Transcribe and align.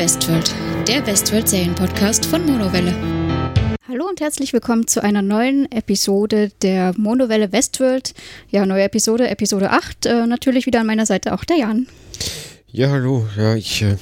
Westworld, 0.00 0.54
der 0.88 1.06
Westworld-Serienpodcast 1.06 2.24
von 2.24 2.46
Monowelle. 2.46 2.94
Hallo 3.86 4.08
und 4.08 4.22
herzlich 4.22 4.54
willkommen 4.54 4.86
zu 4.86 5.02
einer 5.02 5.20
neuen 5.20 5.70
Episode 5.70 6.52
der 6.62 6.94
Monowelle 6.96 7.52
Westworld. 7.52 8.14
Ja, 8.48 8.64
neue 8.64 8.84
Episode, 8.84 9.28
Episode 9.28 9.72
8. 9.72 10.06
Äh, 10.06 10.26
natürlich 10.26 10.64
wieder 10.64 10.80
an 10.80 10.86
meiner 10.86 11.04
Seite 11.04 11.34
auch 11.34 11.44
der 11.44 11.58
Jan. 11.58 11.86
Ja, 12.72 12.88
hallo. 12.88 13.26
Ja, 13.36 13.54
ich 13.56 13.82
äh, 13.82 13.98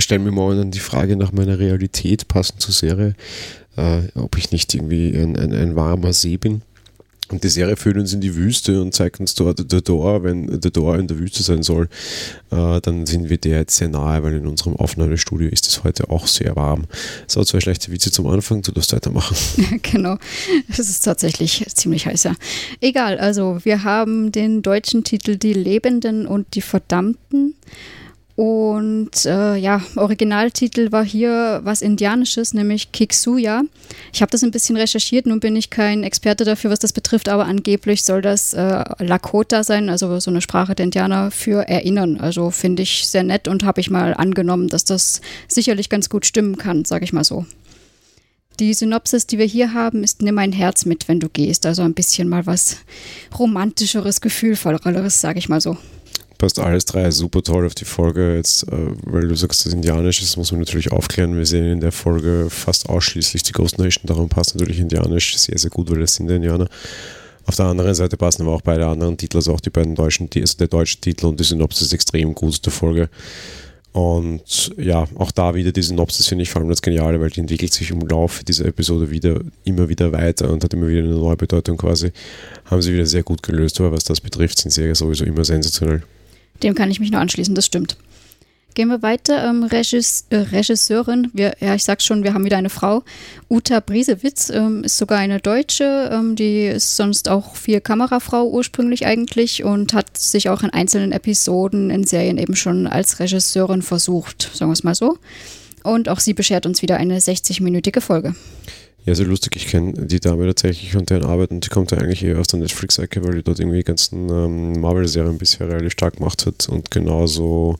stelle 0.00 0.20
mir 0.20 0.30
morgen 0.30 0.70
die 0.70 0.80
Frage 0.80 1.16
nach 1.18 1.32
meiner 1.32 1.58
Realität 1.58 2.26
passend 2.26 2.62
zur 2.62 2.72
Serie, 2.72 3.14
äh, 3.76 4.04
ob 4.14 4.38
ich 4.38 4.52
nicht 4.52 4.74
irgendwie 4.74 5.14
ein, 5.14 5.36
ein, 5.36 5.52
ein 5.52 5.76
warmer 5.76 6.14
See 6.14 6.38
bin. 6.38 6.62
Und 7.30 7.42
die 7.42 7.48
Serie 7.48 7.76
führt 7.76 7.96
uns 7.96 8.12
in 8.12 8.20
die 8.20 8.34
Wüste 8.34 8.80
und 8.80 8.92
zeigt 8.92 9.18
uns 9.20 9.34
dort 9.34 9.64
The 9.70 9.82
Door. 9.82 10.24
Wenn 10.24 10.60
The 10.62 10.70
Door 10.70 10.98
in 10.98 11.06
der 11.08 11.18
Wüste 11.18 11.42
sein 11.42 11.62
soll, 11.62 11.88
äh, 12.50 12.80
dann 12.80 13.06
sind 13.06 13.30
wir 13.30 13.38
der 13.38 13.58
jetzt 13.58 13.76
sehr 13.76 13.88
nahe, 13.88 14.22
weil 14.22 14.34
in 14.34 14.46
unserem 14.46 14.76
Aufnahmestudio 14.76 15.48
ist 15.48 15.66
es 15.66 15.84
heute 15.84 16.10
auch 16.10 16.26
sehr 16.26 16.54
warm. 16.56 16.84
So, 17.26 17.42
zwei 17.44 17.60
schlechte 17.60 17.90
Witze 17.90 18.10
zum 18.10 18.26
Anfang, 18.26 18.62
du 18.62 18.72
darfst 18.72 18.92
weitermachen. 18.92 19.36
genau, 19.82 20.18
es 20.68 20.78
ist 20.78 21.00
tatsächlich 21.00 21.64
ziemlich 21.74 22.06
heiß, 22.06 22.24
ja. 22.24 22.34
Egal, 22.80 23.18
also 23.18 23.58
wir 23.64 23.84
haben 23.84 24.30
den 24.30 24.62
deutschen 24.62 25.04
Titel 25.04 25.36
Die 25.36 25.54
Lebenden 25.54 26.26
und 26.26 26.54
die 26.54 26.62
Verdammten. 26.62 27.54
Und 28.36 29.26
äh, 29.26 29.54
ja, 29.56 29.80
Originaltitel 29.94 30.90
war 30.90 31.04
hier 31.04 31.60
was 31.62 31.82
Indianisches, 31.82 32.52
nämlich 32.52 32.90
Kiksuya. 32.90 33.62
Ich 34.12 34.22
habe 34.22 34.30
das 34.30 34.42
ein 34.42 34.50
bisschen 34.50 34.76
recherchiert, 34.76 35.26
nun 35.26 35.38
bin 35.38 35.54
ich 35.54 35.70
kein 35.70 36.02
Experte 36.02 36.44
dafür, 36.44 36.70
was 36.70 36.80
das 36.80 36.92
betrifft, 36.92 37.28
aber 37.28 37.46
angeblich 37.46 38.02
soll 38.02 38.22
das 38.22 38.52
äh, 38.52 38.82
Lakota 38.98 39.62
sein, 39.62 39.88
also 39.88 40.18
so 40.18 40.32
eine 40.32 40.40
Sprache 40.40 40.74
der 40.74 40.84
Indianer 40.84 41.30
für 41.30 41.68
Erinnern. 41.68 42.18
Also 42.18 42.50
finde 42.50 42.82
ich 42.82 43.06
sehr 43.06 43.22
nett 43.22 43.46
und 43.46 43.62
habe 43.62 43.80
ich 43.80 43.88
mal 43.88 44.14
angenommen, 44.14 44.66
dass 44.66 44.84
das 44.84 45.20
sicherlich 45.46 45.88
ganz 45.88 46.08
gut 46.08 46.26
stimmen 46.26 46.56
kann, 46.56 46.84
sage 46.84 47.04
ich 47.04 47.12
mal 47.12 47.24
so. 47.24 47.46
Die 48.58 48.74
Synopsis, 48.74 49.28
die 49.28 49.38
wir 49.38 49.46
hier 49.46 49.74
haben, 49.74 50.02
ist 50.02 50.22
Nimm 50.22 50.38
ein 50.38 50.52
Herz 50.52 50.86
mit, 50.86 51.06
wenn 51.08 51.20
du 51.20 51.28
gehst. 51.28 51.66
Also 51.66 51.82
ein 51.82 51.94
bisschen 51.94 52.28
mal 52.28 52.46
was 52.46 52.78
romantischeres, 53.36 54.20
gefühlvolleres, 54.20 55.20
sage 55.20 55.38
ich 55.38 55.48
mal 55.48 55.60
so 55.60 55.76
passt 56.44 56.58
alles 56.58 56.84
drei 56.84 57.10
super 57.10 57.42
toll 57.42 57.64
auf 57.64 57.74
die 57.74 57.86
Folge. 57.86 58.36
Jetzt, 58.36 58.64
äh, 58.64 58.76
weil 59.06 59.26
du 59.26 59.34
sagst, 59.34 59.64
das 59.64 59.72
Indianisch 59.72 60.20
ist, 60.20 60.36
muss 60.36 60.52
man 60.52 60.60
natürlich 60.60 60.92
aufklären. 60.92 61.38
Wir 61.38 61.46
sehen 61.46 61.64
in 61.64 61.80
der 61.80 61.90
Folge 61.90 62.48
fast 62.50 62.86
ausschließlich 62.90 63.42
die 63.44 63.52
Ghost 63.52 63.78
Nation. 63.78 64.04
Darum 64.04 64.28
passt 64.28 64.54
natürlich 64.54 64.78
Indianisch 64.78 65.38
sehr, 65.38 65.56
sehr 65.58 65.70
gut, 65.70 65.90
weil 65.90 66.00
das 66.00 66.16
sind 66.16 66.30
Indianer. 66.30 66.68
Auf 67.46 67.56
der 67.56 67.64
anderen 67.64 67.94
Seite 67.94 68.18
passen 68.18 68.42
aber 68.42 68.52
auch 68.52 68.60
beide 68.60 68.86
anderen 68.86 69.16
Titel, 69.16 69.38
also 69.38 69.54
auch 69.54 69.60
die 69.60 69.70
beiden 69.70 69.94
deutschen, 69.94 70.28
also 70.36 70.58
der 70.58 70.68
deutsche 70.68 70.98
Titel 70.98 71.24
und 71.26 71.40
die 71.40 71.44
Synopsis 71.44 71.94
extrem 71.94 72.34
gut 72.34 72.62
der 72.66 72.72
Folge. 72.74 73.08
Und 73.92 74.74
ja, 74.76 75.08
auch 75.14 75.30
da 75.30 75.54
wieder 75.54 75.72
die 75.72 75.82
Synopsis 75.82 76.26
finde 76.26 76.42
ich 76.42 76.50
vor 76.50 76.60
allem 76.60 76.68
das 76.68 76.82
Geniale, 76.82 77.20
weil 77.22 77.30
die 77.30 77.40
entwickelt 77.40 77.72
sich 77.72 77.90
im 77.90 78.00
Laufe 78.00 78.44
dieser 78.44 78.66
Episode 78.66 79.10
wieder 79.10 79.40
immer 79.64 79.88
wieder 79.88 80.12
weiter 80.12 80.50
und 80.50 80.62
hat 80.62 80.74
immer 80.74 80.88
wieder 80.88 81.04
eine 81.04 81.14
neue 81.14 81.36
Bedeutung 81.36 81.78
quasi. 81.78 82.12
Haben 82.66 82.82
sie 82.82 82.92
wieder 82.92 83.06
sehr 83.06 83.22
gut 83.22 83.42
gelöst, 83.42 83.80
aber 83.80 83.92
was 83.92 84.04
das 84.04 84.20
betrifft, 84.20 84.58
sind 84.58 84.72
sie 84.72 84.84
ja 84.84 84.94
sowieso 84.94 85.24
immer 85.24 85.46
sensationell. 85.46 86.02
Dem 86.62 86.74
kann 86.74 86.90
ich 86.90 87.00
mich 87.00 87.10
nur 87.10 87.20
anschließen, 87.20 87.54
das 87.54 87.66
stimmt. 87.66 87.96
Gehen 88.74 88.88
wir 88.88 89.02
weiter. 89.02 89.48
Ähm, 89.48 89.62
Regis, 89.62 90.26
äh, 90.30 90.36
Regisseurin, 90.36 91.30
wir, 91.32 91.54
ja, 91.60 91.76
ich 91.76 91.84
sag's 91.84 92.04
schon, 92.04 92.24
wir 92.24 92.34
haben 92.34 92.44
wieder 92.44 92.56
eine 92.56 92.70
Frau. 92.70 93.04
Uta 93.48 93.78
Briesewitz 93.78 94.50
ähm, 94.50 94.82
ist 94.82 94.98
sogar 94.98 95.18
eine 95.18 95.38
Deutsche. 95.38 96.10
Ähm, 96.12 96.34
die 96.34 96.66
ist 96.66 96.96
sonst 96.96 97.28
auch 97.28 97.54
viel 97.54 97.80
Kamerafrau 97.80 98.48
ursprünglich 98.48 99.06
eigentlich 99.06 99.62
und 99.62 99.94
hat 99.94 100.18
sich 100.18 100.48
auch 100.48 100.64
in 100.64 100.70
einzelnen 100.70 101.12
Episoden 101.12 101.90
in 101.90 102.02
Serien 102.02 102.36
eben 102.36 102.56
schon 102.56 102.88
als 102.88 103.20
Regisseurin 103.20 103.82
versucht, 103.82 104.50
sagen 104.52 104.70
wir 104.70 104.74
es 104.74 104.82
mal 104.82 104.96
so. 104.96 105.18
Und 105.84 106.08
auch 106.08 106.18
sie 106.18 106.34
beschert 106.34 106.66
uns 106.66 106.82
wieder 106.82 106.96
eine 106.96 107.18
60-minütige 107.18 108.00
Folge. 108.00 108.34
Ja, 109.06 109.14
sehr 109.14 109.26
lustig. 109.26 109.56
Ich 109.56 109.66
kenne 109.66 109.92
die 109.92 110.18
Dame 110.18 110.46
tatsächlich 110.46 110.96
und 110.96 111.10
deren 111.10 111.24
Arbeit 111.24 111.50
und 111.50 111.64
die 111.64 111.68
kommt 111.68 111.90
ja 111.90 111.98
eigentlich 111.98 112.24
eher 112.24 112.38
aus 112.38 112.46
der 112.46 112.60
Netflix-Ecke, 112.60 113.22
weil 113.22 113.34
die 113.34 113.42
dort 113.42 113.60
irgendwie 113.60 113.78
die 113.78 113.84
ganzen 113.84 114.30
ähm, 114.30 114.80
Marvel-Serien 114.80 115.36
bisher 115.36 115.68
relativ 115.68 115.92
stark 115.92 116.16
gemacht 116.16 116.46
hat 116.46 116.68
und 116.70 116.90
genauso 116.90 117.76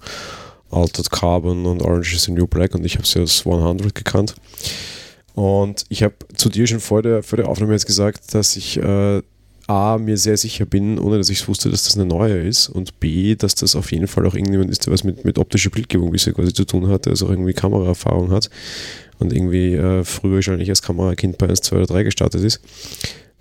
Altered 0.71 1.11
Carbon 1.11 1.65
und 1.65 1.81
Orange 1.81 2.15
is 2.15 2.25
the 2.25 2.33
New 2.33 2.47
Black 2.47 2.75
und 2.75 2.84
ich 2.84 2.97
habe 2.97 3.07
sie 3.07 3.23
aus 3.23 3.47
100 3.47 3.95
gekannt. 3.95 4.34
Und 5.34 5.84
ich 5.89 6.03
habe 6.03 6.15
zu 6.37 6.51
dir 6.51 6.67
schon 6.67 6.81
vor 6.81 7.03
der, 7.03 7.23
vor 7.23 7.39
der 7.39 7.49
Aufnahme 7.49 7.73
jetzt 7.73 7.87
gesagt, 7.87 8.34
dass 8.34 8.55
ich 8.57 8.77
äh, 8.77 9.23
A, 9.67 9.97
mir 9.97 10.19
sehr 10.19 10.37
sicher 10.37 10.67
bin, 10.67 10.99
ohne 10.99 11.17
dass 11.17 11.31
ich 11.31 11.49
wusste, 11.49 11.71
dass 11.71 11.84
das 11.84 11.95
eine 11.95 12.05
neue 12.05 12.39
ist 12.39 12.69
und 12.69 13.01
B, 13.01 13.34
dass 13.34 13.55
das 13.55 13.75
auf 13.77 13.93
jeden 13.93 14.09
Fall 14.09 14.27
auch 14.27 14.34
irgendjemand 14.34 14.71
ist, 14.71 14.84
der 14.84 14.93
was 14.93 15.05
mit, 15.05 15.25
mit 15.25 15.39
optischer 15.39 15.71
Bildgebung 15.71 16.11
bisher 16.11 16.34
quasi 16.34 16.53
zu 16.53 16.67
tun 16.67 16.89
hat, 16.89 17.07
der 17.07 17.13
also 17.13 17.27
auch 17.27 17.31
irgendwie 17.31 17.55
Kameraerfahrung 17.55 18.31
hat 18.31 18.51
und 19.19 19.33
irgendwie 19.33 19.75
äh, 19.75 20.05
früher 20.05 20.37
wahrscheinlich 20.37 20.69
als 20.69 20.83
Kamerakind 20.83 21.39
bei 21.39 21.49
1, 21.49 21.61
2 21.63 21.77
oder 21.77 21.87
3 21.87 22.03
gestartet 22.03 22.43
ist. 22.43 22.61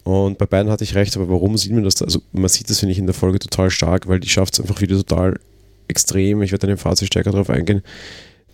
Und 0.04 0.38
bei 0.38 0.46
beiden 0.46 0.72
hatte 0.72 0.84
ich 0.84 0.96
recht, 0.96 1.16
aber 1.16 1.30
warum 1.30 1.58
sieht 1.58 1.72
man 1.72 1.84
das? 1.84 1.96
Da? 1.96 2.06
Also 2.06 2.22
man 2.34 2.50
sieht 2.50 2.70
das, 2.70 2.80
finde 2.80 2.92
ich, 2.92 3.00
in 3.00 3.06
der 3.06 3.14
Folge 3.16 3.40
total 3.40 3.70
stark, 3.70 4.08
weil 4.08 4.20
die 4.20 4.30
schafft 4.30 4.54
es 4.54 4.60
einfach 4.60 4.82
wieder 4.82 4.98
total 4.98 5.40
extrem. 5.88 6.42
Ich 6.42 6.52
werde 6.52 6.68
dann 6.68 6.72
im 6.72 6.78
Fazit 6.78 7.08
stärker 7.08 7.32
darauf 7.32 7.50
eingehen, 7.50 7.82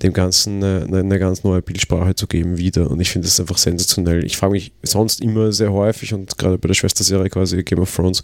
dem 0.04 0.14
Ganzen 0.14 0.64
eine, 0.64 1.00
eine, 1.00 1.20
ganz 1.20 1.44
neue 1.44 1.62
Bildsprache 1.62 2.14
zu 2.16 2.28
geben 2.28 2.58
wieder. 2.58 2.90
Und 2.90 3.00
ich 3.02 3.10
finde 3.10 3.28
das 3.28 3.40
einfach 3.40 3.58
sensationell. 3.58 4.24
Ich 4.26 4.38
frage 4.38 4.54
mich 4.54 4.72
sonst 4.84 5.22
immer 5.22 5.52
sehr 5.52 5.74
häufig 5.74 6.14
und 6.14 6.38
gerade 6.38 6.58
bei 6.58 6.68
der 6.68 6.76
Schwesterserie 6.76 7.30
quasi 7.30 7.64
Game 7.64 7.80
of 7.80 7.94
Thrones 7.94 8.24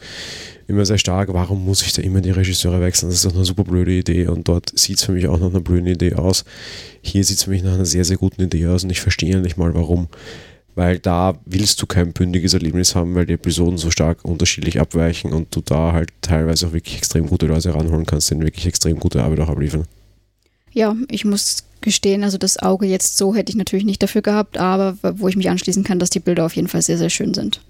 immer 0.67 0.85
sehr 0.85 0.97
stark, 0.97 1.33
warum 1.33 1.63
muss 1.63 1.81
ich 1.83 1.93
da 1.93 2.01
immer 2.01 2.21
die 2.21 2.31
Regisseure 2.31 2.81
wechseln? 2.81 3.09
Das 3.09 3.17
ist 3.17 3.25
doch 3.25 3.35
eine 3.35 3.45
super 3.45 3.63
blöde 3.63 3.91
Idee 3.91 4.27
und 4.27 4.47
dort 4.47 4.77
sieht 4.77 4.97
es 4.97 5.03
für 5.03 5.11
mich 5.11 5.27
auch 5.27 5.39
nach 5.39 5.49
einer 5.49 5.61
blöden 5.61 5.87
Idee 5.87 6.15
aus. 6.15 6.45
Hier 7.01 7.23
sieht 7.23 7.37
es 7.37 7.43
für 7.43 7.51
mich 7.51 7.63
nach 7.63 7.73
einer 7.73 7.85
sehr, 7.85 8.05
sehr 8.05 8.17
guten 8.17 8.43
Idee 8.43 8.67
aus 8.67 8.83
und 8.83 8.89
ich 8.89 9.01
verstehe 9.01 9.37
nicht 9.39 9.57
mal 9.57 9.73
warum. 9.73 10.07
Weil 10.73 10.99
da 10.99 11.39
willst 11.45 11.81
du 11.81 11.85
kein 11.85 12.11
bündiges 12.11 12.53
Erlebnis 12.53 12.95
haben, 12.95 13.15
weil 13.15 13.25
die 13.25 13.33
Episoden 13.33 13.77
so 13.77 13.91
stark 13.91 14.25
unterschiedlich 14.25 14.81
abweichen 14.81 15.31
und 15.31 15.55
du 15.55 15.61
da 15.61 15.93
halt 15.93 16.09
teilweise 16.21 16.67
auch 16.67 16.73
wirklich 16.73 16.97
extrem 16.97 17.27
gute 17.27 17.45
Leute 17.45 17.73
ranholen 17.73 18.05
kannst, 18.05 18.29
die 18.31 18.39
wirklich 18.39 18.65
extrem 18.65 18.99
gute 18.99 19.23
Arbeit 19.23 19.39
auch 19.39 19.49
abliefern. 19.49 19.85
Ja, 20.73 20.93
ich 21.09 21.23
muss 21.23 21.63
gestehen, 21.79 22.25
also 22.25 22.37
das 22.37 22.57
Auge 22.61 22.85
jetzt 22.87 23.17
so 23.17 23.33
hätte 23.33 23.51
ich 23.51 23.55
natürlich 23.55 23.85
nicht 23.85 24.03
dafür 24.03 24.21
gehabt, 24.21 24.57
aber 24.57 24.97
wo 25.01 25.29
ich 25.29 25.37
mich 25.37 25.49
anschließen 25.49 25.85
kann, 25.85 25.99
dass 25.99 26.09
die 26.09 26.19
Bilder 26.19 26.45
auf 26.45 26.55
jeden 26.55 26.67
Fall 26.67 26.81
sehr, 26.81 26.97
sehr 26.97 27.09
schön 27.09 27.33
sind. 27.33 27.61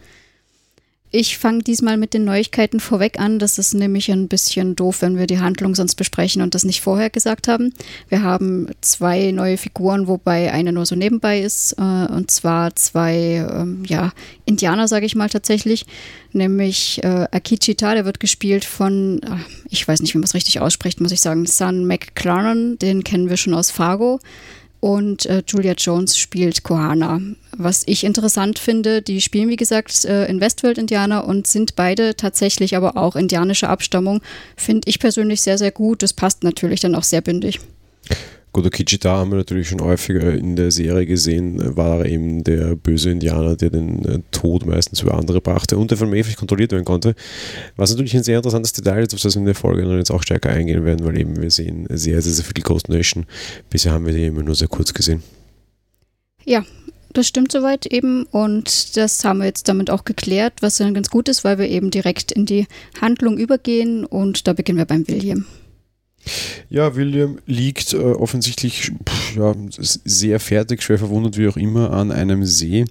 Ich 1.18 1.38
fange 1.38 1.64
diesmal 1.64 1.96
mit 1.96 2.14
den 2.14 2.26
Neuigkeiten 2.26 2.82
vorweg 2.82 3.22
an. 3.22 3.40
Das 3.40 3.58
ist 3.58 3.74
nämlich 3.74 4.12
ein 4.12 4.28
bisschen 4.28 4.76
doof, 4.76 5.02
wenn 5.02 5.18
wir 5.18 5.28
die 5.28 5.40
Handlung 5.40 5.74
sonst 5.74 5.96
besprechen 5.96 6.42
und 6.42 6.54
das 6.54 6.66
nicht 6.66 6.82
vorher 6.82 7.10
gesagt 7.10 7.48
haben. 7.48 7.74
Wir 8.10 8.22
haben 8.22 8.68
zwei 8.82 9.32
neue 9.32 9.56
Figuren, 9.56 10.10
wobei 10.10 10.52
eine 10.52 10.74
nur 10.74 10.86
so 10.86 10.94
nebenbei 10.98 11.40
ist. 11.40 11.72
Äh, 11.78 11.82
und 11.82 12.32
zwar 12.32 12.76
zwei 12.76 13.48
ähm, 13.50 13.86
ja, 13.88 14.12
Indianer, 14.44 14.90
sage 14.90 15.06
ich 15.06 15.16
mal 15.16 15.30
tatsächlich. 15.30 15.86
Nämlich 16.34 17.02
äh, 17.02 17.28
Akichita, 17.32 17.94
der 17.94 18.04
wird 18.04 18.20
gespielt 18.20 18.66
von, 18.66 19.22
äh, 19.24 19.38
ich 19.70 19.88
weiß 19.88 20.02
nicht, 20.02 20.16
wie 20.16 20.18
man 20.18 20.26
es 20.26 20.34
richtig 20.34 20.60
ausspricht, 20.60 21.00
muss 21.00 21.14
ich 21.14 21.22
sagen, 21.22 21.46
Son 21.46 21.88
McClarnon. 21.88 22.78
Den 22.78 23.06
kennen 23.06 23.30
wir 23.30 23.38
schon 23.38 23.54
aus 23.54 23.72
Fargo 23.72 24.20
und 24.80 25.26
äh, 25.26 25.44
Julia 25.48 25.74
Jones 25.74 26.18
spielt 26.18 26.64
Kohana. 26.64 27.20
Was 27.58 27.84
ich 27.86 28.04
interessant 28.04 28.60
finde, 28.60 29.02
die 29.02 29.22
spielen 29.22 29.50
wie 29.50 29.56
gesagt 29.56 30.06
äh, 30.06 30.26
in 30.28 30.42
Westworld 30.42 30.78
Indianer 30.78 31.26
und 31.26 31.48
sind 31.48 31.76
beide 31.76 32.16
tatsächlich 32.16 32.76
aber 32.76 32.98
auch 32.98 33.16
indianischer 33.16 33.70
Abstammung. 33.70 34.22
Finde 34.56 34.88
ich 34.88 35.00
persönlich 35.00 35.42
sehr, 35.42 35.58
sehr 35.58 35.72
gut. 35.72 36.04
Das 36.04 36.14
passt 36.14 36.44
natürlich 36.44 36.82
dann 36.82 36.96
auch 36.96 37.04
sehr 37.04 37.22
bündig. 37.22 37.60
Godo 38.56 38.70
Kichita 38.70 39.18
haben 39.18 39.32
wir 39.32 39.38
natürlich 39.40 39.68
schon 39.68 39.82
häufiger 39.82 40.34
in 40.34 40.56
der 40.56 40.72
Serie 40.72 41.06
gesehen, 41.06 41.76
war 41.76 42.06
eben 42.06 42.46
der 42.46 42.78
böse 42.78 43.12
Indianer, 43.12 43.58
der 43.58 43.70
den 43.70 44.06
äh, 44.06 44.20
Tod 44.32 44.66
meistens 44.66 45.02
über 45.02 45.16
andere 45.16 45.42
brachte 45.42 45.78
und 45.78 45.92
der 45.92 45.98
von 45.98 46.10
Mayfield 46.10 46.38
kontrolliert 46.38 46.72
werden 46.72 46.86
konnte. 46.86 47.16
Was 47.76 47.92
natürlich 47.92 48.16
ein 48.16 48.24
sehr 48.24 48.38
interessantes 48.38 48.72
Detail 48.72 49.04
ist, 49.04 49.14
auf 49.14 49.20
das 49.20 49.36
wir 49.36 49.42
in 49.42 49.46
der 49.46 49.56
Folge 49.56 49.82
dann 49.82 49.98
jetzt 49.98 50.10
auch 50.10 50.24
stärker 50.24 50.52
eingehen 50.52 50.86
werden, 50.86 51.06
weil 51.06 51.20
eben 51.20 51.42
wir 51.42 51.52
sehen 51.52 51.86
sehr, 51.90 52.22
sehr, 52.22 52.32
sehr 52.32 52.46
viel 52.46 52.64
Ghost 52.64 52.88
Nation. 52.88 53.26
Bisher 53.70 53.92
haben 53.92 54.06
wir 54.06 54.14
die 54.14 54.26
immer 54.26 54.42
nur 54.42 54.56
sehr 54.56 54.70
kurz 54.70 54.94
gesehen. 54.94 55.22
Ja, 56.46 56.64
das 57.12 57.28
stimmt 57.28 57.52
soweit 57.52 57.86
eben 57.86 58.24
und 58.24 58.96
das 58.96 59.26
haben 59.26 59.40
wir 59.40 59.48
jetzt 59.48 59.68
damit 59.68 59.90
auch 59.90 60.06
geklärt, 60.06 60.54
was 60.62 60.78
dann 60.78 60.94
ganz 60.94 61.10
gut 61.10 61.28
ist, 61.28 61.44
weil 61.44 61.58
wir 61.58 61.68
eben 61.68 61.92
direkt 61.92 62.32
in 62.32 62.46
die 62.46 62.68
Handlung 63.02 63.38
übergehen 63.38 64.06
und 64.06 64.48
da 64.48 64.54
beginnen 64.54 64.78
wir 64.78 64.86
beim 64.86 65.06
William. 65.10 65.46
Ja, 66.70 66.96
William 66.96 67.40
liegt 67.46 67.94
äh, 67.94 67.98
offensichtlich 67.98 68.92
pff, 69.08 69.36
ja, 69.36 69.56
sehr 69.80 70.40
fertig, 70.40 70.82
schwer 70.82 70.98
verwundert 70.98 71.38
wie 71.38 71.48
auch 71.48 71.58
immer 71.58 71.92
an 71.92 72.12
einem 72.12 72.46
See, 72.46 72.86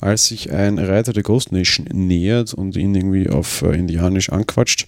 als 0.00 0.26
sich 0.26 0.52
ein 0.52 0.78
Reiter 0.78 1.12
der 1.12 1.22
Ghost 1.22 1.52
Nation 1.52 1.86
nähert 1.92 2.54
und 2.54 2.76
ihn 2.76 2.94
irgendwie 2.94 3.28
auf 3.28 3.62
äh, 3.62 3.74
Indianisch 3.74 4.30
anquatscht. 4.30 4.86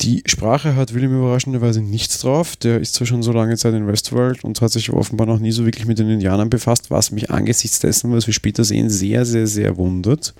Die 0.00 0.22
Sprache 0.24 0.76
hat 0.76 0.94
William 0.94 1.18
überraschenderweise 1.18 1.82
nichts 1.82 2.20
drauf. 2.20 2.56
Der 2.56 2.80
ist 2.80 2.94
zwar 2.94 3.06
schon 3.06 3.22
so 3.22 3.32
lange 3.32 3.56
Zeit 3.56 3.74
in 3.74 3.86
Westworld 3.86 4.44
und 4.44 4.60
hat 4.62 4.70
sich 4.70 4.90
offenbar 4.90 5.26
noch 5.26 5.38
nie 5.38 5.52
so 5.52 5.66
wirklich 5.66 5.86
mit 5.86 5.98
den 5.98 6.08
Indianern 6.08 6.48
befasst, 6.48 6.90
was 6.90 7.10
mich 7.10 7.30
angesichts 7.30 7.80
dessen, 7.80 8.10
was 8.12 8.26
wir 8.26 8.32
später 8.32 8.64
sehen, 8.64 8.88
sehr, 8.88 9.26
sehr, 9.26 9.46
sehr 9.46 9.76
wundert. 9.76 10.32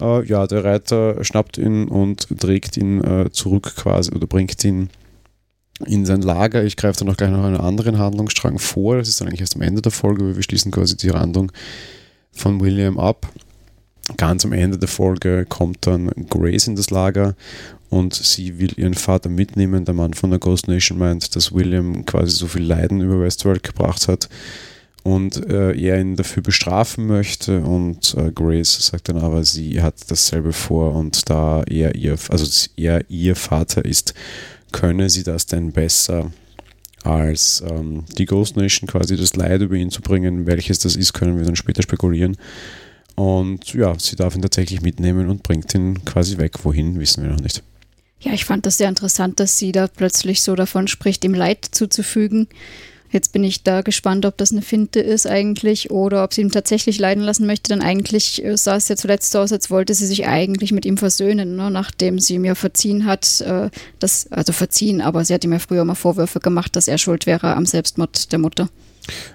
Äh, 0.00 0.24
ja, 0.26 0.46
der 0.46 0.64
Reiter 0.64 1.24
schnappt 1.24 1.58
ihn 1.58 1.88
und 1.88 2.28
trägt 2.38 2.76
ihn 2.76 3.02
äh, 3.02 3.30
zurück 3.32 3.74
quasi 3.76 4.12
oder 4.12 4.28
bringt 4.28 4.62
ihn 4.64 4.88
in 5.86 6.06
sein 6.06 6.22
Lager. 6.22 6.64
Ich 6.64 6.76
greife 6.76 7.00
da 7.00 7.04
noch 7.04 7.16
gleich 7.16 7.30
noch 7.30 7.44
einen 7.44 7.56
anderen 7.56 7.98
Handlungsstrang 7.98 8.58
vor. 8.58 8.98
Das 8.98 9.08
ist 9.08 9.20
dann 9.20 9.28
eigentlich 9.28 9.40
erst 9.40 9.56
am 9.56 9.62
Ende 9.62 9.82
der 9.82 9.92
Folge, 9.92 10.24
weil 10.24 10.36
wir 10.36 10.42
schließen 10.42 10.72
quasi 10.72 10.96
die 10.96 11.10
Handlung 11.10 11.52
von 12.32 12.60
William 12.60 12.98
ab. 12.98 13.28
Ganz 14.16 14.44
am 14.44 14.52
Ende 14.52 14.78
der 14.78 14.88
Folge 14.88 15.46
kommt 15.48 15.86
dann 15.86 16.10
Grace 16.28 16.66
in 16.66 16.76
das 16.76 16.90
Lager 16.90 17.36
und 17.90 18.14
sie 18.14 18.58
will 18.58 18.72
ihren 18.76 18.94
Vater 18.94 19.28
mitnehmen. 19.28 19.84
Der 19.84 19.94
Mann 19.94 20.14
von 20.14 20.30
der 20.30 20.38
Ghost 20.38 20.68
Nation 20.68 20.98
meint, 20.98 21.36
dass 21.36 21.52
William 21.52 22.04
quasi 22.06 22.32
so 22.32 22.46
viel 22.46 22.62
Leiden 22.62 23.00
über 23.00 23.20
Westworld 23.20 23.62
gebracht 23.62 24.08
hat 24.08 24.28
und 25.02 25.48
äh, 25.48 25.72
er 25.72 26.00
ihn 26.00 26.16
dafür 26.16 26.42
bestrafen 26.42 27.06
möchte 27.06 27.60
und 27.60 28.14
äh, 28.14 28.32
Grace 28.32 28.86
sagt 28.86 29.08
dann 29.08 29.18
aber, 29.18 29.44
sie 29.44 29.80
hat 29.80 29.94
dasselbe 30.08 30.52
vor 30.52 30.94
und 30.94 31.28
da 31.30 31.62
er 31.62 31.94
ihr, 31.94 32.16
also 32.28 32.68
er 32.76 33.08
ihr 33.08 33.36
Vater 33.36 33.84
ist, 33.84 34.14
könne 34.72 35.10
sie 35.10 35.22
das 35.22 35.46
denn 35.46 35.72
besser 35.72 36.30
als 37.02 37.62
ähm, 37.66 38.04
die 38.18 38.26
Ghost 38.26 38.56
Nation 38.56 38.88
quasi 38.88 39.16
das 39.16 39.36
Leid 39.36 39.62
über 39.62 39.74
ihn 39.74 39.90
zu 39.90 40.02
bringen. 40.02 40.46
Welches 40.46 40.78
das 40.78 40.96
ist, 40.96 41.12
können 41.12 41.38
wir 41.38 41.44
dann 41.44 41.56
später 41.56 41.82
spekulieren. 41.82 42.36
Und 43.14 43.72
ja, 43.74 43.98
sie 43.98 44.16
darf 44.16 44.34
ihn 44.34 44.42
tatsächlich 44.42 44.82
mitnehmen 44.82 45.28
und 45.28 45.42
bringt 45.42 45.74
ihn 45.74 46.04
quasi 46.04 46.38
weg. 46.38 46.64
Wohin, 46.64 46.98
wissen 46.98 47.22
wir 47.22 47.30
noch 47.30 47.40
nicht. 47.40 47.62
Ja, 48.20 48.32
ich 48.32 48.44
fand 48.44 48.66
das 48.66 48.76
sehr 48.76 48.88
interessant, 48.88 49.40
dass 49.40 49.58
sie 49.58 49.72
da 49.72 49.86
plötzlich 49.86 50.42
so 50.42 50.54
davon 50.54 50.88
spricht, 50.88 51.24
ihm 51.24 51.34
Leid 51.34 51.66
zuzufügen. 51.70 52.48
Jetzt 53.12 53.32
bin 53.32 53.42
ich 53.42 53.64
da 53.64 53.82
gespannt, 53.82 54.24
ob 54.24 54.36
das 54.36 54.52
eine 54.52 54.62
Finte 54.62 55.00
ist 55.00 55.26
eigentlich 55.26 55.90
oder 55.90 56.22
ob 56.22 56.32
sie 56.32 56.42
ihn 56.42 56.50
tatsächlich 56.50 56.98
leiden 56.98 57.24
lassen 57.24 57.46
möchte. 57.46 57.70
Denn 57.70 57.82
eigentlich 57.82 58.44
äh, 58.44 58.56
sah 58.56 58.76
es 58.76 58.88
ja 58.88 58.96
zuletzt 58.96 59.32
so 59.32 59.40
aus, 59.40 59.52
als 59.52 59.70
wollte 59.70 59.94
sie 59.94 60.06
sich 60.06 60.26
eigentlich 60.26 60.70
mit 60.70 60.86
ihm 60.86 60.96
versöhnen, 60.96 61.56
ne? 61.56 61.70
nachdem 61.70 62.20
sie 62.20 62.34
ihm 62.34 62.44
ja 62.44 62.54
verziehen 62.54 63.06
hat. 63.06 63.40
Äh, 63.40 63.70
das, 63.98 64.30
also 64.30 64.52
verziehen, 64.52 65.00
aber 65.00 65.24
sie 65.24 65.34
hat 65.34 65.44
ihm 65.44 65.52
ja 65.52 65.58
früher 65.58 65.84
mal 65.84 65.94
Vorwürfe 65.94 66.38
gemacht, 66.38 66.76
dass 66.76 66.86
er 66.86 66.98
schuld 66.98 67.26
wäre 67.26 67.56
am 67.56 67.66
Selbstmord 67.66 68.30
der 68.30 68.38
Mutter. 68.38 68.68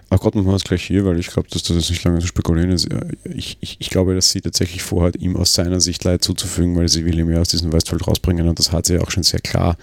Ach 0.09 0.19
Gott, 0.19 0.35
machen 0.35 0.47
wir 0.47 0.55
es 0.55 0.63
gleich 0.63 0.83
hier, 0.83 1.05
weil 1.05 1.19
ich 1.19 1.27
glaube, 1.27 1.49
dass 1.49 1.63
das 1.63 1.75
jetzt 1.75 1.89
nicht 1.89 2.03
lange 2.03 2.19
zu 2.19 2.27
spekulieren 2.27 2.71
ist. 2.71 2.87
Ich, 3.25 3.57
ich, 3.59 3.77
ich, 3.79 3.89
glaube, 3.89 4.15
dass 4.15 4.29
sie 4.29 4.39
tatsächlich 4.39 4.83
vorhat, 4.83 5.17
ihm 5.17 5.35
aus 5.35 5.53
seiner 5.53 5.81
Sicht 5.81 6.03
Leid 6.03 6.23
zuzufügen, 6.23 6.77
weil 6.77 6.87
sie 6.87 7.03
will 7.03 7.17
ihn 7.19 7.29
ja 7.29 7.41
aus 7.41 7.49
diesem 7.49 7.73
Westfeld 7.73 8.07
rausbringen 8.07 8.47
und 8.47 8.57
das 8.59 8.71
hat 8.71 8.85
sie 8.85 8.93
ja 8.93 9.01
auch 9.01 9.11
schon 9.11 9.23
sehr 9.23 9.41
klar 9.41 9.75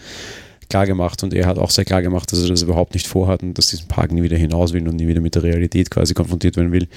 klar 0.72 0.86
gemacht 0.86 1.22
und 1.22 1.34
er 1.34 1.44
hat 1.44 1.58
auch 1.58 1.68
sehr 1.68 1.84
klar 1.84 2.00
gemacht, 2.00 2.32
dass 2.32 2.40
er 2.40 2.48
das 2.48 2.62
überhaupt 2.62 2.94
nicht 2.94 3.06
vorhat 3.06 3.42
und 3.42 3.58
dass 3.58 3.68
diesen 3.68 3.88
Park 3.88 4.10
nie 4.10 4.22
wieder 4.22 4.38
hinaus 4.38 4.72
will 4.72 4.88
und 4.88 4.96
nie 4.96 5.06
wieder 5.06 5.20
mit 5.20 5.34
der 5.34 5.42
Realität 5.42 5.90
quasi 5.90 6.14
konfrontiert 6.14 6.56
werden 6.56 6.72
will. 6.72 6.88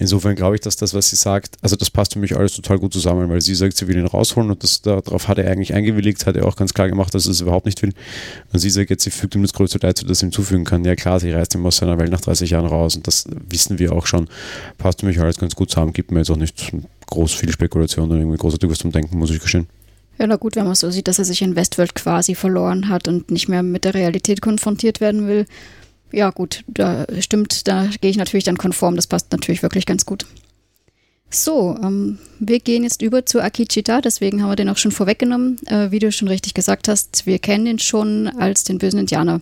Insofern 0.00 0.34
glaube 0.34 0.56
ich, 0.56 0.62
dass 0.62 0.74
das, 0.74 0.94
was 0.94 1.10
sie 1.10 1.16
sagt, 1.16 1.56
also 1.62 1.76
das 1.76 1.90
passt 1.90 2.14
für 2.14 2.18
mich 2.18 2.36
alles 2.36 2.56
total 2.56 2.80
gut 2.80 2.92
zusammen, 2.92 3.30
weil 3.30 3.40
sie 3.40 3.54
sagt, 3.54 3.76
sie 3.76 3.86
will 3.86 3.96
ihn 3.96 4.06
rausholen 4.06 4.50
und 4.50 4.64
das, 4.64 4.82
darauf 4.82 5.28
hat 5.28 5.38
er 5.38 5.48
eigentlich 5.48 5.72
eingewilligt, 5.74 6.26
hat 6.26 6.34
er 6.34 6.44
auch 6.44 6.56
ganz 6.56 6.74
klar 6.74 6.88
gemacht, 6.88 7.14
dass 7.14 7.26
er 7.26 7.30
es 7.30 7.40
überhaupt 7.40 7.66
nicht 7.66 7.80
will. 7.82 7.92
Und 8.52 8.58
sie 8.58 8.70
sagt 8.70 8.90
jetzt, 8.90 9.04
sie 9.04 9.10
fügt 9.10 9.36
ihm 9.36 9.42
das 9.42 9.52
größte 9.52 9.78
Leid 9.80 9.96
zu, 9.96 10.04
das 10.06 10.24
ihm 10.24 10.32
zufügen 10.32 10.64
kann. 10.64 10.84
Ja 10.84 10.96
klar, 10.96 11.20
sie 11.20 11.30
reißt 11.30 11.54
ihm 11.54 11.64
aus 11.64 11.76
seiner 11.76 11.98
Welt 11.98 12.10
nach 12.10 12.20
30 12.20 12.50
Jahren 12.50 12.66
raus 12.66 12.96
und 12.96 13.06
das 13.06 13.26
wissen 13.48 13.78
wir 13.78 13.92
auch 13.92 14.06
schon. 14.06 14.26
Passt 14.76 15.00
für 15.00 15.06
mich 15.06 15.20
alles 15.20 15.38
ganz 15.38 15.54
gut 15.54 15.70
zusammen, 15.70 15.92
gibt 15.92 16.10
mir 16.10 16.18
jetzt 16.18 16.30
auch 16.30 16.36
nicht 16.36 16.72
groß 17.06 17.32
viel 17.32 17.52
Spekulation 17.52 18.08
oder 18.08 18.18
irgendwie 18.18 18.38
großartig 18.38 18.68
was 18.68 18.78
zum 18.78 18.90
Denken, 18.90 19.16
muss 19.18 19.30
ich 19.30 19.40
gestehen. 19.40 19.68
Ja, 20.20 20.26
na 20.26 20.36
gut, 20.36 20.54
wenn 20.54 20.66
man 20.66 20.74
so 20.74 20.90
sieht, 20.90 21.08
dass 21.08 21.18
er 21.18 21.24
sich 21.24 21.40
in 21.40 21.56
Westworld 21.56 21.94
quasi 21.94 22.34
verloren 22.34 22.90
hat 22.90 23.08
und 23.08 23.30
nicht 23.30 23.48
mehr 23.48 23.62
mit 23.62 23.84
der 23.84 23.94
Realität 23.94 24.42
konfrontiert 24.42 25.00
werden 25.00 25.26
will. 25.26 25.46
Ja, 26.12 26.28
gut, 26.28 26.62
da 26.66 27.06
stimmt, 27.20 27.66
da 27.66 27.88
gehe 28.02 28.10
ich 28.10 28.18
natürlich 28.18 28.44
dann 28.44 28.58
konform. 28.58 28.96
Das 28.96 29.06
passt 29.06 29.32
natürlich 29.32 29.62
wirklich 29.62 29.86
ganz 29.86 30.04
gut. 30.04 30.26
So, 31.30 31.74
ähm, 31.82 32.18
wir 32.38 32.60
gehen 32.60 32.82
jetzt 32.82 33.00
über 33.00 33.24
zu 33.24 33.40
Akichita, 33.40 34.02
deswegen 34.02 34.42
haben 34.42 34.50
wir 34.50 34.56
den 34.56 34.68
auch 34.68 34.76
schon 34.76 34.92
vorweggenommen. 34.92 35.56
Äh, 35.66 35.90
wie 35.90 36.00
du 36.00 36.12
schon 36.12 36.28
richtig 36.28 36.52
gesagt 36.52 36.88
hast, 36.88 37.24
wir 37.24 37.38
kennen 37.38 37.66
ihn 37.66 37.78
schon 37.78 38.28
als 38.28 38.64
den 38.64 38.76
bösen 38.76 39.00
Indianer. 39.00 39.40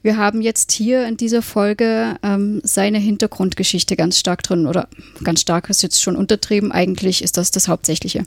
Wir 0.00 0.16
haben 0.16 0.40
jetzt 0.40 0.72
hier 0.72 1.06
in 1.06 1.18
dieser 1.18 1.42
Folge 1.42 2.16
ähm, 2.22 2.62
seine 2.64 2.98
Hintergrundgeschichte 2.98 3.96
ganz 3.96 4.18
stark 4.18 4.42
drin, 4.44 4.66
oder 4.66 4.88
ganz 5.24 5.42
stark 5.42 5.68
ist 5.68 5.82
jetzt 5.82 6.00
schon 6.00 6.16
untertrieben, 6.16 6.72
eigentlich 6.72 7.22
ist 7.22 7.36
das 7.36 7.50
das 7.50 7.68
Hauptsächliche. 7.68 8.24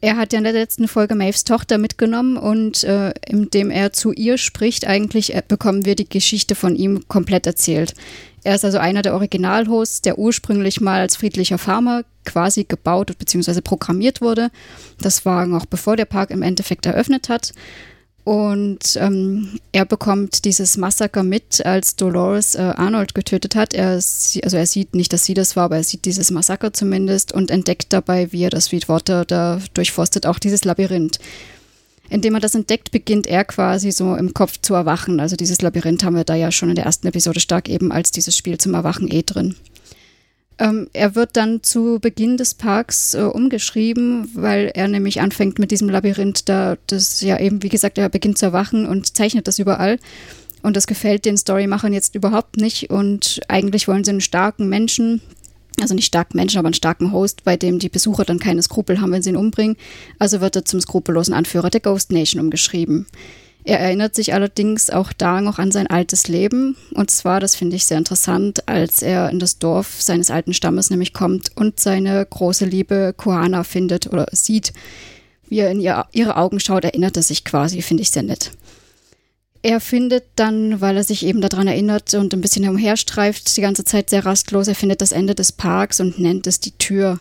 Er 0.00 0.16
hat 0.16 0.32
ja 0.32 0.38
in 0.38 0.44
der 0.44 0.52
letzten 0.52 0.86
Folge 0.86 1.16
Maves 1.16 1.42
Tochter 1.42 1.76
mitgenommen 1.76 2.36
und 2.36 2.84
äh, 2.84 3.12
indem 3.26 3.70
er 3.70 3.92
zu 3.92 4.12
ihr 4.12 4.38
spricht, 4.38 4.86
eigentlich 4.86 5.34
äh, 5.34 5.42
bekommen 5.46 5.84
wir 5.84 5.96
die 5.96 6.08
Geschichte 6.08 6.54
von 6.54 6.76
ihm 6.76 7.08
komplett 7.08 7.46
erzählt. 7.46 7.94
Er 8.44 8.54
ist 8.54 8.64
also 8.64 8.78
einer 8.78 9.02
der 9.02 9.14
Originalhosts, 9.14 10.02
der 10.02 10.18
ursprünglich 10.18 10.80
mal 10.80 11.00
als 11.00 11.16
friedlicher 11.16 11.58
Farmer 11.58 12.04
quasi 12.24 12.64
gebaut 12.64 13.18
bzw. 13.18 13.60
programmiert 13.60 14.20
wurde. 14.20 14.50
Das 15.00 15.24
war 15.24 15.46
noch 15.46 15.66
bevor 15.66 15.96
der 15.96 16.04
Park 16.04 16.30
im 16.30 16.42
Endeffekt 16.42 16.86
eröffnet 16.86 17.28
hat. 17.28 17.52
Und 18.28 18.98
ähm, 19.00 19.58
er 19.72 19.86
bekommt 19.86 20.44
dieses 20.44 20.76
Massaker 20.76 21.22
mit, 21.22 21.64
als 21.64 21.96
Dolores 21.96 22.56
äh, 22.56 22.58
Arnold 22.58 23.14
getötet 23.14 23.56
hat. 23.56 23.72
Er, 23.72 23.92
also 23.92 24.38
er 24.38 24.66
sieht 24.66 24.94
nicht, 24.94 25.14
dass 25.14 25.24
sie 25.24 25.32
das 25.32 25.56
war, 25.56 25.64
aber 25.64 25.78
er 25.78 25.82
sieht 25.82 26.04
dieses 26.04 26.30
Massaker 26.30 26.74
zumindest 26.74 27.32
und 27.32 27.50
entdeckt 27.50 27.90
dabei, 27.90 28.30
wie 28.30 28.42
er 28.42 28.50
das 28.50 28.66
Sweetwater 28.66 29.24
da 29.24 29.62
durchforstet, 29.72 30.26
auch 30.26 30.38
dieses 30.38 30.64
Labyrinth. 30.66 31.18
Indem 32.10 32.34
er 32.34 32.40
das 32.40 32.54
entdeckt, 32.54 32.90
beginnt 32.90 33.26
er 33.26 33.46
quasi 33.46 33.92
so 33.92 34.14
im 34.14 34.34
Kopf 34.34 34.60
zu 34.60 34.74
erwachen. 34.74 35.20
Also 35.20 35.34
dieses 35.34 35.62
Labyrinth 35.62 36.04
haben 36.04 36.16
wir 36.16 36.24
da 36.24 36.34
ja 36.34 36.52
schon 36.52 36.68
in 36.68 36.74
der 36.74 36.84
ersten 36.84 37.06
Episode 37.06 37.40
stark 37.40 37.66
eben 37.66 37.92
als 37.92 38.10
dieses 38.10 38.36
Spiel 38.36 38.58
zum 38.58 38.74
Erwachen 38.74 39.10
eh 39.10 39.22
drin. 39.22 39.54
Ähm, 40.58 40.88
er 40.92 41.14
wird 41.14 41.36
dann 41.36 41.62
zu 41.62 41.98
Beginn 42.00 42.36
des 42.36 42.54
Parks 42.54 43.14
äh, 43.14 43.20
umgeschrieben, 43.20 44.28
weil 44.34 44.70
er 44.74 44.88
nämlich 44.88 45.20
anfängt 45.20 45.58
mit 45.58 45.70
diesem 45.70 45.88
Labyrinth 45.88 46.48
da, 46.48 46.76
das 46.88 47.20
ja 47.20 47.38
eben, 47.38 47.62
wie 47.62 47.68
gesagt, 47.68 47.96
er 47.98 48.08
beginnt 48.08 48.38
zu 48.38 48.46
erwachen 48.46 48.86
und 48.86 49.16
zeichnet 49.16 49.46
das 49.46 49.58
überall. 49.58 49.98
Und 50.62 50.76
das 50.76 50.88
gefällt 50.88 51.24
den 51.24 51.36
Storymachern 51.36 51.92
jetzt 51.92 52.16
überhaupt 52.16 52.56
nicht. 52.56 52.90
Und 52.90 53.40
eigentlich 53.46 53.86
wollen 53.86 54.02
sie 54.02 54.10
einen 54.10 54.20
starken 54.20 54.68
Menschen, 54.68 55.22
also 55.80 55.94
nicht 55.94 56.06
starken 56.06 56.36
Menschen, 56.36 56.58
aber 56.58 56.66
einen 56.66 56.74
starken 56.74 57.12
Host, 57.12 57.44
bei 57.44 57.56
dem 57.56 57.78
die 57.78 57.88
Besucher 57.88 58.24
dann 58.24 58.40
keine 58.40 58.62
Skrupel 58.62 59.00
haben, 59.00 59.12
wenn 59.12 59.22
sie 59.22 59.30
ihn 59.30 59.36
umbringen. 59.36 59.76
Also 60.18 60.40
wird 60.40 60.56
er 60.56 60.64
zum 60.64 60.80
skrupellosen 60.80 61.34
Anführer 61.34 61.70
der 61.70 61.80
Ghost 61.80 62.10
Nation 62.10 62.42
umgeschrieben. 62.42 63.06
Er 63.68 63.80
erinnert 63.80 64.14
sich 64.14 64.32
allerdings 64.32 64.88
auch 64.88 65.12
da 65.12 65.42
noch 65.42 65.58
an 65.58 65.70
sein 65.70 65.88
altes 65.88 66.26
Leben. 66.26 66.74
Und 66.94 67.10
zwar, 67.10 67.38
das 67.38 67.54
finde 67.54 67.76
ich 67.76 67.84
sehr 67.84 67.98
interessant, 67.98 68.66
als 68.66 69.02
er 69.02 69.28
in 69.28 69.38
das 69.38 69.58
Dorf 69.58 70.00
seines 70.00 70.30
alten 70.30 70.54
Stammes 70.54 70.88
nämlich 70.88 71.12
kommt 71.12 71.50
und 71.54 71.78
seine 71.78 72.24
große 72.24 72.64
Liebe 72.64 73.12
Koana 73.14 73.64
findet 73.64 74.06
oder 74.06 74.26
sieht. 74.32 74.72
Wie 75.50 75.58
er 75.58 75.70
in 75.70 75.80
ihr, 75.80 76.06
ihre 76.12 76.36
Augen 76.36 76.60
schaut, 76.60 76.84
erinnert 76.84 77.18
er 77.18 77.22
sich 77.22 77.44
quasi, 77.44 77.82
finde 77.82 78.04
ich 78.04 78.10
sehr 78.10 78.22
nett. 78.22 78.52
Er 79.60 79.80
findet 79.80 80.24
dann, 80.36 80.80
weil 80.80 80.96
er 80.96 81.04
sich 81.04 81.26
eben 81.26 81.42
daran 81.42 81.66
erinnert 81.66 82.14
und 82.14 82.32
ein 82.32 82.40
bisschen 82.40 82.66
umherstreift, 82.66 83.54
die 83.54 83.60
ganze 83.60 83.84
Zeit 83.84 84.08
sehr 84.08 84.24
rastlos, 84.24 84.68
er 84.68 84.76
findet 84.76 85.02
das 85.02 85.12
Ende 85.12 85.34
des 85.34 85.52
Parks 85.52 86.00
und 86.00 86.18
nennt 86.18 86.46
es 86.46 86.58
die 86.60 86.72
Tür. 86.78 87.20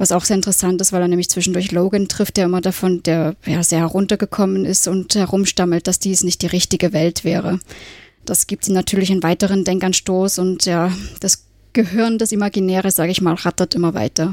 Was 0.00 0.12
auch 0.12 0.24
sehr 0.24 0.36
interessant 0.36 0.80
ist, 0.80 0.94
weil 0.94 1.02
er 1.02 1.08
nämlich 1.08 1.28
zwischendurch 1.28 1.72
Logan 1.72 2.08
trifft, 2.08 2.38
der 2.38 2.46
immer 2.46 2.62
davon, 2.62 3.02
der 3.02 3.36
ja 3.44 3.62
sehr 3.62 3.80
heruntergekommen 3.80 4.64
ist 4.64 4.88
und 4.88 5.14
herumstammelt, 5.14 5.86
dass 5.86 5.98
dies 5.98 6.24
nicht 6.24 6.40
die 6.40 6.46
richtige 6.46 6.94
Welt 6.94 7.22
wäre. 7.22 7.60
Das 8.24 8.46
gibt 8.46 8.66
ihm 8.66 8.72
natürlich 8.72 9.10
einen 9.10 9.22
weiteren 9.22 9.62
Denkanstoß 9.62 10.38
und 10.38 10.64
ja, 10.64 10.90
das 11.20 11.44
Gehirn, 11.74 12.16
das 12.16 12.32
Imaginäre, 12.32 12.90
sage 12.90 13.12
ich 13.12 13.20
mal, 13.20 13.34
rattert 13.34 13.74
immer 13.74 13.92
weiter. 13.92 14.32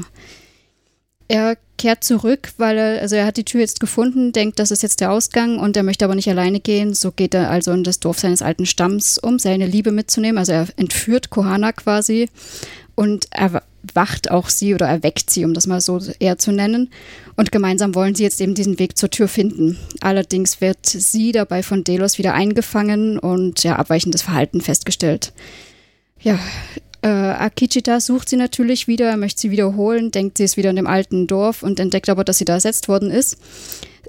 Er 1.28 1.58
kehrt 1.76 2.02
zurück, 2.02 2.52
weil 2.56 2.78
er, 2.78 3.02
also 3.02 3.16
er 3.16 3.26
hat 3.26 3.36
die 3.36 3.44
Tür 3.44 3.60
jetzt 3.60 3.78
gefunden, 3.78 4.32
denkt, 4.32 4.58
das 4.60 4.70
ist 4.70 4.82
jetzt 4.82 5.02
der 5.02 5.12
Ausgang 5.12 5.58
und 5.58 5.76
er 5.76 5.82
möchte 5.82 6.06
aber 6.06 6.14
nicht 6.14 6.30
alleine 6.30 6.60
gehen. 6.60 6.94
So 6.94 7.12
geht 7.12 7.34
er 7.34 7.50
also 7.50 7.72
in 7.72 7.84
das 7.84 8.00
Dorf 8.00 8.18
seines 8.18 8.40
alten 8.40 8.64
Stamms, 8.64 9.18
um 9.18 9.38
seine 9.38 9.66
Liebe 9.66 9.92
mitzunehmen. 9.92 10.38
Also 10.38 10.52
er 10.52 10.66
entführt 10.78 11.28
Kohana 11.28 11.72
quasi 11.72 12.30
und 12.94 13.26
erwacht 13.86 14.30
auch 14.30 14.48
sie 14.48 14.74
oder 14.74 14.86
erweckt 14.86 15.30
sie, 15.30 15.44
um 15.44 15.54
das 15.54 15.66
mal 15.66 15.80
so 15.80 16.00
eher 16.18 16.38
zu 16.38 16.52
nennen. 16.52 16.90
Und 17.36 17.52
gemeinsam 17.52 17.94
wollen 17.94 18.14
sie 18.14 18.22
jetzt 18.22 18.40
eben 18.40 18.54
diesen 18.54 18.78
Weg 18.78 18.98
zur 18.98 19.10
Tür 19.10 19.28
finden. 19.28 19.78
Allerdings 20.00 20.60
wird 20.60 20.86
sie 20.86 21.32
dabei 21.32 21.62
von 21.62 21.84
Delos 21.84 22.18
wieder 22.18 22.34
eingefangen 22.34 23.18
und 23.18 23.62
ja, 23.62 23.76
abweichendes 23.76 24.22
Verhalten 24.22 24.60
festgestellt. 24.60 25.32
Ja, 26.20 26.38
äh, 27.02 27.08
Akichita 27.08 28.00
sucht 28.00 28.28
sie 28.28 28.36
natürlich 28.36 28.88
wieder, 28.88 29.16
möchte 29.16 29.40
sie 29.40 29.50
wiederholen, 29.50 30.10
denkt, 30.10 30.38
sie 30.38 30.44
ist 30.44 30.56
wieder 30.56 30.70
in 30.70 30.76
dem 30.76 30.86
alten 30.86 31.26
Dorf 31.26 31.62
und 31.62 31.78
entdeckt 31.78 32.08
aber, 32.08 32.24
dass 32.24 32.38
sie 32.38 32.44
da 32.44 32.54
ersetzt 32.54 32.88
worden 32.88 33.10
ist. 33.10 33.38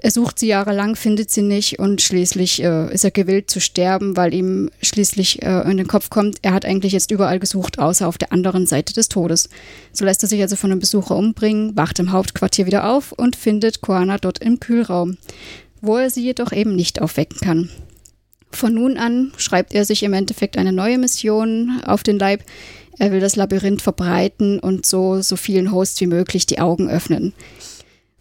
Er 0.02 0.10
sucht 0.10 0.38
sie 0.38 0.46
jahrelang, 0.46 0.96
findet 0.96 1.30
sie 1.30 1.42
nicht 1.42 1.78
und 1.78 2.00
schließlich 2.00 2.62
äh, 2.62 2.92
ist 2.92 3.04
er 3.04 3.10
gewillt 3.10 3.50
zu 3.50 3.60
sterben, 3.60 4.16
weil 4.16 4.32
ihm 4.32 4.70
schließlich 4.80 5.42
äh, 5.42 5.70
in 5.70 5.76
den 5.76 5.88
Kopf 5.88 6.08
kommt, 6.08 6.38
er 6.40 6.54
hat 6.54 6.64
eigentlich 6.64 6.94
jetzt 6.94 7.10
überall 7.10 7.38
gesucht, 7.38 7.78
außer 7.78 8.08
auf 8.08 8.16
der 8.16 8.32
anderen 8.32 8.66
Seite 8.66 8.94
des 8.94 9.10
Todes. 9.10 9.50
So 9.92 10.06
lässt 10.06 10.22
er 10.22 10.28
sich 10.30 10.40
also 10.40 10.56
von 10.56 10.70
einem 10.70 10.80
Besucher 10.80 11.16
umbringen, 11.16 11.76
wacht 11.76 11.98
im 11.98 12.12
Hauptquartier 12.12 12.64
wieder 12.64 12.90
auf 12.90 13.12
und 13.12 13.36
findet 13.36 13.82
Koana 13.82 14.16
dort 14.16 14.38
im 14.38 14.58
Kühlraum, 14.58 15.18
wo 15.82 15.98
er 15.98 16.08
sie 16.08 16.24
jedoch 16.24 16.52
eben 16.52 16.74
nicht 16.74 17.02
aufwecken 17.02 17.38
kann. 17.38 17.68
Von 18.50 18.72
nun 18.72 18.96
an 18.96 19.32
schreibt 19.36 19.74
er 19.74 19.84
sich 19.84 20.02
im 20.02 20.14
Endeffekt 20.14 20.56
eine 20.56 20.72
neue 20.72 20.96
Mission 20.96 21.82
auf 21.84 22.02
den 22.02 22.18
Leib. 22.18 22.42
Er 22.98 23.12
will 23.12 23.20
das 23.20 23.36
Labyrinth 23.36 23.82
verbreiten 23.82 24.58
und 24.60 24.86
so 24.86 25.20
so 25.20 25.36
vielen 25.36 25.72
Hosts 25.72 26.00
wie 26.00 26.06
möglich 26.06 26.46
die 26.46 26.58
Augen 26.58 26.88
öffnen. 26.88 27.34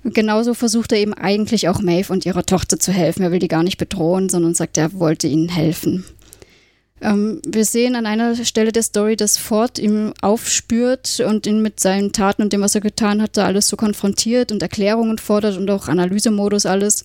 Genauso 0.04 0.54
versucht 0.54 0.94
er 0.94 1.00
eben 1.00 1.14
eigentlich 1.14 1.68
auch 1.68 1.82
Maeve 1.82 2.14
und 2.14 2.26
ihrer 2.26 2.46
Tochter 2.46 2.80
zu 2.80 2.92
helfen. 2.92 3.24
Er 3.24 3.32
will 3.32 3.40
die 3.40 3.50
gar 3.50 3.64
nicht 3.64 3.78
bedrohen, 3.78 4.30
sondern 4.30 4.54
sagt, 4.54 4.78
er 4.78 4.94
wollte 4.94 5.28
ihnen 5.28 5.50
helfen. 5.50 6.06
Ähm, 7.02 7.42
wir 7.46 7.66
sehen 7.66 7.96
an 7.96 8.06
einer 8.06 8.36
Stelle 8.46 8.72
der 8.72 8.84
Story, 8.84 9.16
dass 9.16 9.38
Ford 9.38 9.80
ihm 9.80 10.14
aufspürt 10.22 11.22
und 11.22 11.48
ihn 11.48 11.62
mit 11.62 11.80
seinen 11.80 12.12
Taten 12.12 12.42
und 12.42 12.54
dem, 12.54 12.62
was 12.62 12.76
er 12.76 12.82
getan 12.82 13.22
hat, 13.22 13.38
da 13.38 13.46
alles 13.46 13.68
so 13.68 13.78
konfrontiert 13.78 14.52
und 14.52 14.62
Erklärungen 14.62 15.18
fordert 15.18 15.58
und 15.58 15.70
auch 15.70 15.88
Analysemodus 15.88 16.66
alles. 16.66 17.04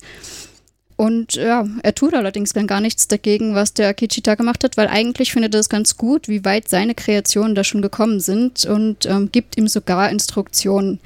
Und 0.97 1.35
ja, 1.35 1.67
er 1.83 1.93
tut 1.93 2.13
allerdings 2.13 2.53
dann 2.53 2.67
gar 2.67 2.79
nichts 2.79 3.09
dagegen, 3.09 3.53
was 3.53 3.73
der 3.73 3.89
Akichita 3.89 4.35
gemacht 4.35 4.63
hat, 4.63 4.77
weil 4.77 4.87
eigentlich 4.87 5.33
findet 5.33 5.53
er 5.53 5.59
es 5.59 5.67
ganz 5.67 5.97
gut, 5.97 6.29
wie 6.29 6.45
weit 6.45 6.69
seine 6.69 6.95
Kreationen 6.95 7.53
da 7.53 7.65
schon 7.65 7.81
gekommen 7.81 8.21
sind 8.21 8.63
und 8.63 9.05
ähm, 9.05 9.29
gibt 9.29 9.57
ihm 9.57 9.67
sogar 9.67 10.09
Instruktionen. 10.09 11.01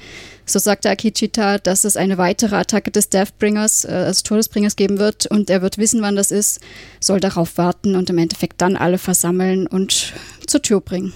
So 0.50 0.58
sagt 0.58 0.86
der 0.86 0.94
Akichita, 0.94 1.60
dass 1.60 1.84
es 1.84 1.96
eine 1.96 2.18
weitere 2.18 2.56
Attacke 2.56 2.90
des 2.90 3.10
Deathbringers, 3.10 3.86
äh, 3.86 4.06
des 4.06 4.24
Todesbringers 4.24 4.76
geben 4.76 4.98
wird 4.98 5.28
und 5.28 5.52
er 5.52 5.62
wird 5.62 5.78
wissen, 5.78 6.02
wann 6.02 6.16
das 6.16 6.32
ist, 6.32 6.60
soll 7.00 7.20
darauf 7.20 7.60
warten 7.60 7.96
und 7.96 8.10
im 8.10 8.18
Endeffekt 8.18 8.60
dann 8.60 8.76
alle 8.76 8.98
versammeln 8.98 9.68
und 9.68 10.14
zur 10.48 10.64
Tür 10.64 10.82
bringen. 10.82 11.14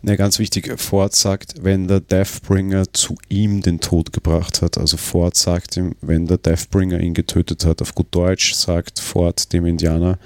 Ne, 0.00 0.16
ganz 0.16 0.38
wichtig, 0.38 0.72
Ford 0.80 1.14
sagt, 1.14 1.62
wenn 1.62 1.88
der 1.88 2.00
Deathbringer 2.00 2.90
zu 2.94 3.16
ihm 3.28 3.60
den 3.60 3.80
Tod 3.80 4.14
gebracht 4.14 4.62
hat. 4.62 4.78
Also 4.78 4.96
Ford 4.96 5.36
sagt 5.36 5.76
ihm, 5.76 5.94
wenn 6.00 6.26
der 6.26 6.38
Deathbringer 6.38 7.00
ihn 7.00 7.12
getötet 7.12 7.66
hat. 7.66 7.82
Auf 7.82 7.94
gut 7.94 8.06
Deutsch 8.12 8.54
sagt 8.54 8.98
Ford 8.98 9.52
dem 9.52 9.66
Indianer, 9.66 10.18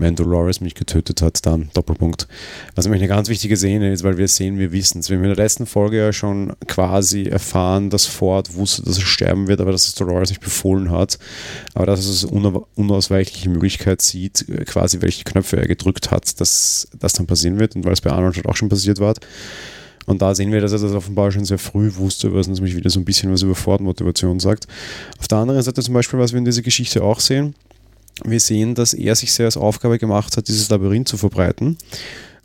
wenn 0.00 0.16
Dolores 0.16 0.60
mich 0.60 0.74
getötet 0.74 1.22
hat, 1.22 1.44
dann 1.46 1.70
Doppelpunkt. 1.74 2.26
Was 2.74 2.86
nämlich 2.86 3.02
eine 3.02 3.08
ganz 3.08 3.28
wichtige 3.28 3.56
Szene 3.56 3.92
ist, 3.92 4.02
weil 4.02 4.18
wir 4.18 4.28
sehen, 4.28 4.58
wir 4.58 4.72
wissen 4.72 5.00
es. 5.00 5.10
Wir 5.10 5.16
haben 5.16 5.24
in 5.24 5.30
der 5.30 5.44
letzten 5.44 5.66
Folge 5.66 5.98
ja 5.98 6.12
schon 6.12 6.54
quasi 6.66 7.24
erfahren, 7.24 7.90
dass 7.90 8.06
Ford 8.06 8.54
wusste, 8.54 8.82
dass 8.82 8.98
er 8.98 9.04
sterben 9.04 9.46
wird, 9.46 9.60
aber 9.60 9.72
dass 9.72 9.86
es 9.86 9.94
Dolores 9.94 10.30
nicht 10.30 10.40
befohlen 10.40 10.90
hat. 10.90 11.18
Aber 11.74 11.86
dass 11.86 12.06
es 12.06 12.26
eine 12.26 12.60
unausweichliche 12.74 13.50
Möglichkeit 13.50 14.02
sieht, 14.02 14.46
quasi 14.66 15.02
welche 15.02 15.24
Knöpfe 15.24 15.58
er 15.58 15.68
gedrückt 15.68 16.10
hat, 16.10 16.40
dass 16.40 16.88
das 16.98 17.12
dann 17.12 17.26
passieren 17.26 17.58
wird 17.58 17.76
und 17.76 17.84
weil 17.84 17.92
es 17.92 18.00
bei 18.00 18.10
Arnold 18.10 18.44
auch 18.46 18.56
schon 18.56 18.68
passiert 18.68 18.98
war. 19.00 19.14
Und 20.06 20.22
da 20.22 20.34
sehen 20.34 20.50
wir, 20.50 20.60
dass 20.60 20.72
er 20.72 20.78
das 20.78 20.92
offenbar 20.92 21.30
schon 21.30 21.44
sehr 21.44 21.58
früh 21.58 21.94
wusste, 21.94 22.34
was 22.34 22.48
uns 22.48 22.62
wieder 22.62 22.90
so 22.90 22.98
ein 22.98 23.04
bisschen 23.04 23.32
was 23.32 23.42
über 23.42 23.54
Ford-Motivation 23.54 24.40
sagt. 24.40 24.66
Auf 25.18 25.28
der 25.28 25.38
anderen 25.38 25.62
Seite 25.62 25.82
zum 25.82 25.94
Beispiel, 25.94 26.18
was 26.18 26.32
wir 26.32 26.38
in 26.38 26.44
dieser 26.44 26.62
Geschichte 26.62 27.02
auch 27.02 27.20
sehen, 27.20 27.54
wir 28.24 28.40
sehen, 28.40 28.74
dass 28.74 28.94
er 28.94 29.14
sich 29.14 29.32
sehr 29.32 29.46
als 29.46 29.56
Aufgabe 29.56 29.98
gemacht 29.98 30.36
hat, 30.36 30.48
dieses 30.48 30.68
Labyrinth 30.68 31.08
zu 31.08 31.16
verbreiten 31.16 31.76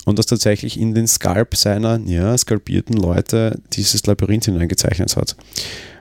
und 0.05 0.20
dass 0.20 0.27
tatsächlich 0.27 0.79
in 0.79 0.94
den 0.94 1.08
Skalp 1.08 1.55
seiner 1.55 2.00
ja, 2.05 2.38
skalpierten 2.38 2.96
Leute 2.96 3.60
dieses 3.74 4.05
Labyrinth 4.05 4.46
hineingezeichnet 4.46 5.15
hat. 5.15 5.36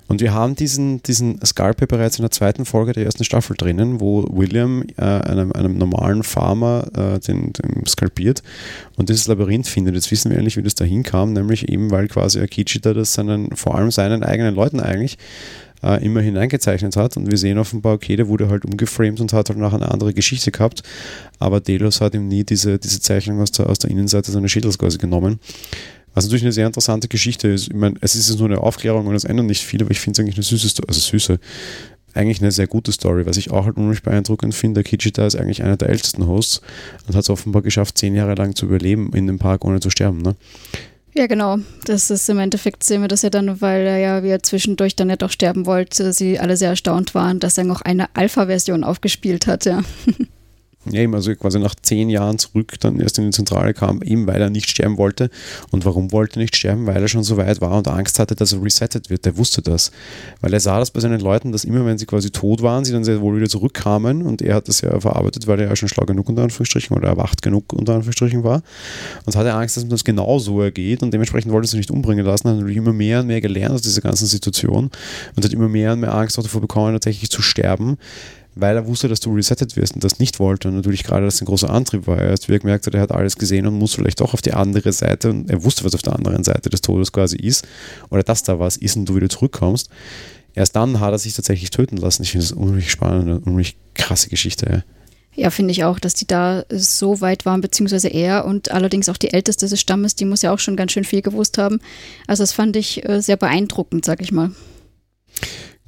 Und 0.07 0.21
wir 0.21 0.35
haben 0.35 0.54
diesen, 0.54 1.02
diesen 1.02 1.40
Skalpe 1.45 1.87
bereits 1.87 2.19
in 2.19 2.23
der 2.23 2.31
zweiten 2.31 2.66
Folge 2.66 2.93
der 2.93 3.07
ersten 3.07 3.25
Staffel 3.25 3.57
drinnen, 3.57 4.00
wo 4.00 4.26
William 4.31 4.85
äh, 4.99 5.02
einem, 5.02 5.52
einem 5.52 5.78
normalen 5.78 6.23
Farmer 6.23 6.85
äh, 6.95 7.19
den, 7.21 7.54
den 7.54 7.87
skalpiert 7.87 8.43
und 8.97 9.09
dieses 9.09 9.26
Labyrinth 9.28 9.66
findet. 9.66 9.95
Jetzt 9.95 10.11
wissen 10.11 10.31
wir 10.31 10.38
eigentlich, 10.38 10.59
wie 10.59 10.62
das 10.62 10.75
dahin 10.75 11.04
kam, 11.04 11.33
nämlich 11.33 11.71
eben, 11.71 11.90
weil 11.90 12.09
quasi 12.09 12.40
Akichita 12.40 12.93
das 12.93 13.14
seinen, 13.14 13.57
vor 13.57 13.76
allem 13.76 13.90
seinen 13.90 14.23
eigenen 14.23 14.54
Leuten 14.54 14.78
eigentlich 14.78 15.16
äh, 15.83 16.04
immer 16.04 16.21
hineingezeichnet 16.21 16.97
hat. 16.97 17.16
Und 17.16 17.31
wir 17.31 17.38
sehen 17.38 17.59
offenbar, 17.59 17.95
okay, 17.95 18.16
der 18.16 18.28
wurde 18.28 18.49
halt 18.49 18.64
umgeframed 18.64 19.21
und 19.21 19.33
hat 19.33 19.49
halt 19.49 19.59
nachher 19.59 19.76
eine 19.76 19.90
andere 19.90 20.14
Geschichte 20.14 20.50
gehabt. 20.50 20.83
Aber 21.38 21.61
Delos 21.61 22.00
hat 22.00 22.14
ihm 22.14 22.28
nie 22.28 22.45
diese, 22.45 22.78
diese 22.78 23.00
Zeichnung 23.00 23.40
aus 23.40 23.52
der, 23.52 23.69
aus 23.69 23.78
der 23.78 23.90
Innenseite 23.90 24.33
seiner 24.33 24.49
Schädels 24.49 24.78
quasi 24.78 24.99
genommen. 24.99 25.40
Was 26.14 26.25
natürlich 26.25 26.45
eine 26.45 26.52
sehr 26.52 26.66
interessante 26.66 27.09
Geschichte 27.09 27.49
ist. 27.49 27.69
Ich 27.69 27.75
meine, 27.75 27.97
es 28.00 28.14
ist 28.14 28.28
jetzt 28.28 28.38
nur 28.38 28.49
eine 28.49 28.61
Aufklärung 28.61 29.07
und 29.07 29.14
es 29.16 29.25
ändert 29.25 29.47
nicht 29.47 29.64
viel, 29.64 29.83
aber 29.83 29.90
ich 29.90 30.00
finde 30.00 30.12
es 30.12 30.21
eigentlich 30.21 30.37
eine 30.37 30.45
süße, 30.45 30.69
Story, 30.69 30.87
also 30.88 31.00
süße, 31.00 31.40
eigentlich 32.14 32.40
eine 32.40 32.52
sehr 32.52 32.69
gute 32.69 32.93
Story. 32.93 33.26
Was 33.26 33.37
ich 33.37 33.50
auch 33.50 33.64
halt 33.64 33.76
unheimlich 33.76 34.02
beeindruckend 34.02 34.54
finde, 34.54 34.83
der 34.83 34.85
Kichita 34.85 35.26
ist 35.26 35.35
eigentlich 35.35 35.62
einer 35.62 35.76
der 35.76 35.88
ältesten 35.88 36.26
Hosts 36.26 36.61
und 37.09 37.16
hat 37.16 37.25
es 37.25 37.31
offenbar 37.31 37.62
geschafft, 37.62 37.99
zehn 37.99 38.14
Jahre 38.14 38.35
lang 38.35 38.54
zu 38.54 38.66
überleben 38.66 39.11
in 39.12 39.26
dem 39.26 39.38
Park, 39.38 39.64
ohne 39.64 39.81
zu 39.81 39.90
sterben. 39.90 40.23
Ne? 40.23 40.37
Ja, 41.16 41.28
genau. 41.28 41.59
Das 41.85 42.11
ist 42.11 42.28
im 42.28 42.40
Endeffekt 42.40 42.83
sehen 42.83 43.00
wir 43.00 43.09
das 43.09 43.23
ja 43.23 43.30
dann, 43.30 43.61
weil 43.61 43.87
er 43.87 43.99
ja, 43.99 44.23
wie 44.25 44.30
er 44.30 44.42
zwischendurch 44.42 44.97
dann 44.97 45.11
ja 45.11 45.16
doch 45.16 45.30
sterben 45.30 45.64
wollte, 45.64 46.12
sie 46.12 46.40
alle 46.40 46.56
sehr 46.56 46.71
erstaunt 46.71 47.14
waren, 47.14 47.38
dass 47.38 47.56
er 47.56 47.64
noch 47.64 47.83
eine 47.83 48.09
Alpha-Version 48.14 48.83
aufgespielt 48.83 49.47
hat, 49.47 49.64
ja. 49.64 49.83
Ja, 50.90 51.00
eben, 51.00 51.14
also 51.14 51.34
quasi 51.34 51.58
nach 51.58 51.74
zehn 51.74 52.10
Jahren 52.10 52.38
zurück 52.38 52.74
dann 52.80 53.00
erst 53.00 53.18
in 53.18 53.24
die 53.24 53.30
Zentrale 53.30 53.72
kam, 53.72 54.02
eben 54.02 54.26
weil 54.26 54.40
er 54.40 54.50
nicht 54.50 54.68
sterben 54.68 54.98
wollte. 54.98 55.30
Und 55.70 55.86
warum 55.86 56.12
wollte 56.12 56.38
er 56.38 56.42
nicht 56.42 56.56
sterben? 56.56 56.86
Weil 56.86 57.00
er 57.00 57.08
schon 57.08 57.22
so 57.22 57.38
weit 57.38 57.62
war 57.62 57.78
und 57.78 57.88
Angst 57.88 58.18
hatte, 58.18 58.34
dass 58.34 58.52
er 58.52 58.62
resettet 58.62 59.08
wird. 59.08 59.24
Der 59.24 59.38
wusste 59.38 59.62
das. 59.62 59.90
Weil 60.42 60.52
er 60.52 60.60
sah 60.60 60.78
das 60.78 60.90
bei 60.90 61.00
seinen 61.00 61.20
Leuten, 61.20 61.52
dass 61.52 61.64
immer, 61.64 61.86
wenn 61.86 61.96
sie 61.96 62.04
quasi 62.04 62.30
tot 62.30 62.60
waren, 62.60 62.84
sie 62.84 62.92
dann 62.92 63.02
sehr 63.02 63.20
wohl 63.22 63.36
wieder 63.36 63.48
zurückkamen. 63.48 64.22
Und 64.22 64.42
er 64.42 64.56
hat 64.56 64.68
das 64.68 64.82
ja 64.82 65.00
verarbeitet, 65.00 65.46
weil 65.46 65.58
er 65.60 65.68
ja 65.68 65.76
schon 65.76 65.88
schlau 65.88 66.04
genug 66.04 66.28
unter 66.28 66.42
Anführungsstrichen 66.42 66.94
oder 66.94 67.08
erwacht 67.08 67.40
genug 67.40 67.72
unter 67.72 67.94
Anführungsstrichen 67.94 68.44
war. 68.44 68.62
Und 69.24 69.36
hatte 69.36 69.54
Angst, 69.54 69.78
dass 69.78 69.84
ihm 69.84 69.90
das 69.90 70.04
genau 70.04 70.38
so 70.38 70.60
ergeht. 70.60 71.02
Und 71.02 71.14
dementsprechend 71.14 71.50
wollte 71.50 71.66
er 71.66 71.70
sich 71.70 71.78
nicht 71.78 71.90
umbringen 71.90 72.26
lassen. 72.26 72.48
Hat 72.48 72.56
natürlich 72.56 72.76
immer 72.76 72.92
mehr 72.92 73.20
und 73.20 73.26
mehr 73.26 73.40
gelernt 73.40 73.74
aus 73.74 73.82
dieser 73.82 74.02
ganzen 74.02 74.26
Situation 74.26 74.90
und 75.34 75.44
hat 75.44 75.52
immer 75.52 75.68
mehr 75.68 75.94
und 75.94 76.00
mehr 76.00 76.14
Angst 76.14 76.38
auch 76.38 76.42
davor 76.42 76.60
bekommen, 76.60 76.92
tatsächlich 76.92 77.30
zu 77.30 77.40
sterben 77.40 77.96
weil 78.54 78.76
er 78.76 78.87
wusste, 78.87 79.08
dass 79.08 79.20
du 79.20 79.34
resettet 79.34 79.76
wirst 79.76 79.94
und 79.94 80.04
das 80.04 80.18
nicht 80.18 80.38
wollte. 80.38 80.68
Und 80.68 80.76
natürlich 80.76 81.04
gerade 81.04 81.25
das 81.25 81.40
ein 81.40 81.46
großer 81.46 81.70
Antrieb 81.70 82.06
war. 82.06 82.18
Er 82.18 82.32
hat 82.32 82.46
gemerkt 82.46 82.87
er 82.87 83.00
hat 83.00 83.12
alles 83.12 83.37
gesehen 83.37 83.66
und 83.66 83.78
muss 83.78 83.94
vielleicht 83.94 84.20
doch 84.20 84.34
auf 84.34 84.42
die 84.42 84.52
andere 84.52 84.92
Seite 84.92 85.30
und 85.30 85.50
er 85.50 85.64
wusste, 85.64 85.84
was 85.84 85.94
auf 85.94 86.02
der 86.02 86.14
anderen 86.14 86.44
Seite 86.44 86.70
des 86.70 86.80
Todes 86.80 87.12
quasi 87.12 87.37
ist 87.37 87.66
oder 88.11 88.23
dass 88.23 88.42
da 88.42 88.58
was 88.58 88.76
ist 88.76 88.96
und 88.96 89.06
du 89.06 89.16
wieder 89.16 89.28
zurückkommst. 89.28 89.88
Erst 90.54 90.76
dann 90.76 91.00
hat 91.00 91.12
er 91.12 91.18
sich 91.18 91.34
tatsächlich 91.34 91.70
töten 91.70 91.96
lassen. 91.96 92.23
Ich 92.23 92.32
finde 92.32 92.46
das 92.46 92.52
unheimlich 92.52 92.90
spannend, 92.90 93.23
eine 93.25 93.38
unheimlich 93.40 93.76
krasse 93.94 94.28
Geschichte. 94.28 94.66
Ja. 94.70 94.82
Ja, 95.37 95.50
finde 95.50 95.73
ich 95.73 95.82
auch, 95.82 95.99
dass 95.99 96.14
die 96.14 96.28
da 96.28 96.64
so 96.70 97.20
weit 97.20 97.44
waren, 97.44 97.61
beziehungsweise 97.61 98.08
er 98.08 98.44
und 98.44 98.70
allerdings 98.70 99.08
auch 99.08 99.16
die 99.16 99.32
Älteste 99.32 99.68
des 99.68 99.80
Stammes, 99.80 100.14
die 100.14 100.25
muss 100.25 100.42
ja 100.42 100.52
auch 100.52 100.61
schon 100.61 100.76
ganz 100.76 100.92
schön 100.92 101.02
viel 101.02 101.23
gewusst 101.23 101.58
haben. 101.58 101.80
Also 102.28 102.44
das 102.44 102.52
fand 102.52 102.76
ich 102.76 103.04
äh, 103.08 103.20
sehr 103.20 103.37
beeindruckend, 103.37 104.04
sag 104.04 104.23
ich 104.23 104.30
mal. 104.30 104.52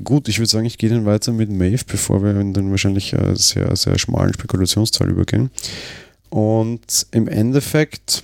Gut, 0.03 0.29
ich 0.29 0.39
würde 0.39 0.51
sagen, 0.51 0.67
ich 0.67 0.77
gehe 0.77 0.91
dann 0.91 1.07
weiter 1.07 1.33
mit 1.33 1.51
Maeve, 1.51 1.85
bevor 1.87 2.23
wir 2.23 2.39
in 2.39 2.53
den 2.53 2.71
wahrscheinlich 2.71 3.15
äh, 3.15 3.35
sehr, 3.35 3.75
sehr 3.77 3.99
schmalen 3.99 4.35
Spekulationsteil 4.35 5.09
übergehen. 5.09 5.51
Und 6.29 7.07
im 7.13 7.29
Endeffekt, 7.29 8.23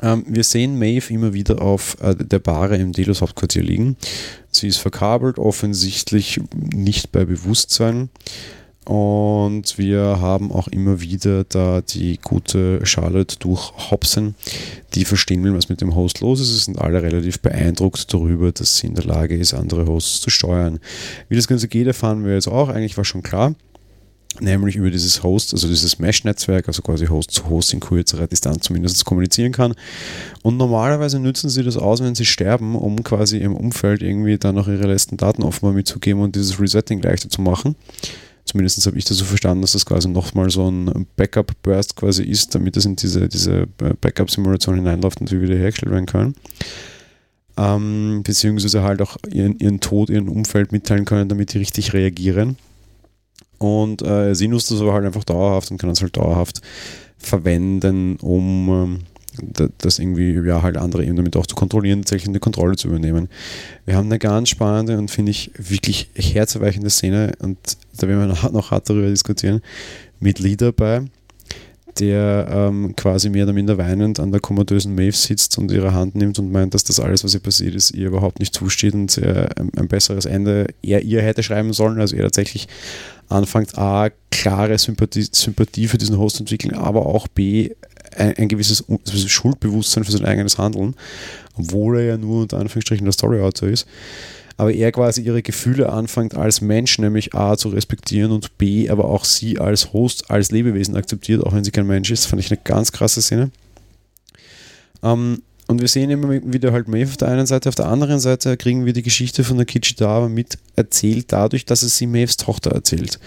ähm, 0.00 0.24
wir 0.26 0.42
sehen 0.42 0.78
Maeve 0.78 1.12
immer 1.12 1.34
wieder 1.34 1.60
auf 1.60 1.98
äh, 2.00 2.14
der 2.16 2.38
Bahre 2.38 2.78
im 2.78 2.92
Delos 2.92 3.20
Hauptquartier 3.20 3.62
liegen. 3.62 3.96
Sie 4.50 4.68
ist 4.68 4.78
verkabelt, 4.78 5.38
offensichtlich 5.38 6.40
nicht 6.54 7.12
bei 7.12 7.26
Bewusstsein. 7.26 8.08
Und 8.86 9.76
wir 9.76 10.20
haben 10.20 10.50
auch 10.50 10.66
immer 10.68 11.00
wieder 11.00 11.44
da 11.44 11.80
die 11.80 12.18
gute 12.22 12.84
Charlotte 12.84 13.36
durch 13.38 13.72
Hobson, 13.90 14.34
die 14.94 15.04
verstehen 15.04 15.44
will, 15.44 15.54
was 15.54 15.68
mit 15.68 15.80
dem 15.80 15.94
Host 15.94 16.20
los 16.20 16.40
ist. 16.40 16.48
Sie 16.48 16.64
sind 16.64 16.78
alle 16.78 17.02
relativ 17.02 17.40
beeindruckt 17.40 18.12
darüber, 18.12 18.52
dass 18.52 18.78
sie 18.78 18.86
in 18.86 18.94
der 18.94 19.04
Lage 19.04 19.36
ist, 19.36 19.54
andere 19.54 19.86
Hosts 19.86 20.22
zu 20.22 20.30
steuern. 20.30 20.80
Wie 21.28 21.36
das 21.36 21.46
Ganze 21.46 21.68
geht, 21.68 21.86
erfahren 21.86 22.24
wir 22.24 22.34
jetzt 22.34 22.48
auch. 22.48 22.68
Eigentlich 22.68 22.96
war 22.96 23.04
schon 23.04 23.22
klar 23.22 23.54
nämlich 24.38 24.76
über 24.76 24.90
dieses 24.90 25.22
Host, 25.22 25.52
also 25.52 25.68
dieses 25.68 25.98
Mesh-Netzwerk, 25.98 26.68
also 26.68 26.82
quasi 26.82 27.06
Host 27.06 27.32
zu 27.32 27.48
Host 27.48 27.72
in 27.72 27.80
kürzerer 27.80 28.26
Distanz 28.26 28.64
zumindest 28.64 29.04
kommunizieren 29.04 29.52
kann. 29.52 29.74
Und 30.42 30.56
normalerweise 30.56 31.18
nützen 31.18 31.50
sie 31.50 31.62
das 31.62 31.76
aus, 31.76 32.02
wenn 32.02 32.14
sie 32.14 32.24
sterben, 32.24 32.76
um 32.76 33.02
quasi 33.02 33.38
im 33.38 33.56
Umfeld 33.56 34.02
irgendwie 34.02 34.38
dann 34.38 34.54
noch 34.54 34.68
ihre 34.68 34.86
letzten 34.86 35.16
Daten 35.16 35.42
offenbar 35.42 35.72
mitzugeben 35.72 36.22
und 36.22 36.36
dieses 36.36 36.60
Resetting 36.60 37.02
leichter 37.02 37.28
zu 37.28 37.42
machen. 37.42 37.74
Zumindest 38.44 38.84
habe 38.86 38.98
ich 38.98 39.04
das 39.04 39.18
so 39.18 39.24
verstanden, 39.24 39.62
dass 39.62 39.72
das 39.72 39.86
quasi 39.86 40.08
nochmal 40.08 40.50
so 40.50 40.68
ein 40.68 41.06
Backup-Burst 41.16 41.96
quasi 41.96 42.24
ist, 42.24 42.54
damit 42.54 42.76
es 42.76 42.84
in 42.84 42.96
diese, 42.96 43.28
diese 43.28 43.66
Backup-Simulation 44.00 44.76
hineinläuft 44.76 45.20
und 45.20 45.30
wieder 45.30 45.54
hergestellt 45.54 45.92
werden 45.92 46.06
können. 46.06 46.34
Ähm, 47.56 48.22
beziehungsweise 48.24 48.82
halt 48.82 49.02
auch 49.02 49.16
ihren, 49.30 49.58
ihren 49.58 49.80
Tod, 49.80 50.10
ihren 50.10 50.28
Umfeld 50.28 50.72
mitteilen 50.72 51.04
können, 51.04 51.28
damit 51.28 51.52
die 51.52 51.58
richtig 51.58 51.92
reagieren. 51.92 52.56
Und 53.58 54.02
äh, 54.02 54.34
sie 54.34 54.48
nutzt 54.48 54.70
das 54.70 54.80
aber 54.80 54.94
halt 54.94 55.04
einfach 55.04 55.24
dauerhaft 55.24 55.70
und 55.70 55.78
kann 55.78 55.90
es 55.90 56.00
halt 56.00 56.16
dauerhaft 56.16 56.62
verwenden, 57.18 58.16
um 58.16 58.68
ähm, 58.68 58.98
das 59.78 59.98
irgendwie, 59.98 60.32
ja, 60.46 60.62
halt 60.62 60.76
andere 60.76 61.04
eben 61.04 61.16
damit 61.16 61.36
auch 61.36 61.46
zu 61.46 61.54
kontrollieren, 61.54 62.02
tatsächlich 62.02 62.28
eine 62.28 62.40
Kontrolle 62.40 62.76
zu 62.76 62.88
übernehmen. 62.88 63.28
Wir 63.86 63.96
haben 63.96 64.06
eine 64.06 64.18
ganz 64.18 64.48
spannende 64.48 64.98
und 64.98 65.10
finde 65.10 65.30
ich 65.30 65.50
wirklich 65.56 66.08
herzerweichende 66.14 66.90
Szene 66.90 67.32
und 67.40 67.58
da 67.96 68.08
werden 68.08 68.28
wir 68.28 68.50
noch 68.50 68.70
hart 68.70 68.88
darüber 68.88 69.08
diskutieren, 69.08 69.60
mit 70.18 70.38
Lee 70.38 70.56
dabei, 70.56 71.02
der 71.98 72.48
ähm, 72.50 72.94
quasi 72.96 73.30
mehr 73.30 73.44
oder 73.44 73.52
minder 73.52 73.78
weinend 73.78 74.20
an 74.20 74.30
der 74.30 74.40
kommodösen 74.40 74.94
Maeve 74.94 75.16
sitzt 75.16 75.58
und 75.58 75.70
ihre 75.70 75.92
Hand 75.92 76.14
nimmt 76.14 76.38
und 76.38 76.50
meint, 76.52 76.74
dass 76.74 76.84
das 76.84 77.00
alles, 77.00 77.24
was 77.24 77.34
ihr 77.34 77.40
passiert 77.40 77.74
ist, 77.74 77.92
ihr 77.92 78.08
überhaupt 78.08 78.38
nicht 78.38 78.54
zusteht 78.54 78.94
und 78.94 79.16
er 79.18 79.56
ein, 79.58 79.70
ein 79.76 79.88
besseres 79.88 80.24
Ende 80.24 80.68
er 80.82 81.02
ihr 81.02 81.22
hätte 81.22 81.42
schreiben 81.42 81.72
sollen, 81.72 82.00
also 82.00 82.16
er 82.16 82.24
tatsächlich 82.24 82.68
anfängt, 83.28 83.78
A, 83.78 84.10
klare 84.30 84.78
Sympathie, 84.78 85.26
Sympathie 85.30 85.86
für 85.86 85.98
diesen 85.98 86.18
Host 86.18 86.40
entwickeln, 86.40 86.74
aber 86.74 87.06
auch 87.06 87.28
B, 87.28 87.70
ein, 88.16 88.36
ein 88.36 88.48
gewisses 88.48 88.84
Schuldbewusstsein 89.26 90.04
für 90.04 90.12
sein 90.12 90.24
eigenes 90.24 90.58
Handeln, 90.58 90.94
obwohl 91.56 91.98
er 91.98 92.04
ja 92.04 92.16
nur 92.16 92.42
unter 92.42 92.58
Anführungsstrichen 92.58 93.04
der 93.04 93.12
Storyautor 93.12 93.68
ist. 93.68 93.86
aber 94.56 94.74
er 94.74 94.92
quasi 94.92 95.22
ihre 95.22 95.42
Gefühle 95.42 95.90
anfängt 95.90 96.34
als 96.34 96.60
Mensch, 96.60 96.98
nämlich 96.98 97.34
A 97.34 97.56
zu 97.56 97.70
respektieren 97.70 98.30
und 98.30 98.58
B, 98.58 98.90
aber 98.90 99.06
auch 99.06 99.24
sie 99.24 99.58
als 99.58 99.94
Host, 99.94 100.30
als 100.30 100.50
Lebewesen 100.50 100.96
akzeptiert, 100.96 101.42
auch 101.42 101.54
wenn 101.54 101.64
sie 101.64 101.70
kein 101.70 101.86
Mensch 101.86 102.10
ist. 102.10 102.26
Fand 102.26 102.42
ich 102.42 102.50
eine 102.50 102.60
ganz 102.62 102.92
krasse 102.92 103.22
Szene. 103.22 103.50
Ähm, 105.02 105.40
und 105.66 105.80
wir 105.80 105.88
sehen 105.88 106.10
immer 106.10 106.28
wieder 106.30 106.72
halt 106.72 106.88
Maeve 106.88 107.10
auf 107.10 107.16
der 107.16 107.28
einen 107.28 107.46
Seite, 107.46 107.68
auf 107.68 107.74
der 107.74 107.86
anderen 107.86 108.20
Seite 108.20 108.56
kriegen 108.56 108.84
wir 108.84 108.92
die 108.92 109.02
Geschichte 109.02 109.44
von 109.44 109.56
der 109.56 109.66
Kichidava 109.66 110.28
mit 110.28 110.58
erzählt 110.76 111.32
dadurch, 111.32 111.64
dass 111.64 111.82
es 111.82 111.96
sie 111.96 112.06
Maeves 112.06 112.36
Tochter 112.36 112.72
erzählt. 112.72 113.18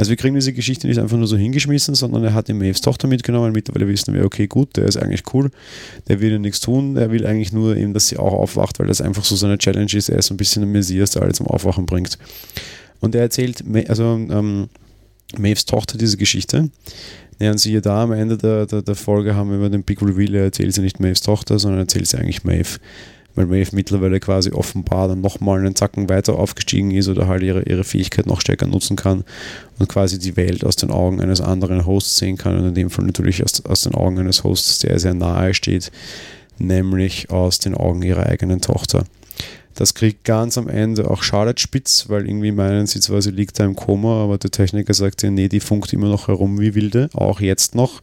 Also 0.00 0.08
wir 0.08 0.16
kriegen 0.16 0.34
diese 0.34 0.54
Geschichte 0.54 0.86
nicht 0.86 0.98
einfach 0.98 1.18
nur 1.18 1.26
so 1.26 1.36
hingeschmissen, 1.36 1.94
sondern 1.94 2.24
er 2.24 2.32
hat 2.32 2.48
die 2.48 2.54
Maeves 2.54 2.80
Tochter 2.80 3.06
mitgenommen. 3.06 3.52
Mittlerweile 3.52 3.86
wissen 3.86 4.14
wir, 4.14 4.24
okay, 4.24 4.46
gut, 4.46 4.78
der 4.78 4.86
ist 4.86 4.96
eigentlich 4.96 5.24
cool, 5.34 5.50
der 6.08 6.22
will 6.22 6.32
ja 6.32 6.38
nichts 6.38 6.60
tun, 6.60 6.94
der 6.94 7.10
will 7.10 7.26
eigentlich 7.26 7.52
nur 7.52 7.76
eben, 7.76 7.92
dass 7.92 8.08
sie 8.08 8.16
auch 8.16 8.32
aufwacht, 8.32 8.78
weil 8.78 8.86
das 8.86 9.02
einfach 9.02 9.24
so 9.24 9.36
seine 9.36 9.58
Challenge 9.58 9.92
ist. 9.92 10.08
Er 10.08 10.16
ist 10.16 10.28
so 10.28 10.32
ein 10.34 10.38
bisschen 10.38 10.62
ein 10.62 10.72
Messias, 10.72 11.10
der 11.10 11.20
alle 11.20 11.32
zum 11.32 11.48
Aufwachen 11.48 11.84
bringt. 11.84 12.16
Und 13.00 13.14
er 13.14 13.20
erzählt, 13.20 13.62
also 13.88 14.04
ähm, 14.04 14.70
Maeves 15.36 15.66
Tochter 15.66 15.98
diese 15.98 16.16
Geschichte. 16.16 16.70
Ja, 17.38 17.50
und 17.50 17.58
siehe 17.58 17.82
da, 17.82 18.04
am 18.04 18.12
Ende 18.12 18.38
der, 18.38 18.64
der, 18.64 18.80
der 18.80 18.94
Folge 18.94 19.34
haben 19.34 19.50
wir 19.50 19.58
über 19.58 19.68
den 19.68 19.82
Big 19.82 20.00
Reveal, 20.00 20.34
er 20.34 20.44
erzählt 20.44 20.74
sie 20.74 20.80
nicht 20.80 20.98
Maeves 20.98 21.20
Tochter, 21.20 21.58
sondern 21.58 21.80
erzählt 21.80 22.06
sie 22.06 22.16
eigentlich 22.16 22.42
Maeve. 22.42 22.78
Weil 23.34 23.46
Maeve 23.46 23.74
mittlerweile 23.76 24.18
quasi 24.18 24.50
offenbar 24.50 25.08
dann 25.08 25.20
nochmal 25.20 25.60
einen 25.60 25.76
Zacken 25.76 26.08
weiter 26.08 26.34
aufgestiegen 26.34 26.90
ist 26.90 27.08
oder 27.08 27.28
halt 27.28 27.42
ihre, 27.42 27.62
ihre 27.62 27.84
Fähigkeit 27.84 28.26
noch 28.26 28.40
stärker 28.40 28.66
nutzen 28.66 28.96
kann 28.96 29.24
und 29.78 29.88
quasi 29.88 30.18
die 30.18 30.36
Welt 30.36 30.64
aus 30.64 30.76
den 30.76 30.90
Augen 30.90 31.20
eines 31.20 31.40
anderen 31.40 31.86
Hosts 31.86 32.16
sehen 32.16 32.36
kann 32.36 32.58
und 32.58 32.66
in 32.66 32.74
dem 32.74 32.90
Fall 32.90 33.04
natürlich 33.04 33.42
aus, 33.44 33.64
aus 33.64 33.82
den 33.82 33.94
Augen 33.94 34.18
eines 34.18 34.42
Hosts, 34.42 34.80
der 34.80 34.98
sehr 34.98 35.14
nahe 35.14 35.54
steht, 35.54 35.92
nämlich 36.58 37.30
aus 37.30 37.58
den 37.60 37.74
Augen 37.74 38.02
ihrer 38.02 38.26
eigenen 38.26 38.60
Tochter. 38.60 39.04
Das 39.74 39.94
kriegt 39.94 40.24
ganz 40.24 40.58
am 40.58 40.68
Ende 40.68 41.10
auch 41.10 41.22
Charlotte 41.22 41.60
spitz, 41.60 42.06
weil 42.08 42.26
irgendwie 42.26 42.52
meinen 42.52 42.86
sie 42.86 43.00
zwar, 43.00 43.22
sie 43.22 43.30
liegt 43.30 43.58
da 43.58 43.64
im 43.64 43.76
Koma, 43.76 44.24
aber 44.24 44.36
der 44.36 44.50
Techniker 44.50 44.92
sagt 44.92 45.22
ja, 45.22 45.30
nee, 45.30 45.48
die 45.48 45.60
funkt 45.60 45.92
immer 45.92 46.08
noch 46.08 46.28
herum 46.28 46.60
wie 46.60 46.74
wilde, 46.74 47.08
auch 47.14 47.40
jetzt 47.40 47.74
noch. 47.74 48.02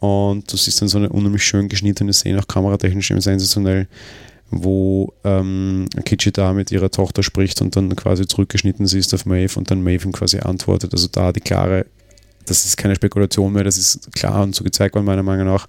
Und 0.00 0.50
du 0.50 0.56
siehst 0.56 0.80
dann 0.80 0.88
so 0.88 0.98
eine 0.98 1.10
unheimlich 1.10 1.44
schön 1.44 1.68
geschnittene 1.68 2.12
Szene, 2.12 2.40
auch 2.40 2.48
kameratechnisch 2.48 3.10
eben 3.10 3.20
sensationell, 3.20 3.86
wo 4.50 5.12
ähm, 5.24 5.86
Kichi 6.04 6.32
da 6.32 6.52
mit 6.52 6.72
ihrer 6.72 6.90
Tochter 6.90 7.22
spricht 7.22 7.60
und 7.60 7.76
dann 7.76 7.94
quasi 7.94 8.26
zurückgeschnitten 8.26 8.86
sie 8.86 8.98
ist 8.98 9.14
auf 9.14 9.26
Maeve 9.26 9.58
und 9.58 9.70
dann 9.70 9.82
Maeve 9.82 10.06
ihm 10.06 10.12
quasi 10.12 10.38
antwortet. 10.38 10.92
Also 10.92 11.08
da 11.08 11.32
die 11.32 11.40
klare, 11.40 11.86
das 12.46 12.64
ist 12.64 12.76
keine 12.76 12.96
Spekulation 12.96 13.52
mehr, 13.52 13.64
das 13.64 13.76
ist 13.76 14.12
klar 14.12 14.42
und 14.42 14.54
so 14.54 14.64
gezeigt 14.64 14.94
worden, 14.94 15.04
meiner 15.04 15.22
Meinung 15.22 15.46
nach 15.46 15.68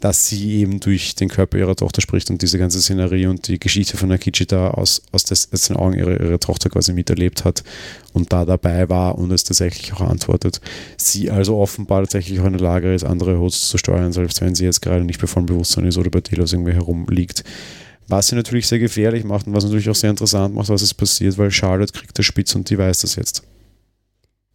dass 0.00 0.28
sie 0.28 0.56
eben 0.56 0.80
durch 0.80 1.14
den 1.14 1.28
Körper 1.28 1.58
ihrer 1.58 1.76
Tochter 1.76 2.00
spricht 2.00 2.30
und 2.30 2.42
diese 2.42 2.58
ganze 2.58 2.80
Szenerie 2.80 3.26
und 3.26 3.48
die 3.48 3.58
Geschichte 3.58 3.96
von 3.96 4.12
Akichita 4.12 4.70
aus, 4.70 5.02
aus, 5.12 5.24
des, 5.24 5.52
aus 5.52 5.62
den 5.62 5.76
Augen 5.76 5.94
ihrer, 5.94 6.20
ihrer 6.20 6.38
Tochter 6.38 6.68
quasi 6.68 6.92
miterlebt 6.92 7.44
hat 7.44 7.64
und 8.12 8.32
da 8.32 8.44
dabei 8.44 8.88
war 8.88 9.18
und 9.18 9.30
es 9.30 9.44
tatsächlich 9.44 9.92
auch 9.94 10.02
antwortet. 10.02 10.60
Sie 10.96 11.30
also 11.30 11.56
offenbar 11.58 12.02
tatsächlich 12.02 12.40
auch 12.40 12.46
in 12.46 12.52
der 12.52 12.62
Lage 12.62 12.94
ist, 12.94 13.04
andere 13.04 13.38
Hosts 13.38 13.70
zu 13.70 13.78
steuern, 13.78 14.12
selbst 14.12 14.40
wenn 14.40 14.54
sie 14.54 14.64
jetzt 14.64 14.82
gerade 14.82 15.04
nicht 15.04 15.20
bei 15.20 15.26
vollem 15.26 15.46
Bewusstsein 15.46 15.86
ist 15.86 15.98
oder 15.98 16.10
bei 16.10 16.20
Telos 16.20 16.52
irgendwie 16.52 16.72
herumliegt. 16.72 17.44
Was 18.08 18.28
sie 18.28 18.36
natürlich 18.36 18.68
sehr 18.68 18.78
gefährlich 18.78 19.24
macht 19.24 19.46
und 19.46 19.54
was 19.54 19.64
natürlich 19.64 19.90
auch 19.90 19.96
sehr 19.96 20.10
interessant 20.10 20.54
macht, 20.54 20.68
was 20.68 20.82
es 20.82 20.94
passiert, 20.94 21.38
weil 21.38 21.50
Charlotte 21.50 21.92
kriegt 21.92 22.16
das 22.18 22.26
Spitz 22.26 22.54
und 22.54 22.70
die 22.70 22.78
weiß 22.78 23.00
das 23.00 23.16
jetzt. 23.16 23.42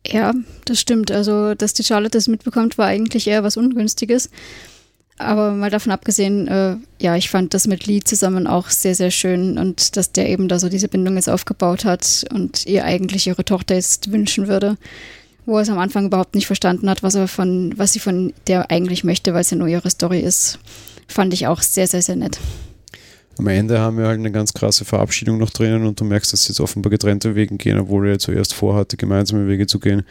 Ja, 0.08 0.34
das 0.66 0.80
stimmt. 0.80 1.12
Also, 1.12 1.54
dass 1.54 1.74
die 1.74 1.84
Charlotte 1.84 2.18
das 2.18 2.28
mitbekommt, 2.28 2.78
war 2.78 2.88
eigentlich 2.88 3.28
eher 3.28 3.44
was 3.44 3.58
Ungünstiges. 3.58 4.30
Aber 5.22 5.52
mal 5.52 5.70
davon 5.70 5.92
abgesehen, 5.92 6.48
äh, 6.48 6.76
ja, 7.00 7.16
ich 7.16 7.30
fand 7.30 7.54
das 7.54 7.68
mit 7.68 7.86
Lee 7.86 8.02
zusammen 8.04 8.48
auch 8.48 8.70
sehr, 8.70 8.96
sehr 8.96 9.12
schön 9.12 9.58
und 9.58 9.96
dass 9.96 10.12
der 10.12 10.30
eben 10.30 10.48
da 10.48 10.60
so 10.60 10.70
diese 10.70 10.88
Bindung 10.88 11.16
jetzt 11.16 11.30
aufgebaut 11.30 11.86
hat 11.86 12.26
und 12.34 12.66
ihr 12.66 12.86
eigentlich 12.86 13.28
ihre 13.28 13.46
Tochter 13.46 13.76
jetzt 13.76 14.12
wünschen 14.12 14.48
würde, 14.48 14.78
wo 15.46 15.58
er 15.58 15.62
es 15.62 15.70
am 15.70 15.80
Anfang 15.80 16.06
überhaupt 16.06 16.36
nicht 16.36 16.48
verstanden 16.48 16.90
hat, 16.90 17.04
was 17.04 17.16
er 17.16 17.28
von, 17.28 17.74
was 17.78 17.94
sie 17.94 18.00
von 18.00 18.34
der 18.48 18.72
eigentlich 18.72 19.04
möchte, 19.04 19.34
weil 19.34 19.42
es 19.42 19.52
ja 19.52 19.58
nur 19.58 19.68
ihre 19.68 19.90
Story 19.90 20.20
ist, 20.20 20.60
fand 21.08 21.34
ich 21.34 21.48
auch 21.48 21.62
sehr, 21.62 21.88
sehr, 21.88 22.02
sehr 22.02 22.16
nett. 22.16 22.40
Am 23.38 23.48
Ende 23.48 23.80
haben 23.80 23.98
wir 23.98 24.08
halt 24.08 24.20
eine 24.20 24.32
ganz 24.32 24.54
krasse 24.54 24.86
Verabschiedung 24.86 25.38
noch 25.38 25.50
drinnen 25.50 25.86
und 25.86 26.00
du 26.00 26.04
merkst, 26.04 26.34
dass 26.34 26.44
sie 26.44 26.50
jetzt 26.50 26.60
offenbar 26.60 26.90
getrennte 26.90 27.36
Wege 27.36 27.56
gehen, 27.58 27.80
obwohl 27.80 28.08
er 28.10 28.20
zuerst 28.20 28.54
vorhatte, 28.54 28.98
gemeinsame 28.98 29.48
Wege 29.48 29.68
zu 29.68 29.80
gehen 29.80 30.04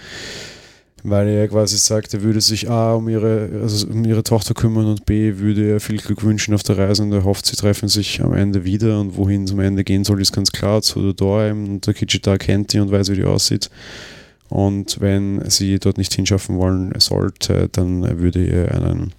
weil 1.02 1.28
er 1.28 1.48
quasi 1.48 1.78
sagt, 1.78 2.14
er 2.14 2.22
würde 2.22 2.40
sich 2.40 2.68
A 2.68 2.94
um 2.94 3.08
ihre, 3.08 3.60
also 3.62 3.86
um 3.86 4.04
ihre 4.04 4.22
Tochter 4.22 4.54
kümmern 4.54 4.86
und 4.86 5.06
B 5.06 5.38
würde 5.38 5.72
er 5.72 5.80
viel 5.80 5.98
Glück 5.98 6.22
wünschen 6.22 6.54
auf 6.54 6.62
der 6.62 6.78
Reise 6.78 7.02
und 7.02 7.12
er 7.12 7.24
hofft, 7.24 7.46
sie 7.46 7.56
treffen 7.56 7.88
sich 7.88 8.22
am 8.22 8.34
Ende 8.34 8.64
wieder 8.64 9.00
und 9.00 9.16
wohin 9.16 9.44
es 9.44 9.52
am 9.52 9.60
Ende 9.60 9.84
gehen 9.84 10.04
soll, 10.04 10.20
ist 10.20 10.32
ganz 10.32 10.52
klar, 10.52 10.82
zu 10.82 11.02
der 11.02 11.12
Dorheim 11.14 11.68
und 11.68 11.86
der 11.86 11.94
Kichita 11.94 12.36
kennt 12.38 12.72
die 12.72 12.80
und 12.80 12.90
weiß, 12.90 13.10
wie 13.10 13.16
die 13.16 13.24
aussieht. 13.24 13.70
Und 14.48 15.00
wenn 15.00 15.48
sie 15.48 15.78
dort 15.78 15.96
nicht 15.96 16.12
hinschaffen 16.12 16.56
wollen 16.58 16.92
sollte, 16.98 17.68
dann 17.70 18.18
würde 18.18 18.44
er 18.46 18.74
einen 18.74 19.12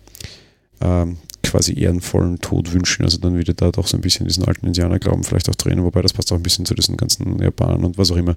ähm, 0.82 1.18
quasi 1.44 1.80
ehrenvollen 1.80 2.40
Tod 2.40 2.74
wünschen. 2.74 3.04
Also 3.04 3.18
dann 3.18 3.38
wieder 3.38 3.54
da 3.54 3.72
doch 3.72 3.88
so 3.88 3.98
ein 3.98 4.02
bisschen 4.02 4.28
diesen 4.28 4.46
alten 4.46 4.68
Indianerglauben 4.68 5.24
vielleicht 5.24 5.50
auch 5.50 5.56
drehen, 5.56 5.84
wobei 5.84 6.02
das 6.02 6.14
passt 6.14 6.32
auch 6.32 6.38
ein 6.38 6.44
bisschen 6.44 6.66
zu 6.66 6.74
diesen 6.74 6.98
ganzen 6.98 7.40
Japanern 7.42 7.84
und 7.84 7.98
was 7.98 8.12
auch 8.12 8.18
immer. 8.18 8.36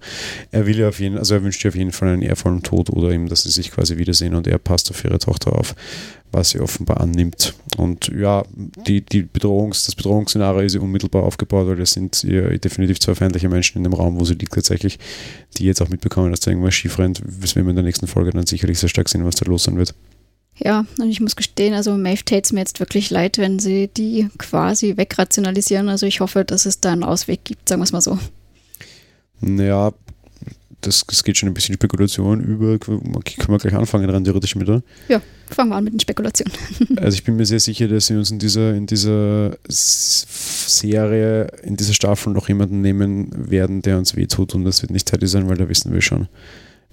Er 0.50 0.66
will 0.66 0.78
ja 0.78 0.88
auf 0.88 1.00
jeden, 1.00 1.18
also 1.18 1.34
er 1.34 1.42
wünscht 1.42 1.62
ja 1.64 1.68
auf 1.68 1.76
jeden 1.76 1.92
Fall 1.92 2.08
einen 2.08 2.22
ehrvollen 2.22 2.62
Tod 2.62 2.90
oder 2.90 3.10
eben, 3.10 3.28
dass 3.28 3.42
sie 3.42 3.50
sich 3.50 3.70
quasi 3.70 3.96
wiedersehen 3.96 4.34
und 4.34 4.46
er 4.46 4.58
passt 4.58 4.90
auf 4.90 5.04
ihre 5.04 5.18
Tochter 5.18 5.52
auf, 5.52 5.74
was 6.32 6.50
sie 6.50 6.60
offenbar 6.60 7.00
annimmt. 7.00 7.54
Und 7.76 8.08
ja, 8.08 8.44
die, 8.86 9.00
die 9.00 9.22
Bedrohungs-, 9.22 9.86
das 9.86 9.94
Bedrohungsszenario 9.94 10.62
ist 10.62 10.76
unmittelbar 10.76 11.22
aufgebaut, 11.22 11.68
weil 11.68 11.80
es 11.80 11.92
sind 11.92 12.22
definitiv 12.24 12.98
zwei 13.00 13.14
feindliche 13.14 13.48
Menschen 13.48 13.78
in 13.78 13.84
dem 13.84 13.92
Raum, 13.92 14.18
wo 14.18 14.24
sie 14.24 14.34
liegt 14.34 14.54
tatsächlich, 14.54 14.98
die 15.56 15.64
jetzt 15.64 15.80
auch 15.80 15.88
mitbekommen, 15.88 16.30
dass 16.30 16.40
da 16.40 16.50
irgendwas 16.50 16.74
schief 16.74 16.98
rennt. 16.98 17.22
Das 17.40 17.54
werden 17.54 17.66
wir 17.66 17.70
in 17.70 17.76
der 17.76 17.84
nächsten 17.84 18.06
Folge 18.06 18.30
dann 18.32 18.46
sicherlich 18.46 18.78
sehr 18.78 18.88
stark 18.88 19.08
sehen, 19.08 19.24
was 19.24 19.36
da 19.36 19.46
los 19.46 19.64
sein 19.64 19.76
wird. 19.76 19.94
Ja, 20.56 20.86
und 20.98 21.10
ich 21.10 21.20
muss 21.20 21.34
gestehen, 21.34 21.74
also 21.74 21.96
Maeve 21.96 22.24
täte 22.24 22.42
es 22.44 22.52
mir 22.52 22.60
jetzt 22.60 22.78
wirklich 22.78 23.10
leid, 23.10 23.38
wenn 23.38 23.58
sie 23.58 23.88
die 23.88 24.28
quasi 24.38 24.96
wegrationalisieren. 24.96 25.88
Also 25.88 26.06
ich 26.06 26.20
hoffe, 26.20 26.44
dass 26.44 26.64
es 26.64 26.80
da 26.80 26.92
einen 26.92 27.02
Ausweg 27.02 27.44
gibt, 27.44 27.68
sagen 27.68 27.80
wir 27.80 27.84
es 27.84 27.92
mal 27.92 28.00
so. 28.00 28.18
Naja, 29.40 29.92
das, 30.80 31.04
das 31.06 31.24
geht 31.24 31.36
schon 31.36 31.48
ein 31.48 31.54
bisschen 31.54 31.74
Spekulation 31.74 32.40
über. 32.40 32.78
Können 32.78 33.02
wir 33.12 33.58
gleich 33.58 33.74
anfangen, 33.74 34.08
rein 34.08 34.24
theoretisch 34.24 34.54
mit, 34.54 34.68
oder? 34.68 34.82
Ja, 35.08 35.20
fangen 35.50 35.70
wir 35.70 35.76
an 35.76 35.84
mit 35.84 35.94
den 35.94 36.00
Spekulationen. 36.00 36.52
also 36.96 37.14
ich 37.14 37.24
bin 37.24 37.36
mir 37.36 37.46
sehr 37.46 37.60
sicher, 37.60 37.88
dass 37.88 38.06
sie 38.06 38.16
uns 38.16 38.30
in 38.30 38.38
dieser, 38.38 38.74
in 38.74 38.86
dieser 38.86 39.56
Serie, 39.68 41.48
in 41.62 41.76
dieser 41.76 41.94
Staffel 41.94 42.32
noch 42.32 42.48
jemanden 42.48 42.80
nehmen 42.80 43.30
werden, 43.50 43.82
der 43.82 43.98
uns 43.98 44.14
wehtut 44.16 44.54
und 44.54 44.64
das 44.64 44.82
wird 44.82 44.92
nicht 44.92 45.06
Teddy 45.06 45.26
sein, 45.26 45.48
weil 45.48 45.56
da 45.56 45.68
wissen 45.68 45.92
wir 45.92 46.00
schon. 46.00 46.28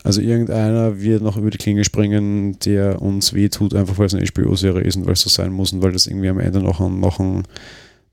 Also 0.03 0.21
irgendeiner 0.21 0.99
wird 0.99 1.21
noch 1.21 1.37
über 1.37 1.51
die 1.51 1.57
Klinge 1.57 1.83
springen, 1.83 2.57
der 2.59 3.01
uns 3.01 3.33
wehtut, 3.33 3.75
einfach 3.75 3.97
weil 3.97 4.07
es 4.07 4.15
eine 4.15 4.25
HBO-Serie 4.25 4.83
ist 4.83 4.95
und 4.95 5.05
weil 5.05 5.13
es 5.13 5.21
so 5.21 5.29
sein 5.29 5.51
muss 5.51 5.73
und 5.73 5.83
weil 5.83 5.91
das 5.91 6.07
irgendwie 6.07 6.29
am 6.29 6.39
Ende 6.39 6.59
noch 6.59 6.79
ein, 6.79 6.99
noch, 6.99 7.19
ein, 7.19 7.43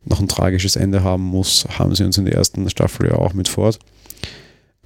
noch 0.04 0.20
ein 0.20 0.28
tragisches 0.28 0.76
Ende 0.76 1.02
haben 1.02 1.22
muss, 1.22 1.66
haben 1.78 1.94
sie 1.94 2.04
uns 2.04 2.18
in 2.18 2.26
der 2.26 2.34
ersten 2.34 2.68
Staffel 2.68 3.08
ja 3.08 3.14
auch 3.14 3.32
mit 3.32 3.48
fort. 3.48 3.78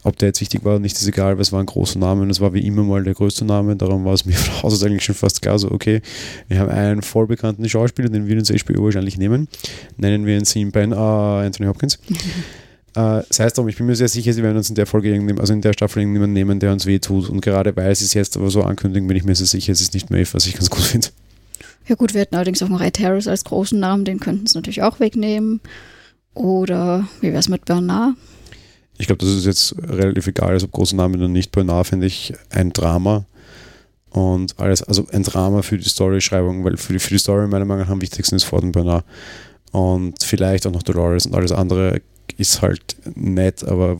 Ob 0.04 0.16
der 0.16 0.28
jetzt 0.28 0.40
wichtig 0.40 0.64
war 0.64 0.72
oder 0.72 0.80
nicht, 0.80 0.96
ist 0.96 1.06
egal, 1.06 1.36
weil 1.36 1.42
es 1.42 1.52
war 1.52 1.60
ein 1.60 1.66
großer 1.66 1.98
Name 1.98 2.22
und 2.22 2.30
es 2.30 2.40
war 2.40 2.52
wie 2.54 2.66
immer 2.66 2.82
mal 2.82 3.04
der 3.04 3.14
größte 3.14 3.44
Name. 3.44 3.76
Darum 3.76 4.04
war 4.04 4.14
es 4.14 4.24
mir 4.24 4.32
von 4.36 4.62
Haus 4.62 4.74
aus 4.74 4.82
eigentlich 4.84 5.04
schon 5.04 5.14
fast 5.14 5.42
klar, 5.42 5.58
so 5.58 5.70
okay, 5.70 6.02
wir 6.48 6.58
haben 6.58 6.70
einen 6.70 7.02
vollbekannten 7.02 7.68
Schauspieler, 7.68 8.08
den 8.08 8.26
wir 8.26 8.36
uns 8.36 8.50
HBO 8.50 8.84
wahrscheinlich 8.84 9.16
nehmen. 9.16 9.48
Nennen 9.96 10.26
wir 10.26 10.36
ihn 10.36 10.44
Sean 10.44 10.72
Ben, 10.72 10.92
uh, 10.92 11.40
Anthony 11.44 11.68
Hopkins. 11.68 11.98
Äh, 12.94 13.22
sei 13.30 13.44
es 13.44 13.54
drum, 13.54 13.68
ich 13.68 13.76
bin 13.76 13.86
mir 13.86 13.96
sehr 13.96 14.08
sicher, 14.08 14.32
sie 14.32 14.42
werden 14.42 14.56
uns 14.56 14.68
in 14.68 14.74
der 14.74 14.86
Folge 14.86 15.08
irgendjemand, 15.08 15.40
also 15.40 15.52
in 15.54 15.62
der 15.62 15.72
Staffel 15.72 16.00
irgendjemanden 16.00 16.34
nehmen, 16.34 16.60
der 16.60 16.72
uns 16.72 16.84
wehtut. 16.84 17.30
Und 17.30 17.40
gerade 17.40 17.74
weil 17.74 17.94
sie 17.94 18.04
es 18.04 18.14
jetzt 18.14 18.36
aber 18.36 18.50
so 18.50 18.62
ankündigen, 18.62 19.08
bin 19.08 19.16
ich 19.16 19.24
mir 19.24 19.34
sehr 19.34 19.46
sicher, 19.46 19.72
es 19.72 19.80
ist 19.80 19.94
nicht 19.94 20.10
Maeve, 20.10 20.34
was 20.34 20.46
ich 20.46 20.54
ganz 20.54 20.68
gut 20.68 20.82
finde. 20.82 21.08
Ja 21.88 21.94
gut, 21.94 22.14
wir 22.14 22.20
hätten 22.20 22.36
allerdings 22.36 22.62
auch 22.62 22.68
noch 22.68 22.80
Ed 22.80 23.00
Harris 23.00 23.26
als 23.26 23.44
großen 23.44 23.78
Namen, 23.78 24.04
den 24.04 24.20
könnten 24.20 24.46
sie 24.46 24.56
natürlich 24.56 24.82
auch 24.82 25.00
wegnehmen. 25.00 25.60
Oder 26.34 27.08
wie 27.20 27.28
wäre 27.28 27.38
es 27.38 27.48
mit 27.48 27.64
Bernard? 27.64 28.14
Ich 28.98 29.06
glaube, 29.06 29.24
das 29.24 29.34
ist 29.34 29.46
jetzt 29.46 29.74
relativ 29.82 30.26
egal, 30.26 30.50
also 30.50 30.66
ob 30.66 30.72
große 30.72 30.94
Namen 30.94 31.16
oder 31.16 31.28
nicht. 31.28 31.50
Bernard 31.50 31.88
finde 31.88 32.06
ich 32.06 32.34
ein 32.50 32.72
Drama 32.72 33.24
und 34.10 34.58
alles, 34.58 34.82
also 34.82 35.06
ein 35.12 35.22
Drama 35.22 35.62
für 35.62 35.78
die 35.78 35.88
Storyschreibung, 35.88 36.64
weil 36.64 36.76
für 36.76 36.92
die, 36.92 36.98
für 36.98 37.10
die 37.10 37.18
Story 37.18 37.48
meiner 37.48 37.64
Meinung 37.64 37.84
nach 37.84 37.90
am 37.90 38.02
wichtigsten 38.02 38.36
ist 38.36 38.44
Ford 38.44 38.62
und 38.62 38.72
Bernard. 38.72 39.04
Und 39.72 40.22
vielleicht 40.22 40.66
auch 40.66 40.72
noch 40.72 40.82
Dolores 40.82 41.24
und 41.24 41.34
alles 41.34 41.50
andere 41.50 42.02
ist 42.38 42.62
halt 42.62 42.96
nett, 43.14 43.64
aber 43.64 43.98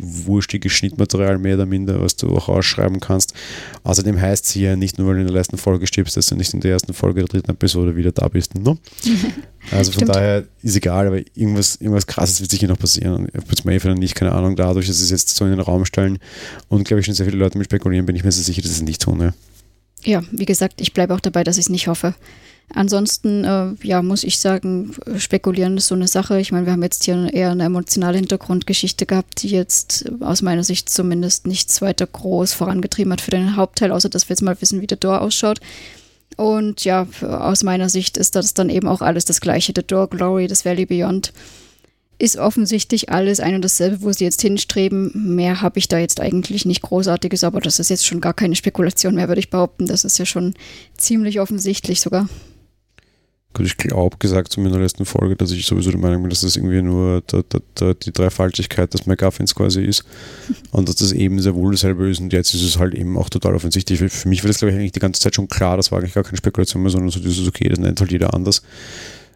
wurstiges 0.00 0.72
Schnittmaterial 0.72 1.38
mehr 1.38 1.56
oder 1.56 1.66
minder, 1.66 2.00
was 2.00 2.16
du 2.16 2.28
auch 2.36 2.48
ausschreiben 2.48 3.00
kannst. 3.00 3.34
Außerdem 3.84 4.20
heißt 4.20 4.46
sie 4.46 4.62
ja 4.62 4.76
nicht 4.76 4.98
nur, 4.98 5.08
weil 5.08 5.14
du 5.14 5.20
in 5.22 5.26
der 5.26 5.36
letzten 5.36 5.58
Folge 5.58 5.86
stirbst, 5.86 6.16
dass 6.16 6.26
du 6.26 6.34
nicht 6.34 6.52
in 6.54 6.60
der 6.60 6.72
ersten 6.72 6.94
Folge 6.94 7.20
der 7.20 7.28
dritten 7.28 7.50
Episode 7.50 7.96
wieder 7.96 8.12
da 8.12 8.28
bist. 8.28 8.54
Ne? 8.54 8.78
Also 9.70 9.92
von 9.92 10.08
daher 10.08 10.44
ist 10.60 10.76
egal, 10.76 11.06
aber 11.06 11.18
irgendwas, 11.18 11.76
irgendwas 11.76 12.08
krasses 12.08 12.40
wird 12.40 12.50
sicher 12.50 12.66
noch 12.66 12.80
passieren. 12.80 13.28
Jetzt 13.32 13.64
Maeve 13.64 13.88
oder 13.88 13.94
nicht, 13.94 14.16
keine 14.16 14.32
Ahnung, 14.32 14.56
dadurch, 14.56 14.88
dass 14.88 14.98
sie 14.98 15.04
es 15.04 15.10
jetzt 15.10 15.36
so 15.36 15.44
in 15.44 15.52
den 15.52 15.60
Raum 15.60 15.84
stellen 15.84 16.18
und 16.66 16.84
glaube 16.84 16.98
ich 16.98 17.06
schon 17.06 17.14
sehr 17.14 17.26
viele 17.26 17.38
Leute 17.38 17.58
mit 17.58 17.66
spekulieren, 17.66 18.04
bin 18.04 18.16
ich 18.16 18.24
mir 18.24 18.32
sehr 18.32 18.42
sicher, 18.42 18.60
dass 18.60 18.72
sie 18.72 18.78
es 18.78 18.82
nicht 18.82 19.02
tun. 19.02 19.20
Ja. 19.20 19.34
Ja, 20.04 20.22
wie 20.32 20.46
gesagt, 20.46 20.80
ich 20.80 20.92
bleibe 20.92 21.14
auch 21.14 21.20
dabei, 21.20 21.44
dass 21.44 21.58
ich 21.58 21.66
es 21.66 21.68
nicht 21.68 21.86
hoffe. 21.86 22.14
Ansonsten, 22.74 23.44
äh, 23.44 23.74
ja, 23.82 24.02
muss 24.02 24.24
ich 24.24 24.38
sagen, 24.38 24.94
spekulieren 25.18 25.76
ist 25.76 25.88
so 25.88 25.94
eine 25.94 26.08
Sache. 26.08 26.40
Ich 26.40 26.52
meine, 26.52 26.66
wir 26.66 26.72
haben 26.72 26.82
jetzt 26.82 27.04
hier 27.04 27.32
eher 27.32 27.50
eine 27.50 27.64
emotionale 27.64 28.16
Hintergrundgeschichte 28.16 29.04
gehabt, 29.04 29.42
die 29.42 29.50
jetzt 29.50 30.10
aus 30.20 30.40
meiner 30.42 30.64
Sicht 30.64 30.88
zumindest 30.88 31.46
nichts 31.46 31.82
weiter 31.82 32.06
groß 32.06 32.54
vorangetrieben 32.54 33.12
hat 33.12 33.20
für 33.20 33.30
den 33.30 33.56
Hauptteil, 33.56 33.92
außer 33.92 34.08
dass 34.08 34.28
wir 34.28 34.34
jetzt 34.34 34.42
mal 34.42 34.60
wissen, 34.60 34.80
wie 34.80 34.86
der 34.86 34.96
Door 34.96 35.20
ausschaut. 35.20 35.60
Und 36.36 36.84
ja, 36.84 37.06
aus 37.20 37.62
meiner 37.62 37.90
Sicht 37.90 38.16
ist 38.16 38.36
das 38.36 38.54
dann 38.54 38.70
eben 38.70 38.88
auch 38.88 39.02
alles 39.02 39.26
das 39.26 39.42
gleiche. 39.42 39.74
The 39.76 39.82
Door, 39.86 40.08
Glory, 40.08 40.46
das 40.46 40.64
Valley 40.64 40.86
Beyond 40.86 41.32
ist 42.18 42.36
offensichtlich 42.36 43.10
alles 43.10 43.40
ein 43.40 43.56
und 43.56 43.64
dasselbe, 43.64 44.00
wo 44.02 44.12
sie 44.12 44.24
jetzt 44.24 44.40
hinstreben. 44.40 45.34
Mehr 45.34 45.60
habe 45.60 45.78
ich 45.78 45.88
da 45.88 45.98
jetzt 45.98 46.20
eigentlich 46.20 46.64
nicht 46.64 46.80
Großartiges, 46.82 47.44
aber 47.44 47.60
das 47.60 47.80
ist 47.80 47.90
jetzt 47.90 48.06
schon 48.06 48.20
gar 48.20 48.32
keine 48.32 48.54
Spekulation 48.54 49.16
mehr, 49.16 49.28
würde 49.28 49.40
ich 49.40 49.50
behaupten. 49.50 49.86
Das 49.86 50.04
ist 50.04 50.18
ja 50.18 50.24
schon 50.24 50.54
ziemlich 50.96 51.40
offensichtlich 51.40 52.00
sogar. 52.00 52.28
Ich 53.60 53.76
glaube, 53.76 54.16
gesagt 54.18 54.52
zu 54.52 54.60
mir 54.60 54.66
in 54.66 54.72
der 54.72 54.82
letzten 54.82 55.04
Folge, 55.04 55.36
dass 55.36 55.50
ich 55.50 55.66
sowieso 55.66 55.90
der 55.90 56.00
Meinung 56.00 56.22
bin, 56.22 56.30
dass 56.30 56.40
das 56.40 56.56
irgendwie 56.56 56.82
nur 56.82 57.22
da, 57.26 57.42
da, 57.48 57.58
da 57.74 57.94
die 57.94 58.12
Dreifaltigkeit 58.12 58.92
des 58.94 59.06
McGuffins 59.06 59.54
quasi 59.54 59.82
ist 59.82 60.04
und 60.70 60.88
dass 60.88 60.96
das 60.96 61.12
eben 61.12 61.40
sehr 61.40 61.54
wohl 61.54 61.72
dasselbe 61.72 62.08
ist 62.10 62.20
und 62.20 62.32
jetzt 62.32 62.54
ist 62.54 62.62
es 62.62 62.78
halt 62.78 62.94
eben 62.94 63.16
auch 63.18 63.28
total 63.28 63.54
offensichtlich. 63.54 64.00
Für 64.00 64.28
mich 64.28 64.42
war 64.42 64.48
das, 64.48 64.58
glaube 64.58 64.72
ich, 64.72 64.78
eigentlich 64.78 64.92
die 64.92 65.00
ganze 65.00 65.20
Zeit 65.20 65.34
schon 65.34 65.48
klar, 65.48 65.76
das 65.76 65.92
war 65.92 65.98
eigentlich 65.98 66.14
gar 66.14 66.24
keine 66.24 66.36
Spekulation 66.36 66.82
mehr, 66.82 66.90
sondern 66.90 67.10
so 67.10 67.20
dieses, 67.20 67.46
okay, 67.46 67.68
das 67.68 67.78
nennt 67.78 68.00
halt 68.00 68.10
jeder 68.10 68.34
anders 68.34 68.62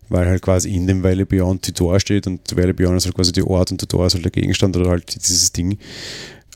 weil 0.09 0.27
halt 0.27 0.43
quasi 0.43 0.75
in 0.75 0.87
dem 0.87 1.03
Valley 1.03 1.25
Beyond 1.25 1.67
die 1.67 1.73
Tor 1.73 1.99
steht 2.01 2.27
und 2.27 2.41
Valley 2.57 2.73
Beyond 2.73 2.99
ist 2.99 3.07
halt 3.07 3.17
quasi 3.17 3.33
die 3.33 3.43
Ort 3.43 3.73
und 3.73 3.81
der 3.81 3.89
Tor 3.89 4.07
ist 4.07 4.15
halt 4.15 4.25
der 4.25 4.31
Gegenstand 4.31 4.77
oder 4.77 4.91
halt 4.91 5.15
dieses 5.15 5.53
Ding. 5.53 5.79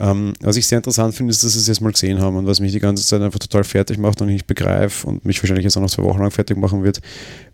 Ähm, 0.01 0.33
was 0.41 0.57
ich 0.57 0.67
sehr 0.67 0.79
interessant 0.79 1.15
finde, 1.15 1.31
ist, 1.31 1.45
dass 1.45 1.53
sie 1.53 1.59
es 1.59 1.67
jetzt 1.67 1.83
mal 1.83 1.93
gesehen 1.93 2.21
haben 2.21 2.37
und 2.37 2.47
was 2.47 2.59
mich 2.59 2.73
die 2.73 2.81
ganze 2.81 3.05
Zeit 3.05 3.21
einfach 3.21 3.39
total 3.39 3.65
fertig 3.65 3.99
macht 3.99 4.23
und 4.23 4.31
ich 4.31 4.47
begreife 4.47 5.07
und 5.07 5.27
mich 5.27 5.43
wahrscheinlich 5.43 5.65
jetzt 5.65 5.77
auch 5.77 5.83
noch 5.83 5.91
zwei 5.91 6.05
Wochen 6.05 6.21
lang 6.21 6.31
fertig 6.31 6.57
machen 6.57 6.83
wird. 6.83 7.01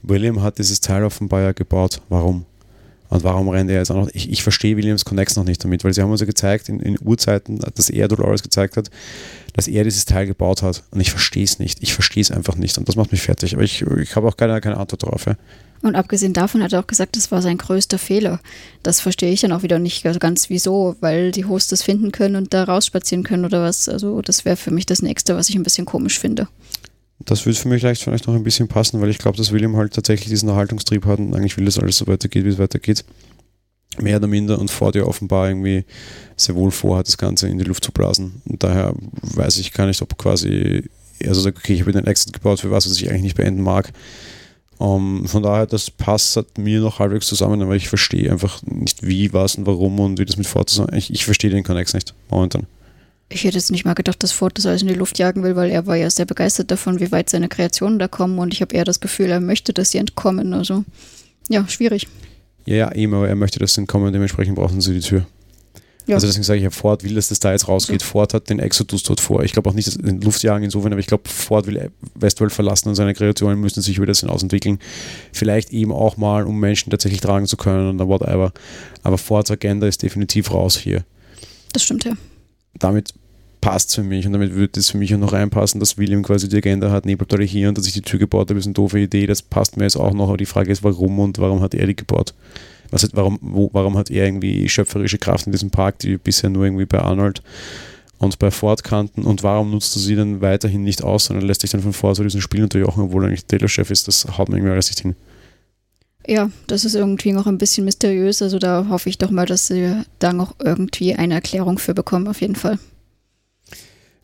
William 0.02 0.40
hat 0.42 0.58
dieses 0.58 0.80
Teil 0.80 1.02
offenbar 1.04 1.42
ja 1.42 1.52
gebaut. 1.52 2.00
Warum? 2.08 2.46
Und 3.08 3.24
warum 3.24 3.48
rennt 3.48 3.70
er 3.70 3.78
jetzt 3.78 3.90
auch 3.90 3.96
noch? 3.96 4.08
Ich, 4.12 4.30
ich 4.30 4.42
verstehe 4.42 4.76
Williams 4.76 5.04
Connex 5.04 5.36
noch 5.36 5.44
nicht 5.44 5.62
damit, 5.64 5.82
weil 5.84 5.92
sie 5.92 6.02
haben 6.02 6.10
uns 6.10 6.20
ja 6.20 6.26
gezeigt 6.26 6.68
in, 6.68 6.80
in 6.80 6.96
Urzeiten, 7.04 7.58
dass 7.58 7.90
er 7.90 8.08
Dolores 8.08 8.42
gezeigt 8.42 8.76
hat, 8.76 8.90
dass 9.54 9.68
er 9.68 9.84
dieses 9.84 10.04
Teil 10.04 10.26
gebaut 10.26 10.62
hat. 10.62 10.84
Und 10.90 11.00
ich 11.00 11.10
verstehe 11.10 11.44
es 11.44 11.58
nicht. 11.58 11.82
Ich 11.82 11.94
verstehe 11.94 12.20
es 12.20 12.30
einfach 12.30 12.56
nicht. 12.56 12.78
Und 12.78 12.88
das 12.88 12.96
macht 12.96 13.12
mich 13.12 13.22
fertig. 13.22 13.54
Aber 13.54 13.62
ich, 13.62 13.82
ich 13.82 14.16
habe 14.16 14.28
auch 14.28 14.36
keine, 14.36 14.60
keine 14.60 14.76
Antwort 14.76 15.02
darauf. 15.02 15.26
Ja. 15.26 15.36
Und 15.82 15.94
abgesehen 15.94 16.32
davon 16.32 16.62
hat 16.62 16.72
er 16.72 16.80
auch 16.80 16.86
gesagt, 16.86 17.16
das 17.16 17.30
war 17.30 17.42
sein 17.42 17.58
größter 17.58 17.98
Fehler. 17.98 18.40
Das 18.82 19.00
verstehe 19.00 19.32
ich 19.32 19.40
dann 19.40 19.52
auch 19.52 19.62
wieder 19.62 19.78
nicht 19.78 20.04
ganz 20.18 20.50
wieso, 20.50 20.96
weil 21.00 21.32
die 21.32 21.44
Hosts 21.44 21.70
das 21.70 21.82
finden 21.82 22.12
können 22.12 22.36
und 22.36 22.54
da 22.54 22.64
rausspazieren 22.64 23.24
können 23.24 23.44
oder 23.44 23.62
was. 23.62 23.88
Also 23.88 24.22
das 24.22 24.44
wäre 24.44 24.56
für 24.56 24.70
mich 24.70 24.86
das 24.86 25.02
Nächste, 25.02 25.36
was 25.36 25.48
ich 25.48 25.56
ein 25.56 25.62
bisschen 25.62 25.84
komisch 25.84 26.18
finde. 26.18 26.48
Das 27.20 27.46
würde 27.46 27.58
für 27.58 27.68
mich 27.68 27.80
vielleicht, 27.80 28.02
vielleicht 28.02 28.26
noch 28.26 28.34
ein 28.34 28.44
bisschen 28.44 28.68
passen, 28.68 29.00
weil 29.00 29.10
ich 29.10 29.18
glaube, 29.18 29.36
dass 29.36 29.52
William 29.52 29.76
halt 29.76 29.94
tatsächlich 29.94 30.28
diesen 30.28 30.48
Erhaltungstrieb 30.48 31.06
hat 31.06 31.18
und 31.18 31.34
eigentlich 31.34 31.56
will, 31.56 31.64
dass 31.64 31.78
alles 31.78 31.98
so 31.98 32.06
weitergeht, 32.06 32.44
wie 32.44 32.50
es 32.50 32.58
weitergeht. 32.58 33.04
Mehr 33.98 34.18
oder 34.18 34.26
minder 34.26 34.58
und 34.58 34.70
Ford 34.70 34.94
ja 34.94 35.04
offenbar 35.04 35.48
irgendwie 35.48 35.84
sehr 36.36 36.54
wohl 36.54 36.70
vorhat, 36.70 37.06
das 37.06 37.16
Ganze 37.16 37.48
in 37.48 37.58
die 37.58 37.64
Luft 37.64 37.84
zu 37.84 37.92
blasen. 37.92 38.42
Und 38.46 38.62
daher 38.62 38.94
weiß 39.22 39.56
ich 39.58 39.72
gar 39.72 39.86
nicht, 39.86 40.02
ob 40.02 40.18
quasi 40.18 40.84
so 41.24 41.40
sagt, 41.40 41.58
okay, 41.58 41.72
ich 41.72 41.80
habe 41.80 41.92
den 41.92 42.06
Exit 42.06 42.34
gebaut 42.34 42.60
für 42.60 42.70
was, 42.70 42.88
was 42.88 42.96
ich 42.98 43.08
eigentlich 43.08 43.22
nicht 43.22 43.36
beenden 43.36 43.62
mag 43.62 43.92
um, 44.78 45.20
ähm, 45.20 45.26
von 45.26 45.42
daher, 45.42 45.66
das 45.66 45.90
passt 45.90 46.58
mir 46.58 46.80
noch 46.80 46.98
halbwegs 46.98 47.26
zusammen, 47.26 47.62
aber 47.62 47.76
ich 47.76 47.88
verstehe 47.88 48.30
einfach 48.30 48.62
nicht 48.62 49.06
wie, 49.06 49.32
was 49.32 49.56
und 49.56 49.66
warum 49.66 49.98
und 50.00 50.18
wie 50.18 50.24
das 50.24 50.36
mit 50.36 50.46
Ford 50.46 50.68
zusammen. 50.68 50.94
Ich, 50.94 51.12
ich 51.12 51.24
verstehe 51.24 51.50
den 51.50 51.64
Connex 51.64 51.94
nicht 51.94 52.14
momentan. 52.30 52.66
Ich 53.28 53.44
hätte 53.44 53.56
jetzt 53.56 53.72
nicht 53.72 53.84
mal 53.84 53.94
gedacht, 53.94 54.22
dass 54.22 54.32
Ford 54.32 54.56
das 54.56 54.66
alles 54.66 54.82
in 54.82 54.88
die 54.88 54.94
Luft 54.94 55.18
jagen 55.18 55.42
will, 55.42 55.56
weil 55.56 55.70
er 55.70 55.86
war 55.86 55.96
ja 55.96 56.08
sehr 56.10 56.26
begeistert 56.26 56.70
davon, 56.70 57.00
wie 57.00 57.10
weit 57.10 57.28
seine 57.28 57.48
Kreationen 57.48 57.98
da 57.98 58.06
kommen 58.06 58.38
und 58.38 58.52
ich 58.54 58.60
habe 58.60 58.74
eher 58.74 58.84
das 58.84 59.00
Gefühl, 59.00 59.30
er 59.30 59.40
möchte, 59.40 59.72
dass 59.72 59.90
sie 59.90 59.98
entkommen. 59.98 60.52
Also, 60.52 60.84
ja, 61.48 61.66
schwierig. 61.68 62.06
Ja, 62.66 62.76
ja, 62.76 62.92
eben, 62.92 63.14
aber 63.14 63.28
er 63.28 63.36
möchte, 63.36 63.58
dass 63.58 63.74
sie 63.74 63.80
entkommen, 63.80 64.12
dementsprechend 64.12 64.56
brauchen 64.56 64.80
sie 64.80 64.94
die 64.94 65.00
Tür. 65.00 65.26
Ja. 66.06 66.14
Also 66.14 66.26
deswegen 66.26 66.44
sage 66.44 66.58
ich 66.58 66.64
ja, 66.64 66.70
Ford 66.70 67.02
will, 67.02 67.14
dass 67.14 67.28
das 67.28 67.40
da 67.40 67.52
jetzt 67.52 67.66
rausgeht. 67.66 68.02
Ja. 68.02 68.06
Ford 68.06 68.32
hat 68.32 68.48
den 68.48 68.60
Exodus 68.60 69.02
dort 69.02 69.20
vor. 69.20 69.42
Ich 69.42 69.52
glaube 69.52 69.68
auch 69.68 69.74
nicht, 69.74 69.88
dass 69.88 69.96
den 69.96 70.20
Luftjagen 70.20 70.62
insofern, 70.62 70.92
aber 70.92 71.00
ich 71.00 71.08
glaube, 71.08 71.28
Ford 71.28 71.66
will 71.66 71.90
Westworld 72.14 72.52
verlassen 72.52 72.88
und 72.88 72.94
seine 72.94 73.12
Kreationen 73.12 73.60
müssen 73.60 73.82
sich 73.82 74.00
wieder 74.00 74.12
ausentwickeln. 74.30 74.78
Vielleicht 75.32 75.72
eben 75.72 75.92
auch 75.92 76.16
mal, 76.16 76.44
um 76.44 76.60
Menschen 76.60 76.90
tatsächlich 76.90 77.20
tragen 77.20 77.46
zu 77.46 77.56
können 77.56 77.88
und 78.00 78.08
whatever. 78.08 78.52
Aber 79.02 79.18
Fords 79.18 79.50
Agenda 79.50 79.86
ist 79.86 80.02
definitiv 80.02 80.52
raus 80.52 80.78
hier. 80.78 81.04
Das 81.72 81.82
stimmt, 81.82 82.04
ja. 82.04 82.12
Damit 82.78 83.12
passt 83.66 83.96
für 83.96 84.04
mich 84.04 84.24
und 84.26 84.32
damit 84.32 84.54
würde 84.54 84.78
es 84.78 84.90
für 84.90 84.96
mich 84.98 85.12
auch 85.12 85.18
noch 85.18 85.32
reinpassen, 85.32 85.80
dass 85.80 85.98
William 85.98 86.22
quasi 86.22 86.48
die 86.48 86.56
Agenda 86.56 86.92
hat, 86.92 87.04
nee, 87.04 87.16
bleibt 87.16 87.42
hier 87.42 87.68
und 87.68 87.76
dass 87.76 87.88
ich 87.88 87.94
die 87.94 88.00
Tür 88.00 88.20
gebaut 88.20 88.48
habe, 88.48 88.60
ist 88.60 88.66
eine 88.66 88.74
doofe 88.74 89.00
Idee. 89.00 89.26
Das 89.26 89.42
passt 89.42 89.76
mir 89.76 89.82
jetzt 89.82 89.96
auch 89.96 90.14
noch, 90.14 90.28
aber 90.28 90.36
die 90.36 90.46
Frage 90.46 90.70
ist, 90.70 90.84
warum 90.84 91.18
und 91.18 91.40
warum 91.40 91.60
hat 91.62 91.74
er 91.74 91.84
die 91.88 91.96
gebaut? 91.96 92.32
was 92.92 93.02
hat, 93.02 93.10
warum, 93.14 93.40
wo, 93.42 93.68
warum 93.72 93.98
hat 93.98 94.08
er 94.08 94.24
irgendwie 94.24 94.68
schöpferische 94.68 95.18
Kraft 95.18 95.46
in 95.46 95.52
diesem 95.52 95.70
Park, 95.70 95.98
die 95.98 96.16
bisher 96.16 96.48
nur 96.48 96.64
irgendwie 96.64 96.86
bei 96.86 97.00
Arnold 97.00 97.42
und 98.18 98.38
bei 98.38 98.52
Ford 98.52 98.84
kannten 98.84 99.24
und 99.24 99.42
warum 99.42 99.72
nutzt 99.72 99.96
du 99.96 99.98
sie 99.98 100.14
dann 100.14 100.40
weiterhin 100.40 100.84
nicht 100.84 101.02
aus, 101.02 101.24
sondern 101.24 101.44
lässt 101.44 101.62
sich 101.62 101.70
dann 101.70 101.82
von 101.82 101.92
Ford 101.92 102.14
zu 102.14 102.22
diesem 102.22 102.40
Spiel 102.40 102.62
unterjochen, 102.62 103.02
obwohl 103.02 103.24
er 103.24 103.28
eigentlich 103.28 103.46
Taylor-Chef 103.46 103.90
ist, 103.90 104.06
das 104.06 104.28
haut 104.38 104.48
mir 104.48 104.58
irgendwie 104.58 104.74
alles 104.74 104.90
nicht 104.90 105.00
hin. 105.00 105.16
Ja, 106.28 106.52
das 106.68 106.84
ist 106.84 106.94
irgendwie 106.94 107.32
noch 107.32 107.48
ein 107.48 107.58
bisschen 107.58 107.84
mysteriös, 107.84 108.42
also 108.42 108.60
da 108.60 108.86
hoffe 108.88 109.08
ich 109.08 109.18
doch 109.18 109.32
mal, 109.32 109.46
dass 109.46 109.66
sie 109.66 109.92
da 110.20 110.32
noch 110.32 110.54
irgendwie 110.62 111.16
eine 111.16 111.34
Erklärung 111.34 111.78
für 111.80 111.94
bekommen, 111.94 112.28
auf 112.28 112.40
jeden 112.40 112.54
Fall. 112.54 112.78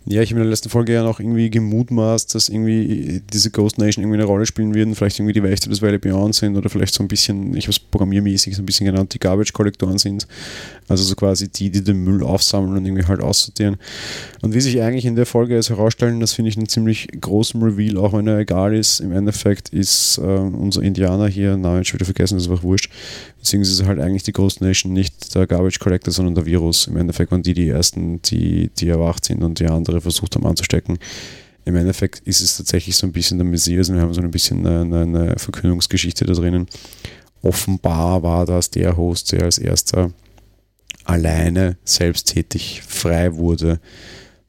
Ja, 0.04 0.20
ich 0.20 0.30
habe 0.30 0.40
in 0.40 0.44
der 0.46 0.50
letzten 0.50 0.68
Folge 0.68 0.92
ja 0.92 1.04
noch 1.04 1.20
irgendwie 1.20 1.48
gemutmaßt, 1.48 2.34
dass 2.34 2.48
irgendwie 2.48 3.22
diese 3.32 3.50
Ghost 3.50 3.78
Nation 3.78 4.02
irgendwie 4.02 4.18
eine 4.18 4.26
Rolle 4.26 4.46
spielen 4.46 4.74
würden, 4.74 4.96
vielleicht 4.96 5.20
irgendwie 5.20 5.32
die 5.32 5.44
Wächter 5.44 5.70
des 5.70 5.80
Valley 5.80 5.98
Beyond 5.98 6.34
sind 6.34 6.56
oder 6.56 6.68
vielleicht 6.68 6.92
so 6.92 7.04
ein 7.04 7.08
bisschen, 7.08 7.54
ich 7.56 7.66
habe 7.66 7.70
es 7.70 7.78
programmiermäßig 7.78 8.56
so 8.56 8.62
ein 8.62 8.66
bisschen 8.66 8.86
genannt, 8.86 9.14
die 9.14 9.20
Garbage-Kollektoren 9.20 9.98
sind. 9.98 10.26
Also 10.88 11.04
so 11.04 11.14
quasi 11.14 11.48
die, 11.48 11.70
die 11.70 11.84
den 11.84 12.02
Müll 12.02 12.24
aufsammeln 12.24 12.76
und 12.76 12.84
irgendwie 12.84 13.06
halt 13.06 13.20
aussortieren. 13.20 13.76
Und 14.42 14.54
wie 14.54 14.60
sich 14.60 14.82
eigentlich 14.82 15.04
in 15.04 15.14
der 15.14 15.24
Folge 15.24 15.54
jetzt 15.54 15.70
herausstellen, 15.70 16.18
das 16.18 16.32
finde 16.32 16.48
ich 16.48 16.56
einen 16.56 16.68
ziemlich 16.68 17.06
großen 17.20 17.62
Reveal, 17.62 17.96
auch 17.96 18.12
wenn 18.12 18.26
er 18.26 18.38
egal 18.38 18.74
ist. 18.74 18.98
Im 18.98 19.12
Endeffekt 19.12 19.68
ist 19.68 20.18
äh, 20.18 20.22
unser 20.22 20.82
Indianer 20.82 21.28
hier, 21.28 21.56
Namen 21.56 21.84
schon 21.84 22.00
wieder 22.00 22.06
vergessen, 22.06 22.34
das 22.34 22.44
ist 22.44 22.50
einfach 22.50 22.64
wurscht, 22.64 22.90
beziehungsweise 23.42 23.86
halt 23.86 23.98
eigentlich 23.98 24.22
die 24.22 24.32
Ghost 24.32 24.60
Nation 24.60 24.92
nicht 24.92 25.34
der 25.34 25.48
Garbage 25.48 25.80
Collector, 25.80 26.12
sondern 26.12 26.36
der 26.36 26.46
Virus. 26.46 26.86
Im 26.86 26.96
Endeffekt 26.96 27.32
waren 27.32 27.42
die 27.42 27.54
die 27.54 27.68
ersten, 27.68 28.22
die, 28.22 28.70
die 28.78 28.88
erwacht 28.88 29.24
sind 29.24 29.42
und 29.42 29.58
die 29.58 29.66
andere 29.66 30.00
versucht 30.00 30.36
haben 30.36 30.46
anzustecken. 30.46 30.98
Im 31.64 31.74
Endeffekt 31.74 32.20
ist 32.20 32.40
es 32.40 32.56
tatsächlich 32.56 32.94
so 32.94 33.04
ein 33.04 33.12
bisschen 33.12 33.38
der 33.38 33.44
Messias 33.44 33.88
und 33.88 33.96
wir 33.96 34.02
haben 34.02 34.14
so 34.14 34.20
ein 34.20 34.30
bisschen 34.30 34.64
eine, 34.64 35.00
eine 35.00 35.38
Verkündungsgeschichte 35.38 36.24
da 36.24 36.34
drinnen. 36.34 36.68
Offenbar 37.42 38.22
war 38.22 38.46
das 38.46 38.70
der 38.70 38.96
Host, 38.96 39.32
der 39.32 39.42
als 39.42 39.58
erster 39.58 40.12
alleine 41.02 41.76
selbsttätig 41.84 42.82
frei 42.86 43.34
wurde. 43.34 43.80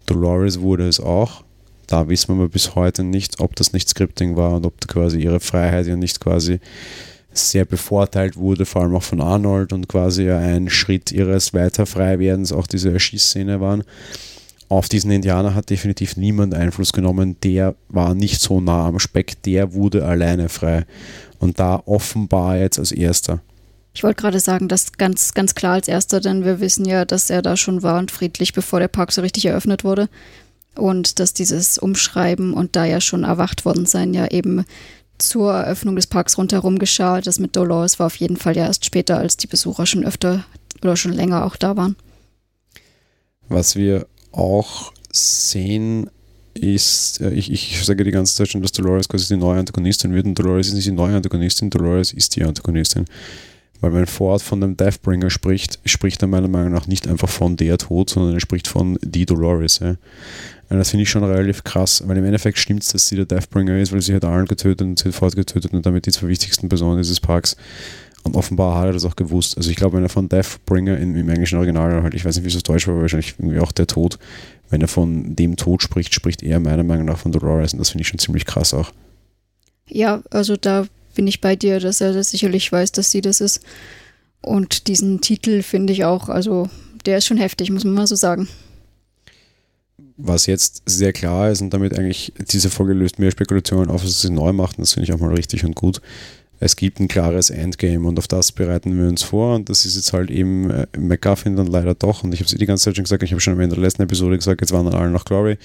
Dolores 0.05 0.61
wurde 0.61 0.87
es 0.87 0.99
auch. 0.99 1.43
Da 1.87 2.09
wissen 2.09 2.37
wir 2.37 2.47
bis 2.47 2.75
heute 2.75 3.03
nicht, 3.03 3.39
ob 3.39 3.55
das 3.55 3.73
nicht 3.73 3.89
Scripting 3.89 4.35
war 4.35 4.53
und 4.57 4.67
ob 4.67 4.87
quasi 4.87 5.19
ihre 5.19 5.39
Freiheit 5.39 5.87
ja 5.87 5.95
nicht 5.95 6.19
quasi 6.19 6.59
sehr 7.33 7.65
bevorteilt 7.65 8.37
wurde, 8.37 8.65
vor 8.65 8.83
allem 8.83 8.95
auch 8.95 9.03
von 9.03 9.21
Arnold 9.21 9.73
und 9.73 9.87
quasi 9.87 10.29
ein 10.29 10.69
Schritt 10.69 11.11
ihres 11.11 11.53
Weiterfreiwerdens 11.53 12.51
auch 12.51 12.67
diese 12.67 12.91
Erschießszene 12.91 13.59
waren. 13.59 13.83
Auf 14.69 14.89
diesen 14.89 15.11
Indianer 15.11 15.53
hat 15.53 15.69
definitiv 15.69 16.17
niemand 16.17 16.53
Einfluss 16.53 16.93
genommen, 16.93 17.37
der 17.43 17.75
war 17.89 18.15
nicht 18.15 18.41
so 18.41 18.59
nah 18.59 18.87
am 18.87 18.99
Speck, 18.99 19.41
der 19.43 19.73
wurde 19.73 20.05
alleine 20.05 20.49
frei. 20.49 20.85
Und 21.39 21.59
da 21.59 21.83
offenbar 21.85 22.57
jetzt 22.57 22.79
als 22.79 22.91
erster. 22.91 23.41
Ich 23.93 24.03
wollte 24.03 24.21
gerade 24.21 24.39
sagen, 24.39 24.67
das 24.67 24.93
ganz, 24.93 25.33
ganz 25.33 25.53
klar 25.53 25.73
als 25.73 25.87
erster, 25.87 26.19
denn 26.19 26.43
wir 26.43 26.59
wissen 26.59 26.85
ja, 26.85 27.05
dass 27.05 27.29
er 27.29 27.41
da 27.41 27.55
schon 27.55 27.83
war 27.83 27.99
und 27.99 28.09
friedlich, 28.09 28.53
bevor 28.53 28.79
der 28.79 28.87
Park 28.87 29.11
so 29.11 29.21
richtig 29.21 29.45
eröffnet 29.45 29.83
wurde. 29.83 30.09
Und 30.75 31.19
dass 31.19 31.33
dieses 31.33 31.77
Umschreiben 31.77 32.53
und 32.53 32.75
da 32.75 32.85
ja 32.85 32.99
schon 32.99 33.23
erwacht 33.23 33.65
worden 33.65 33.85
sein, 33.85 34.15
ja 34.15 34.25
eben 34.31 34.65
zur 35.17 35.53
Eröffnung 35.53 35.95
des 35.95 36.07
Parks 36.07 36.37
rundherum 36.37 36.79
geschah. 36.79 37.21
Das 37.21 37.39
mit 37.39 37.55
Dolores 37.55 37.99
war 37.99 38.07
auf 38.07 38.15
jeden 38.15 38.37
Fall 38.37 38.55
ja 38.55 38.65
erst 38.65 38.85
später, 38.85 39.17
als 39.17 39.37
die 39.37 39.47
Besucher 39.47 39.85
schon 39.85 40.05
öfter 40.05 40.45
oder 40.81 40.95
schon 40.95 41.13
länger 41.13 41.45
auch 41.45 41.55
da 41.55 41.77
waren. 41.77 41.95
Was 43.49 43.75
wir 43.75 44.07
auch 44.31 44.93
sehen, 45.11 46.09
ist, 46.53 47.21
äh, 47.21 47.31
ich, 47.31 47.51
ich 47.51 47.83
sage 47.83 48.03
die 48.03 48.11
ganze 48.11 48.35
Zeit 48.35 48.49
schon, 48.49 48.61
dass 48.61 48.71
Dolores 48.71 49.09
quasi 49.09 49.33
die 49.33 49.39
neue 49.39 49.59
Antagonistin 49.59 50.13
wird 50.13 50.25
und 50.25 50.37
Dolores 50.37 50.67
ist 50.67 50.73
nicht 50.75 50.87
die 50.87 50.91
neue 50.91 51.15
Antagonistin, 51.15 51.69
Dolores 51.69 52.13
ist 52.13 52.35
die 52.35 52.43
Antagonistin. 52.43 53.05
Weil 53.81 53.93
wenn 53.93 54.05
Ford 54.05 54.41
von 54.41 54.61
dem 54.61 54.77
Deathbringer 54.77 55.29
spricht, 55.29 55.79
spricht 55.83 56.21
er 56.21 56.29
meiner 56.29 56.47
Meinung 56.47 56.71
nach 56.71 56.87
nicht 56.87 57.07
einfach 57.07 57.27
von 57.27 57.57
der 57.57 57.77
Tod, 57.77 58.09
sondern 58.09 58.33
er 58.33 58.39
spricht 58.39 58.67
von 58.67 58.97
die 59.01 59.25
Dolores. 59.25 59.79
Ja. 59.79 59.95
Das 60.69 60.89
finde 60.89 61.03
ich 61.03 61.09
schon 61.09 61.23
relativ 61.23 61.63
krass, 61.63 62.03
weil 62.07 62.17
im 62.17 62.25
Endeffekt 62.25 62.57
stimmt 62.57 62.83
es, 62.83 62.89
dass 62.89 63.07
sie 63.07 63.15
der 63.15 63.25
Deathbringer 63.25 63.77
ist, 63.77 63.91
weil 63.91 64.01
sie 64.01 64.15
hat 64.15 64.25
Arnold 64.25 64.49
getötet 64.49 64.81
und 64.81 64.97
sie 64.97 65.09
hat 65.09 65.15
Ford 65.15 65.35
und 65.71 65.85
damit 65.85 66.05
die 66.07 66.11
zwei 66.11 66.27
wichtigsten 66.27 66.67
Personen 66.67 66.97
dieses 66.97 67.19
Parks. 67.19 67.55
Und 68.23 68.35
offenbar 68.35 68.79
hat 68.79 68.87
er 68.87 68.93
das 68.93 69.05
auch 69.05 69.15
gewusst. 69.15 69.57
Also 69.57 69.69
ich 69.69 69.75
glaube, 69.75 69.97
wenn 69.97 70.03
er 70.03 70.09
von 70.09 70.29
Deathbringer 70.29 70.97
im, 70.97 71.15
im 71.15 71.29
englischen 71.29 71.57
Original 71.57 72.03
halt, 72.03 72.13
ich 72.13 72.23
weiß 72.23 72.35
nicht, 72.37 72.45
wie 72.45 72.49
es 72.49 72.55
auf 72.55 72.63
Deutsch 72.63 72.87
war, 72.87 72.99
wahrscheinlich 72.99 73.35
irgendwie 73.37 73.59
auch 73.59 73.71
der 73.71 73.85
Tod, 73.85 74.17
wenn 74.69 74.81
er 74.81 74.87
von 74.87 75.35
dem 75.35 75.57
Tod 75.57 75.83
spricht, 75.83 76.13
spricht 76.13 76.41
er 76.41 76.59
meiner 76.59 76.83
Meinung 76.83 77.05
nach 77.05 77.17
von 77.17 77.31
Dolores 77.31 77.73
und 77.73 77.79
das 77.79 77.89
finde 77.89 78.03
ich 78.03 78.07
schon 78.07 78.19
ziemlich 78.19 78.45
krass 78.45 78.73
auch. 78.73 78.91
Ja, 79.87 80.23
also 80.31 80.55
da 80.55 80.87
bin 81.15 81.27
ich 81.27 81.41
bei 81.41 81.55
dir, 81.55 81.79
dass 81.79 82.01
er 82.01 82.13
das 82.13 82.31
sicherlich 82.31 82.71
weiß, 82.71 82.93
dass 82.93 83.11
sie 83.11 83.21
das 83.21 83.41
ist. 83.41 83.61
Und 84.41 84.87
diesen 84.87 85.21
Titel 85.21 85.61
finde 85.61 85.93
ich 85.93 86.05
auch, 86.05 86.29
also 86.29 86.69
der 87.05 87.17
ist 87.17 87.25
schon 87.25 87.37
heftig, 87.37 87.69
muss 87.69 87.83
man 87.83 87.93
mal 87.93 88.07
so 88.07 88.15
sagen. 88.15 88.47
Was 90.17 90.45
jetzt 90.45 90.83
sehr 90.85 91.11
klar 91.11 91.49
ist 91.49 91.61
und 91.61 91.71
damit 91.73 91.97
eigentlich 91.97 92.33
diese 92.37 92.69
Folge 92.69 92.93
löst 92.93 93.19
mehr 93.19 93.31
Spekulationen 93.31 93.89
auf, 93.89 94.03
dass 94.03 94.21
sie 94.21 94.29
neu 94.29 94.53
macht, 94.53 94.79
das 94.79 94.93
finde 94.93 95.05
ich 95.05 95.13
auch 95.13 95.19
mal 95.19 95.33
richtig 95.33 95.65
und 95.65 95.75
gut 95.75 96.01
es 96.59 96.75
gibt 96.75 96.99
ein 96.99 97.07
klares 97.07 97.49
Endgame 97.49 98.07
und 98.07 98.17
auf 98.17 98.27
das 98.27 98.51
bereiten 98.51 98.97
wir 98.97 99.07
uns 99.07 99.21
vor 99.23 99.55
und 99.55 99.69
das 99.69 99.85
ist 99.85 99.95
jetzt 99.95 100.13
halt 100.13 100.31
eben 100.31 100.69
äh, 100.69 100.87
McGuffin 100.97 101.55
dann 101.55 101.67
leider 101.67 101.93
doch 101.93 102.23
und 102.23 102.33
ich 102.33 102.39
habe 102.39 102.45
es 102.45 102.55
die 102.55 102.65
ganze 102.65 102.85
Zeit 102.85 102.95
schon 102.95 103.03
gesagt, 103.03 103.23
ich 103.23 103.31
habe 103.31 103.41
schon 103.41 103.59
in 103.59 103.69
der 103.69 103.79
letzten 103.79 104.01
Episode 104.01 104.37
gesagt, 104.37 104.61
jetzt 104.61 104.71
wandern 104.71 104.95
alle 104.95 105.09
nach 105.09 105.25
Glory. 105.25 105.57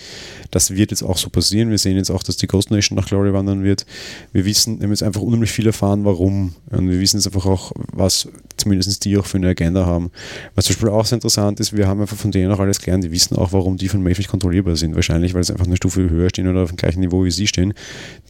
Das 0.51 0.74
wird 0.74 0.90
jetzt 0.90 1.03
auch 1.03 1.16
so 1.16 1.31
passieren. 1.31 1.70
Wir 1.70 1.79
sehen 1.79 1.96
jetzt 1.96 2.11
auch, 2.11 2.22
dass 2.22 2.37
die 2.37 2.46
Ghost 2.46 2.70
Nation 2.70 2.96
nach 2.96 3.07
Glory 3.07 3.33
wandern 3.33 3.62
wird. 3.62 3.87
Wir 4.33 4.44
wissen, 4.44 4.79
wir 4.79 4.85
haben 4.85 4.90
jetzt 4.90 5.03
einfach 5.03 5.20
unheimlich 5.20 5.53
viel 5.53 5.66
erfahren, 5.66 6.05
warum 6.05 6.55
und 6.70 6.90
wir 6.90 7.01
wissen 7.01 7.18
jetzt 7.18 7.27
einfach 7.27 7.46
auch, 7.46 7.72
was 7.92 8.29
zumindest 8.57 9.05
die 9.05 9.16
auch 9.16 9.27
für 9.27 9.38
eine 9.38 9.48
Agenda 9.48 9.87
haben. 9.87 10.11
Was 10.55 10.66
zum 10.66 10.74
Beispiel 10.74 10.88
auch 10.88 11.07
sehr 11.07 11.16
interessant 11.16 11.61
ist, 11.61 11.77
wir 11.77 11.87
haben 11.87 12.01
einfach 12.01 12.16
von 12.16 12.31
denen 12.31 12.53
auch 12.53 12.59
alles 12.59 12.81
gelernt, 12.81 13.05
die 13.05 13.12
wissen 13.12 13.37
auch, 13.37 13.53
warum 13.53 13.77
die 13.77 13.88
von 13.88 14.03
nicht 14.03 14.29
kontrollierbar 14.29 14.77
sind. 14.77 14.94
Wahrscheinlich, 14.94 15.35
weil 15.35 15.44
sie 15.44 15.53
einfach 15.53 15.66
eine 15.66 15.77
Stufe 15.77 16.11
höher 16.11 16.29
stehen 16.29 16.48
oder 16.48 16.62
auf 16.62 16.70
dem 16.70 16.77
gleichen 16.77 17.01
Niveau 17.01 17.24
wie 17.24 17.31
sie 17.31 17.46
stehen. 17.46 17.74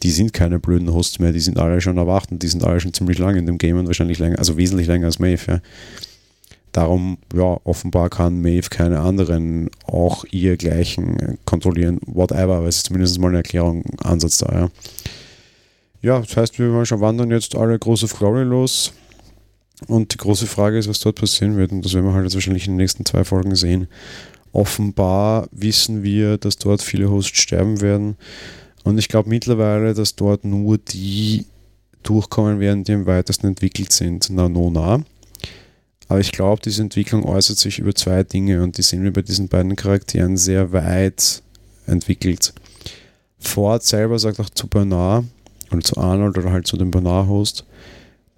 Die 0.03 0.11
sind 0.11 0.33
keine 0.33 0.59
blöden 0.59 0.91
Hosts 0.93 1.19
mehr, 1.19 1.31
die 1.31 1.39
sind 1.39 1.57
alle 1.57 1.81
schon 1.81 1.97
erwacht 1.97 2.31
und 2.31 2.43
die 2.43 2.47
sind 2.47 2.58
sind 2.59 2.69
alle 2.69 2.79
schon 2.79 2.93
ziemlich 2.93 3.17
lange 3.17 3.39
in 3.39 3.45
dem 3.45 3.57
Game 3.57 3.77
und 3.77 3.87
wahrscheinlich 3.87 4.19
länger, 4.19 4.39
also 4.39 4.57
wesentlich 4.57 4.87
länger 4.87 5.07
als 5.07 5.19
Maeve. 5.19 5.43
Ja. 5.47 5.59
Darum, 6.71 7.17
ja, 7.33 7.57
offenbar 7.63 8.09
kann 8.09 8.41
Maeve 8.41 8.69
keine 8.69 8.99
anderen 8.99 9.69
auch 9.85 10.23
ihr 10.29 10.55
gleichen 10.55 11.39
kontrollieren, 11.45 11.99
whatever, 12.05 12.57
aber 12.57 12.67
es 12.67 12.77
ist 12.77 12.87
zumindest 12.87 13.19
mal 13.19 13.29
eine 13.29 13.37
Erklärung, 13.37 13.83
Ansatz 14.03 14.37
da, 14.37 14.53
ja. 14.53 14.69
Ja, 16.01 16.19
das 16.19 16.37
heißt, 16.37 16.59
wir 16.59 16.85
schon 16.85 17.01
wandern 17.01 17.31
jetzt 17.31 17.55
alle 17.55 17.77
große 17.77 18.07
Glory 18.07 18.43
los. 18.43 18.93
Und 19.87 20.13
die 20.13 20.17
große 20.17 20.47
Frage 20.47 20.77
ist, 20.77 20.87
was 20.87 20.99
dort 20.99 21.19
passieren 21.19 21.57
wird. 21.57 21.71
Und 21.71 21.83
das 21.83 21.93
werden 21.93 22.05
wir 22.05 22.13
halt 22.13 22.23
jetzt 22.23 22.35
wahrscheinlich 22.35 22.67
in 22.67 22.73
den 22.73 22.77
nächsten 22.77 23.05
zwei 23.05 23.25
Folgen 23.25 23.55
sehen. 23.55 23.87
Offenbar 24.53 25.49
wissen 25.51 26.03
wir, 26.03 26.37
dass 26.37 26.57
dort 26.57 26.81
viele 26.81 27.09
Hosts 27.09 27.37
sterben 27.37 27.81
werden. 27.81 28.15
Und 28.83 28.97
ich 28.97 29.09
glaube 29.09 29.27
mittlerweile, 29.27 29.93
dass 29.93 30.15
dort 30.15 30.45
nur 30.45 30.77
die 30.77 31.45
durchkommen 32.03 32.59
werden, 32.59 32.83
die 32.83 32.93
am 32.93 33.05
weitesten 33.05 33.47
entwickelt 33.47 33.91
sind. 33.91 34.29
Na, 34.29 34.49
no, 34.49 34.69
na. 34.71 35.01
Aber 36.07 36.19
ich 36.19 36.31
glaube, 36.31 36.61
diese 36.63 36.81
Entwicklung 36.81 37.23
äußert 37.23 37.57
sich 37.57 37.79
über 37.79 37.93
zwei 37.93 38.23
Dinge 38.23 38.63
und 38.63 38.77
die 38.77 38.81
sehen 38.81 39.03
wir 39.03 39.13
bei 39.13 39.21
diesen 39.21 39.47
beiden 39.47 39.75
Charakteren 39.75 40.37
sehr 40.37 40.71
weit 40.71 41.43
entwickelt. 41.85 42.53
Ford 43.37 43.83
selber 43.83 44.17
sagt 44.17 44.39
auch 44.39 44.49
zu 44.49 44.67
Bernard 44.67 45.25
oder 45.71 45.81
zu 45.81 45.97
Arnold 45.97 46.37
oder 46.37 46.51
halt 46.51 46.67
zu 46.67 46.77
dem 46.77 46.89
Bernard-Host, 46.91 47.65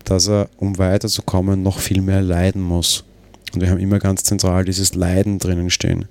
dass 0.04 0.28
er, 0.28 0.50
um 0.58 0.78
weiterzukommen, 0.78 1.64
noch 1.64 1.80
viel 1.80 2.02
mehr 2.02 2.22
leiden 2.22 2.62
muss. 2.62 3.06
Und 3.54 3.62
wir 3.62 3.70
haben 3.70 3.80
immer 3.80 4.00
ganz 4.00 4.24
zentral 4.24 4.66
dieses 4.66 4.96
Leiden 4.96 5.40
drinnen 5.40 5.70
stehen. 5.70 6.06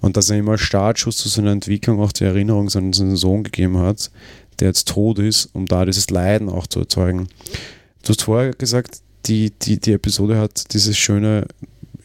Und 0.00 0.16
dass 0.16 0.30
er 0.30 0.38
immer 0.38 0.56
Startschuss 0.56 1.18
zu 1.18 1.28
seiner 1.28 1.52
Entwicklung 1.52 2.00
auch 2.00 2.12
die 2.12 2.24
Erinnerung 2.24 2.68
an 2.74 2.92
seinen 2.92 3.16
Sohn 3.16 3.42
gegeben 3.42 3.78
hat, 3.78 4.10
der 4.60 4.68
jetzt 4.68 4.88
tot 4.88 5.18
ist, 5.18 5.50
um 5.52 5.66
da 5.66 5.84
dieses 5.84 6.10
Leiden 6.10 6.48
auch 6.48 6.66
zu 6.66 6.80
erzeugen. 6.80 7.28
Du 8.02 8.10
hast 8.10 8.22
vorher 8.22 8.52
gesagt, 8.52 9.00
die, 9.26 9.50
die, 9.50 9.78
die 9.78 9.92
Episode 9.92 10.38
hat 10.38 10.72
dieses 10.72 10.96
schöne, 10.96 11.46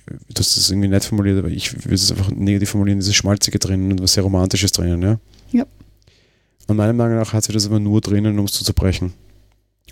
du 0.05 0.39
hast 0.39 0.57
das 0.57 0.69
irgendwie 0.69 0.87
nett 0.87 1.03
formuliert, 1.03 1.39
aber 1.39 1.49
ich 1.49 1.73
würde 1.73 1.95
es 1.95 2.11
einfach 2.11 2.31
negativ 2.31 2.71
formulieren, 2.71 2.99
dieses 2.99 3.15
Schmalzige 3.15 3.59
drinnen 3.59 3.91
und 3.91 4.01
was 4.01 4.13
sehr 4.13 4.23
Romantisches 4.23 4.71
drinnen, 4.71 5.01
ja? 5.01 5.19
Ja. 5.51 5.65
Und 6.67 6.77
meiner 6.77 6.93
Meinung 6.93 7.17
nach 7.17 7.33
hat 7.33 7.43
sie 7.43 7.53
das 7.53 7.65
aber 7.65 7.79
nur 7.79 8.01
drinnen, 8.01 8.39
um 8.39 8.45
es 8.45 8.53
zu 8.53 8.63
zerbrechen. 8.63 9.13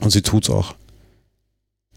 Und 0.02 0.12
sie 0.12 0.22
tut 0.22 0.44
es 0.44 0.50
auch. 0.50 0.76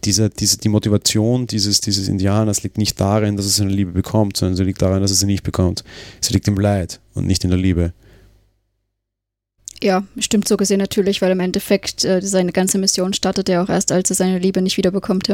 Diese, 0.05 0.29
diese, 0.29 0.59
die 0.59 0.69
Motivation 0.69 1.47
dieses, 1.47 1.81
dieses 1.81 2.07
Indianers 2.07 2.63
liegt 2.63 2.79
nicht 2.79 3.01
darin, 3.01 3.37
dass 3.37 3.47
er 3.47 3.53
seine 3.53 3.71
Liebe 3.71 3.93
bekommt, 3.93 4.37
sondern 4.37 4.57
sie 4.57 4.65
liegt 4.65 4.83
darin, 4.83 5.01
dass 5.01 5.11
er 5.11 5.17
sie 5.17 5.27
nicht 5.27 5.43
bekommt. 5.43 5.83
Sie 6.21 6.33
liegt 6.33 6.47
im 6.47 6.57
Leid 6.57 7.01
und 7.15 7.27
nicht 7.27 7.43
in 7.45 7.51
der 7.51 7.59
Liebe. 7.59 7.93
Ja, 9.83 10.05
stimmt 10.19 10.49
so 10.49 10.57
gesehen 10.57 10.79
natürlich, 10.79 11.21
weil 11.23 11.33
im 11.33 11.41
Endeffekt 11.41 12.05
äh, 12.05 12.21
seine 12.23 12.53
ganze 12.53 12.79
Mission 12.79 13.13
startet 13.13 13.49
ja 13.49 13.63
auch 13.63 13.69
erst, 13.69 13.93
als 13.93 14.11
er 14.11 14.17
seine 14.17 14.39
Liebe 14.39 14.63
nicht 14.63 14.77
wiederbekommt. 14.77 15.29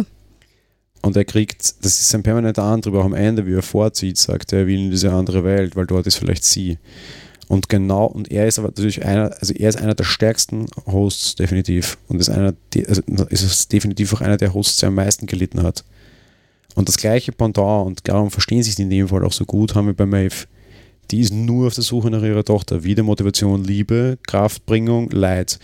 Und 1.03 1.17
er 1.17 1.25
kriegt, 1.25 1.85
das 1.85 2.01
ist 2.01 2.15
ein 2.15 2.23
permanenter 2.23 2.63
Antrieb, 2.63 2.95
auch 2.95 3.05
am 3.05 3.15
Ende, 3.15 3.47
wie 3.47 3.55
er 3.55 3.63
vorzieht, 3.63 4.19
sagt 4.19 4.53
er, 4.53 4.61
er 4.61 4.67
will 4.67 4.79
in 4.79 4.91
diese 4.91 5.13
andere 5.13 5.43
Welt, 5.45 5.75
weil 5.75 5.87
dort 5.87 6.07
ist 6.07 6.17
vielleicht 6.17 6.45
sie. 6.45 6.79
Und 7.49 7.69
genau, 7.69 8.07
und 8.07 8.31
er 8.31 8.47
ist 8.47 8.59
aber 8.59 8.69
natürlich 8.69 9.05
einer, 9.05 9.35
also 9.41 9.53
er 9.53 9.69
ist 9.69 9.77
einer 9.77 9.95
der 9.95 10.05
stärksten 10.05 10.67
Hosts, 10.87 11.35
definitiv. 11.35 11.99
Und 12.09 12.21
ist 12.21 12.31
einer, 12.31 12.55
also 12.75 13.03
ist 13.29 13.73
definitiv 13.73 14.15
auch 14.15 14.21
einer 14.21 14.37
der 14.37 14.55
Hosts, 14.55 14.79
der 14.79 14.89
am 14.89 14.95
meisten 14.95 15.27
gelitten 15.27 15.63
hat. 15.63 15.85
Und 16.75 16.89
das 16.89 16.97
gleiche 16.97 17.33
Pendant, 17.33 17.87
und 17.87 18.09
darum 18.09 18.31
verstehen 18.31 18.63
sich 18.63 18.77
die 18.77 18.83
in 18.83 18.91
dem 18.91 19.09
Fall 19.09 19.25
auch 19.25 19.33
so 19.33 19.45
gut, 19.45 19.75
haben 19.75 19.87
wir 19.87 19.95
bei 19.95 20.07
Maeve 20.07 20.47
die 21.12 21.20
ist 21.20 21.33
nur 21.33 21.66
auf 21.66 21.75
der 21.75 21.85
Suche 21.85 22.11
nach 22.11 22.22
ihrer 22.22 22.42
Tochter. 22.42 22.85
Wieder 22.85 23.03
Motivation, 23.03 23.62
Liebe, 23.62 24.18
Kraftbringung, 24.27 25.11
Leid. 25.11 25.59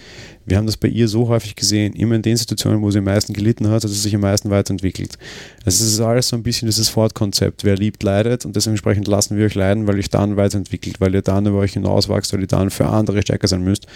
Wir 0.45 0.59
haben 0.59 0.67
das 0.67 0.77
bei 0.77 0.89
ihr 0.89 1.09
so 1.09 1.29
häufig 1.29 1.57
gesehen, 1.57 1.95
immer 1.95 2.17
in 2.17 2.23
den 2.23 2.37
Situationen, 2.37 2.83
wo 2.83 2.91
sie 2.91 2.99
am 2.99 3.05
meisten 3.05 3.33
gelitten 3.33 3.69
hat, 3.69 3.83
hat 3.83 3.91
sie 3.91 3.99
sich 3.99 4.15
am 4.15 4.21
meisten 4.21 4.51
weiterentwickelt. 4.51 5.19
Es 5.65 5.81
ist 5.81 6.01
alles 6.01 6.29
so 6.29 6.37
ein 6.37 6.43
bisschen 6.43 6.67
dieses 6.67 6.91
Fortkonzept. 6.91 7.65
Wer 7.65 7.77
liebt, 7.77 8.03
leidet 8.03 8.45
und 8.45 8.55
dementsprechend 8.57 9.09
lassen 9.09 9.37
wir 9.39 9.47
euch 9.47 9.55
leiden, 9.55 9.87
weil 9.87 9.97
ihr 9.97 10.05
dann 10.11 10.37
weiterentwickelt, 10.37 11.01
weil 11.01 11.15
ihr 11.15 11.23
dann 11.23 11.47
über 11.47 11.59
euch 11.59 11.73
hinauswachst, 11.73 12.33
weil 12.35 12.43
ihr 12.43 12.47
dann 12.47 12.69
für 12.71 12.87
andere 12.87 13.23
stärker 13.23 13.49
sein 13.49 13.65
müsst, 13.65 13.87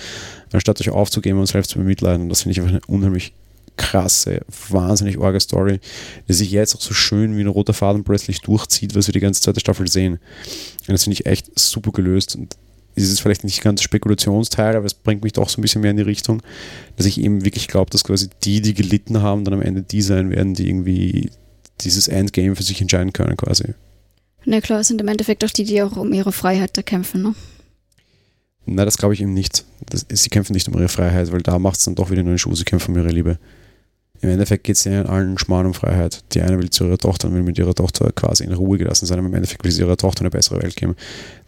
anstatt 0.52 0.80
euch 0.80 0.90
aufzugeben 0.90 1.38
und 1.38 1.46
selbst 1.46 1.70
zu 1.70 1.78
bemitleiden. 1.78 2.22
Und 2.22 2.28
das 2.30 2.42
finde 2.42 2.52
ich 2.52 2.60
einfach 2.60 2.72
eine 2.72 2.80
unheimlich 2.86 3.34
krasse, 3.76 4.42
wahnsinnig 4.68 5.20
arge 5.20 5.40
Story, 5.40 5.80
die 6.28 6.32
sich 6.32 6.50
jetzt 6.50 6.74
auch 6.76 6.80
so 6.80 6.94
schön 6.94 7.36
wie 7.36 7.40
ein 7.40 7.46
roter 7.46 7.72
Faden 7.72 8.04
plötzlich 8.04 8.40
durchzieht, 8.40 8.94
was 8.94 9.06
wir 9.06 9.12
die 9.12 9.20
ganze 9.20 9.40
zweite 9.40 9.60
Staffel 9.60 9.88
sehen. 9.88 10.18
Und 10.88 10.92
das 10.92 11.04
finde 11.04 11.14
ich 11.14 11.26
echt 11.26 11.58
super 11.58 11.92
gelöst. 11.92 12.36
Und 12.36 12.56
es 12.94 13.04
ist 13.10 13.20
vielleicht 13.20 13.44
nicht 13.44 13.62
ganz 13.62 13.82
Spekulationsteil, 13.82 14.76
aber 14.76 14.86
es 14.86 14.94
bringt 14.94 15.22
mich 15.22 15.32
doch 15.32 15.48
so 15.48 15.58
ein 15.58 15.62
bisschen 15.62 15.80
mehr 15.80 15.92
in 15.92 15.96
die 15.96 16.02
Richtung, 16.02 16.42
dass 16.96 17.06
ich 17.06 17.20
eben 17.20 17.44
wirklich 17.44 17.68
glaube, 17.68 17.90
dass 17.90 18.04
quasi 18.04 18.28
die, 18.44 18.60
die 18.60 18.74
gelitten 18.74 19.22
haben, 19.22 19.44
dann 19.44 19.54
am 19.54 19.62
Ende 19.62 19.82
die 19.82 20.02
sein 20.02 20.30
werden, 20.30 20.54
die 20.54 20.68
irgendwie 20.68 21.30
dieses 21.80 22.08
Endgame 22.08 22.54
für 22.54 22.62
sich 22.62 22.80
entscheiden 22.80 23.12
können 23.12 23.36
quasi. 23.36 23.74
Na 24.44 24.60
klar, 24.60 24.80
es 24.80 24.88
sind 24.88 25.00
im 25.00 25.08
Endeffekt 25.08 25.44
auch 25.44 25.50
die, 25.50 25.64
die 25.64 25.82
auch 25.82 25.96
um 25.96 26.12
ihre 26.12 26.32
Freiheit 26.32 26.76
da 26.76 26.82
kämpfen, 26.82 27.22
ne? 27.22 27.34
Nein, 28.64 28.86
das 28.86 28.98
glaube 28.98 29.14
ich 29.14 29.20
eben 29.20 29.34
nicht. 29.34 29.64
Das, 29.88 30.06
sie 30.08 30.30
kämpfen 30.30 30.52
nicht 30.52 30.68
um 30.68 30.74
ihre 30.74 30.88
Freiheit, 30.88 31.32
weil 31.32 31.42
da 31.42 31.58
macht 31.58 31.78
es 31.78 31.84
dann 31.84 31.94
doch 31.94 32.10
wieder 32.10 32.22
nur 32.22 32.30
eine 32.30 32.38
Schuh, 32.38 32.54
sie 32.54 32.64
kämpfen 32.64 32.92
um 32.92 32.98
ihre 32.98 33.10
Liebe. 33.10 33.38
Im 34.22 34.30
Endeffekt 34.30 34.62
geht 34.62 34.76
es 34.76 34.86
in 34.86 34.94
allen 34.94 35.36
Schmarrn 35.36 35.66
um 35.66 35.74
Freiheit. 35.74 36.22
Die 36.32 36.42
eine 36.42 36.56
will 36.56 36.70
zu 36.70 36.84
ihrer 36.84 36.96
Tochter 36.96 37.26
und 37.26 37.34
will 37.34 37.42
mit 37.42 37.58
ihrer 37.58 37.74
Tochter 37.74 38.12
quasi 38.12 38.44
in 38.44 38.52
Ruhe 38.52 38.78
gelassen 38.78 39.04
sein, 39.04 39.18
aber 39.18 39.26
im 39.26 39.34
Endeffekt 39.34 39.64
will 39.64 39.72
sie 39.72 39.82
ihrer 39.82 39.96
Tochter 39.96 40.20
eine 40.20 40.30
bessere 40.30 40.62
Welt 40.62 40.76
geben. 40.76 40.94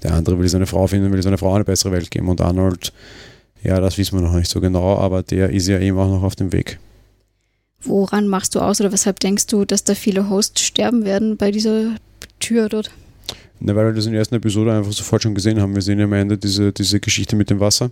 Der 0.03 0.13
andere 0.13 0.41
will 0.41 0.49
seine 0.49 0.67
Frau 0.67 0.89
finden, 0.89 1.13
will 1.13 1.23
seine 1.23 1.39
Frau 1.39 1.55
eine 1.55 1.65
bessere 1.65 1.93
Welt 1.93 2.11
geben. 2.11 2.29
Und 2.29 2.41
Arnold, 2.41 2.93
ja, 3.63 3.79
das 3.79 3.97
wissen 3.97 4.19
wir 4.19 4.27
noch 4.27 4.35
nicht 4.35 4.51
so 4.51 4.61
genau, 4.61 4.99
aber 4.99 5.23
der 5.23 5.51
ist 5.51 5.69
ja 5.69 5.79
eben 5.79 5.97
auch 5.99 6.09
noch 6.09 6.25
auf 6.25 6.35
dem 6.35 6.53
Weg. 6.53 6.81
Woran 7.81 8.27
machst 8.27 8.57
du 8.57 8.61
aus 8.61 8.81
oder 8.81 8.91
weshalb 8.91 9.21
denkst 9.21 9.47
du, 9.47 9.65
dass 9.65 9.85
da 9.85 9.95
viele 9.95 10.29
Hosts 10.29 10.63
sterben 10.63 11.05
werden 11.05 11.37
bei 11.37 11.53
dieser 11.53 11.95
Tür 12.41 12.69
dort? 12.69 12.91
Na, 13.61 13.75
weil 13.75 13.87
wir 13.87 13.93
das 13.93 14.07
in 14.07 14.13
der 14.13 14.19
ersten 14.19 14.35
Episode 14.35 14.73
einfach 14.73 14.93
sofort 14.93 15.23
schon 15.23 15.35
gesehen 15.35 15.61
haben. 15.61 15.75
Wir 15.75 15.83
sehen 15.83 15.99
ja 15.99 16.05
am 16.05 16.13
Ende 16.13 16.37
diese, 16.37 16.73
diese 16.73 16.99
Geschichte 16.99 17.37
mit 17.37 17.51
dem 17.51 17.61
Wasser, 17.61 17.91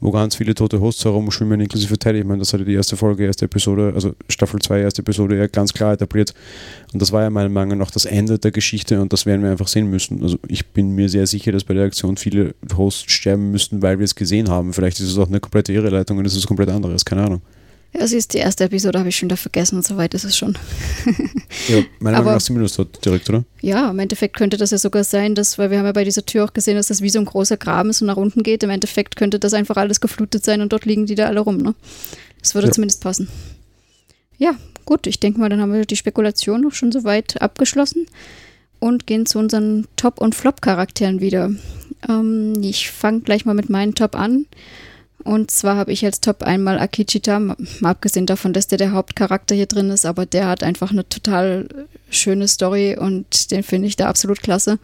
wo 0.00 0.12
ganz 0.12 0.36
viele 0.36 0.54
tote 0.54 0.80
Hosts 0.80 1.04
herumschwimmen, 1.04 1.60
inklusive 1.60 1.98
Teddy. 1.98 2.20
Ich 2.20 2.24
meine, 2.24 2.38
das 2.38 2.52
hatte 2.52 2.64
die 2.64 2.74
erste 2.74 2.96
Folge, 2.96 3.24
erste 3.24 3.46
Episode, 3.46 3.92
also 3.94 4.14
Staffel 4.28 4.60
2, 4.60 4.80
erste 4.80 5.02
Episode 5.02 5.36
ja 5.36 5.48
ganz 5.48 5.72
klar 5.72 5.94
etabliert. 5.94 6.32
Und 6.92 7.02
das 7.02 7.10
war 7.10 7.22
ja 7.22 7.30
meiner 7.30 7.48
Meinung 7.48 7.78
nach 7.78 7.90
das 7.90 8.04
Ende 8.04 8.38
der 8.38 8.52
Geschichte 8.52 9.00
und 9.00 9.12
das 9.12 9.26
werden 9.26 9.42
wir 9.42 9.50
einfach 9.50 9.68
sehen 9.68 9.90
müssen. 9.90 10.22
Also 10.22 10.38
ich 10.46 10.66
bin 10.68 10.94
mir 10.94 11.08
sehr 11.08 11.26
sicher, 11.26 11.50
dass 11.50 11.64
bei 11.64 11.74
der 11.74 11.84
Aktion 11.84 12.16
viele 12.16 12.54
Hosts 12.76 13.12
sterben 13.12 13.50
müssten, 13.50 13.82
weil 13.82 13.98
wir 13.98 14.04
es 14.04 14.14
gesehen 14.14 14.48
haben. 14.48 14.72
Vielleicht 14.72 15.00
ist 15.00 15.10
es 15.10 15.18
auch 15.18 15.28
eine 15.28 15.40
komplette 15.40 15.72
Irreleitung 15.72 16.18
und 16.18 16.26
es 16.26 16.36
ist 16.36 16.46
komplett 16.46 16.68
anderes, 16.68 17.04
keine 17.04 17.24
Ahnung. 17.24 17.42
Ja, 17.94 18.06
sie 18.06 18.16
ist 18.16 18.32
die 18.32 18.38
erste 18.38 18.64
Episode, 18.64 18.98
habe 18.98 19.10
ich 19.10 19.16
schon 19.16 19.28
wieder 19.28 19.36
vergessen 19.36 19.76
und 19.76 19.86
so 19.86 19.98
weit 19.98 20.14
ist 20.14 20.24
es 20.24 20.36
schon. 20.36 20.56
ja, 21.68 21.82
meiner 22.00 22.18
Meinung 22.18 22.34
nach 22.34 22.40
sind 22.40 22.58
wir 22.58 22.66
dort 22.66 23.04
direkt, 23.04 23.28
oder? 23.28 23.44
Ja, 23.60 23.90
im 23.90 23.98
Endeffekt 23.98 24.36
könnte 24.36 24.56
das 24.56 24.70
ja 24.70 24.78
sogar 24.78 25.04
sein, 25.04 25.34
dass, 25.34 25.58
weil 25.58 25.70
wir 25.70 25.78
haben 25.78 25.84
ja 25.84 25.92
bei 25.92 26.04
dieser 26.04 26.24
Tür 26.24 26.46
auch 26.46 26.54
gesehen, 26.54 26.76
dass 26.76 26.86
das 26.86 27.02
wie 27.02 27.10
so 27.10 27.18
ein 27.18 27.26
großer 27.26 27.58
Graben 27.58 27.90
ist 27.90 28.00
und 28.00 28.06
nach 28.06 28.16
unten 28.16 28.42
geht. 28.42 28.62
Im 28.62 28.70
Endeffekt 28.70 29.16
könnte 29.16 29.38
das 29.38 29.52
einfach 29.52 29.76
alles 29.76 30.00
geflutet 30.00 30.42
sein 30.42 30.62
und 30.62 30.72
dort 30.72 30.86
liegen 30.86 31.04
die 31.04 31.14
da 31.14 31.26
alle 31.26 31.40
rum, 31.40 31.58
ne? 31.58 31.74
Das 32.40 32.54
würde 32.54 32.68
ja. 32.68 32.72
zumindest 32.72 33.02
passen. 33.02 33.28
Ja, 34.38 34.56
gut, 34.86 35.06
ich 35.06 35.20
denke 35.20 35.38
mal, 35.38 35.50
dann 35.50 35.60
haben 35.60 35.72
wir 35.72 35.84
die 35.84 35.96
Spekulation 35.96 36.62
noch 36.62 36.72
schon 36.72 36.92
soweit 36.92 37.40
abgeschlossen 37.42 38.06
und 38.80 39.06
gehen 39.06 39.26
zu 39.26 39.38
unseren 39.38 39.86
Top- 39.96 40.20
und 40.20 40.34
Flop-Charakteren 40.34 41.20
wieder. 41.20 41.50
Ähm, 42.08 42.54
ich 42.62 42.90
fange 42.90 43.20
gleich 43.20 43.44
mal 43.44 43.54
mit 43.54 43.70
meinem 43.70 43.94
Top 43.94 44.16
an. 44.16 44.46
Und 45.24 45.50
zwar 45.50 45.76
habe 45.76 45.92
ich 45.92 46.04
als 46.04 46.20
Top 46.20 46.42
einmal 46.42 46.78
Akichita, 46.78 47.38
mal 47.38 47.56
abgesehen 47.82 48.26
davon, 48.26 48.52
dass 48.52 48.66
der 48.66 48.78
der 48.78 48.92
Hauptcharakter 48.92 49.54
hier 49.54 49.66
drin 49.66 49.90
ist, 49.90 50.04
aber 50.04 50.26
der 50.26 50.48
hat 50.48 50.62
einfach 50.62 50.90
eine 50.90 51.08
total 51.08 51.68
schöne 52.10 52.48
Story 52.48 52.96
und 52.98 53.50
den 53.50 53.62
finde 53.62 53.88
ich 53.88 53.96
da 53.96 54.08
absolut 54.08 54.42
klasse. 54.42 54.78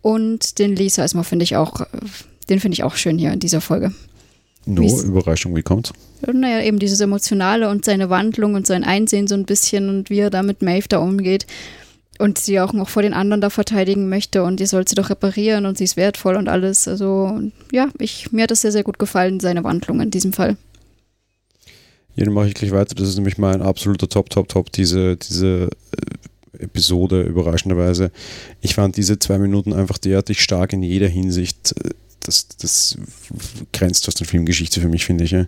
Und 0.00 0.58
den 0.58 0.76
Lee 0.76 0.88
Sizemore 0.88 1.24
finde 1.24 1.44
ich 1.44 1.56
auch, 1.56 1.86
den 2.48 2.60
finde 2.60 2.74
ich 2.74 2.84
auch 2.84 2.94
schön 2.94 3.18
hier 3.18 3.32
in 3.32 3.40
dieser 3.40 3.60
Folge. 3.60 3.92
No, 4.66 5.02
Überraschung, 5.02 5.54
wie 5.56 5.62
kommt's? 5.62 5.92
Naja, 6.30 6.62
eben 6.62 6.78
dieses 6.78 7.00
Emotionale 7.00 7.68
und 7.68 7.84
seine 7.84 8.08
Wandlung 8.10 8.54
und 8.54 8.66
sein 8.66 8.84
Einsehen 8.84 9.26
so 9.26 9.34
ein 9.34 9.44
bisschen 9.44 9.88
und 9.88 10.08
wie 10.08 10.20
er 10.20 10.30
da 10.30 10.42
mit 10.42 10.62
Maeve 10.62 10.88
da 10.88 10.98
umgeht 10.98 11.46
und 12.18 12.38
sie 12.38 12.60
auch 12.60 12.72
noch 12.72 12.88
vor 12.88 13.02
den 13.02 13.14
anderen 13.14 13.40
da 13.40 13.50
verteidigen 13.50 14.08
möchte 14.08 14.44
und 14.44 14.60
die 14.60 14.66
soll 14.66 14.86
sie 14.86 14.94
doch 14.94 15.10
reparieren 15.10 15.66
und 15.66 15.78
sie 15.78 15.84
ist 15.84 15.96
wertvoll 15.96 16.36
und 16.36 16.48
alles. 16.48 16.86
Also 16.86 17.40
ja, 17.72 17.88
ich, 17.98 18.32
mir 18.32 18.44
hat 18.44 18.50
das 18.50 18.60
sehr, 18.60 18.72
sehr 18.72 18.84
gut 18.84 18.98
gefallen, 18.98 19.40
seine 19.40 19.64
Wandlung 19.64 20.00
in 20.00 20.10
diesem 20.10 20.32
Fall. 20.32 20.56
Ja, 22.16 22.24
dann 22.24 22.34
mache 22.34 22.48
ich 22.48 22.54
gleich 22.54 22.70
weiter. 22.70 22.94
Das 22.94 23.08
ist 23.08 23.16
nämlich 23.16 23.38
mein 23.38 23.60
absoluter 23.60 24.08
Top, 24.08 24.30
Top, 24.30 24.48
Top, 24.48 24.70
diese, 24.70 25.16
diese 25.16 25.68
äh, 26.56 26.62
Episode, 26.62 27.22
überraschenderweise. 27.22 28.12
Ich 28.60 28.74
fand 28.74 28.96
diese 28.96 29.18
zwei 29.18 29.38
Minuten 29.38 29.72
einfach 29.72 29.98
derartig 29.98 30.40
stark 30.40 30.72
in 30.72 30.82
jeder 30.82 31.08
Hinsicht. 31.08 31.74
Das, 32.24 32.48
das 32.60 32.98
grenzt 33.72 34.08
aus 34.08 34.14
der 34.14 34.26
Filmgeschichte 34.26 34.80
für 34.80 34.88
mich, 34.88 35.04
finde 35.04 35.24
ich. 35.24 35.30
Ja. 35.30 35.46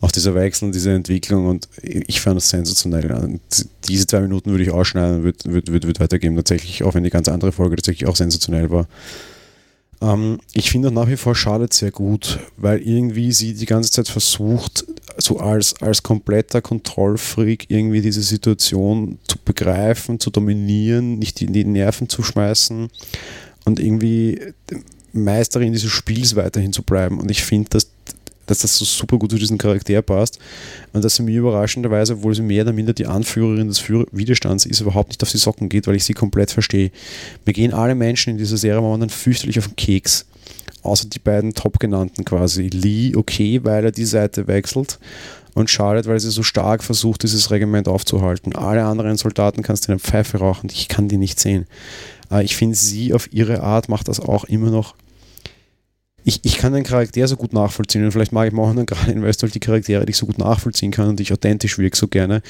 Auch 0.00 0.10
dieser 0.10 0.34
Wechsel, 0.34 0.70
diese 0.70 0.92
Entwicklung 0.92 1.46
und 1.46 1.68
ich 1.82 2.20
fand 2.20 2.36
das 2.36 2.50
sensationell. 2.50 3.10
Und 3.12 3.40
diese 3.88 4.06
zwei 4.06 4.20
Minuten 4.20 4.50
würde 4.50 4.64
ich 4.64 4.70
ausschneiden 4.70 5.22
würde 5.22 5.38
würd, 5.44 5.72
würd, 5.72 5.86
würd 5.86 6.00
weitergeben, 6.00 6.36
tatsächlich, 6.36 6.82
auch 6.82 6.94
wenn 6.94 7.04
die 7.04 7.10
ganze 7.10 7.32
andere 7.32 7.52
Folge 7.52 7.76
tatsächlich 7.76 8.08
auch 8.08 8.16
sensationell 8.16 8.70
war. 8.70 8.86
Ähm, 10.00 10.38
ich 10.52 10.70
finde 10.70 10.90
nach 10.90 11.08
wie 11.08 11.16
vor 11.16 11.34
Charlotte 11.34 11.74
sehr 11.74 11.90
gut, 11.90 12.38
weil 12.56 12.80
irgendwie 12.80 13.32
sie 13.32 13.54
die 13.54 13.66
ganze 13.66 13.90
Zeit 13.90 14.08
versucht, 14.08 14.84
so 15.16 15.38
als, 15.38 15.74
als 15.82 16.02
kompletter 16.02 16.62
Kontrollfreak 16.62 17.66
irgendwie 17.68 18.00
diese 18.00 18.22
Situation 18.22 19.18
zu 19.26 19.38
begreifen, 19.44 20.20
zu 20.20 20.30
dominieren, 20.30 21.18
nicht 21.18 21.42
in 21.42 21.52
die 21.52 21.64
Nerven 21.64 22.08
zu 22.08 22.22
schmeißen 22.22 22.88
und 23.64 23.80
irgendwie 23.80 24.40
Meisterin 25.12 25.72
dieses 25.72 25.90
Spiels 25.90 26.36
weiterhin 26.36 26.72
zu 26.72 26.82
bleiben. 26.82 27.18
Und 27.18 27.30
ich 27.30 27.42
finde, 27.42 27.70
dass, 27.70 27.88
dass 28.46 28.60
das 28.60 28.76
so 28.76 28.84
super 28.84 29.18
gut 29.18 29.30
zu 29.30 29.38
diesem 29.38 29.58
Charakter 29.58 30.02
passt 30.02 30.38
und 30.92 31.04
dass 31.04 31.16
sie 31.16 31.22
mir 31.22 31.38
überraschenderweise, 31.38 32.14
obwohl 32.14 32.34
sie 32.34 32.42
mehr 32.42 32.64
oder 32.64 32.72
minder 32.72 32.92
die 32.92 33.06
Anführerin 33.06 33.68
des 33.68 33.88
Widerstands 33.88 34.66
ist, 34.66 34.80
überhaupt 34.80 35.10
nicht 35.10 35.22
auf 35.22 35.30
die 35.30 35.38
Socken 35.38 35.68
geht, 35.68 35.86
weil 35.86 35.96
ich 35.96 36.04
sie 36.04 36.14
komplett 36.14 36.50
verstehe. 36.50 36.90
Mir 37.46 37.52
gehen 37.52 37.72
alle 37.72 37.94
Menschen 37.94 38.30
in 38.30 38.38
dieser 38.38 38.56
Serie 38.56 38.80
momentan 38.80 39.10
fürchterlich 39.10 39.58
auf 39.58 39.68
den 39.68 39.76
Keks 39.76 40.26
außer 40.82 41.08
die 41.08 41.18
beiden 41.18 41.54
top 41.54 41.78
genannten 41.78 42.24
quasi. 42.24 42.68
Lee, 42.68 43.14
okay, 43.14 43.60
weil 43.64 43.84
er 43.84 43.92
die 43.92 44.04
Seite 44.04 44.46
wechselt 44.46 44.98
und 45.54 45.70
Charlotte, 45.70 46.08
weil 46.08 46.20
sie 46.20 46.30
so 46.30 46.42
stark 46.42 46.82
versucht, 46.84 47.22
dieses 47.22 47.50
Regiment 47.50 47.88
aufzuhalten. 47.88 48.54
Alle 48.54 48.84
anderen 48.84 49.16
Soldaten 49.16 49.62
kannst 49.62 49.86
du 49.86 49.92
in 49.92 49.98
der 49.98 50.04
Pfeife 50.04 50.38
rauchen, 50.38 50.70
ich 50.72 50.88
kann 50.88 51.08
die 51.08 51.18
nicht 51.18 51.40
sehen. 51.40 51.66
Aber 52.28 52.42
ich 52.42 52.56
finde, 52.56 52.76
sie 52.76 53.12
auf 53.14 53.32
ihre 53.32 53.62
Art 53.62 53.88
macht 53.88 54.08
das 54.08 54.20
auch 54.20 54.44
immer 54.44 54.70
noch. 54.70 54.94
Ich, 56.24 56.40
ich 56.44 56.58
kann 56.58 56.74
den 56.74 56.84
Charakter 56.84 57.26
so 57.26 57.36
gut 57.36 57.54
nachvollziehen 57.54 58.04
und 58.04 58.12
vielleicht 58.12 58.32
mag 58.32 58.52
ich 58.52 58.58
auch 58.58 58.74
gerade 58.74 59.12
in 59.12 59.22
Westworld 59.22 59.54
die 59.54 59.60
Charaktere, 59.60 60.04
die 60.04 60.10
ich 60.10 60.16
so 60.16 60.26
gut 60.26 60.36
nachvollziehen 60.36 60.90
kann 60.90 61.08
und 61.08 61.20
ich 61.20 61.32
authentisch 61.32 61.78
wirke 61.78 61.96
so 61.96 62.06
gerne, 62.06 62.42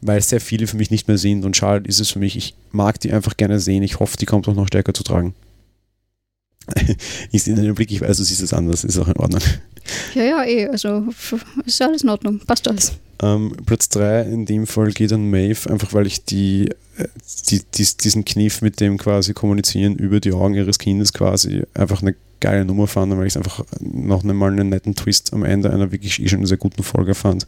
weil 0.00 0.22
sehr 0.22 0.40
viele 0.40 0.66
für 0.66 0.78
mich 0.78 0.90
nicht 0.90 1.06
mehr 1.06 1.18
sind 1.18 1.44
und 1.44 1.56
Charlotte 1.56 1.88
ist 1.88 2.00
es 2.00 2.10
für 2.10 2.18
mich. 2.18 2.36
Ich 2.36 2.54
mag 2.72 2.98
die 3.00 3.12
einfach 3.12 3.36
gerne 3.36 3.60
sehen. 3.60 3.82
Ich 3.82 4.00
hoffe, 4.00 4.16
die 4.16 4.26
kommt 4.26 4.48
auch 4.48 4.54
noch 4.54 4.68
stärker 4.68 4.94
zu 4.94 5.02
tragen. 5.02 5.34
ich 7.32 7.42
sehe 7.42 7.54
deinen 7.54 7.74
Blick, 7.74 7.90
ich 7.90 8.00
weiß, 8.00 8.16
du 8.16 8.24
siehst 8.24 8.42
es 8.42 8.52
anders, 8.52 8.84
ist 8.84 8.98
auch 8.98 9.08
in 9.08 9.16
Ordnung. 9.16 9.42
Ja, 10.14 10.22
ja, 10.22 10.44
eh, 10.44 10.66
also 10.66 11.04
ist 11.64 11.80
alles 11.80 12.02
in 12.02 12.08
Ordnung, 12.08 12.40
passt 12.40 12.66
alles. 12.68 12.92
Ähm, 13.22 13.52
Platz 13.64 13.88
3 13.90 14.22
in 14.22 14.44
dem 14.44 14.66
Fall 14.66 14.90
geht 14.92 15.12
an 15.12 15.30
Maeve, 15.30 15.70
einfach 15.70 15.94
weil 15.94 16.06
ich 16.06 16.24
die, 16.24 16.68
äh, 16.98 17.08
die, 17.48 17.62
die, 17.74 17.86
diesen 18.02 18.24
Kniff 18.24 18.60
mit 18.62 18.80
dem 18.80 18.98
quasi 18.98 19.32
kommunizieren 19.32 19.96
über 19.96 20.20
die 20.20 20.32
Augen 20.32 20.54
ihres 20.54 20.78
Kindes 20.78 21.12
quasi 21.12 21.62
einfach 21.72 22.02
eine 22.02 22.14
geile 22.40 22.64
Nummer 22.64 22.86
fand, 22.86 23.16
weil 23.16 23.26
ich 23.26 23.32
es 23.32 23.36
einfach 23.36 23.64
noch 23.80 24.22
einmal 24.22 24.52
einen 24.52 24.68
netten 24.68 24.94
Twist 24.94 25.32
am 25.32 25.44
Ende 25.44 25.70
einer 25.70 25.92
wirklich 25.92 26.22
eh 26.22 26.28
schon 26.28 26.44
sehr 26.44 26.58
guten 26.58 26.82
Folge 26.82 27.14
fand. 27.14 27.46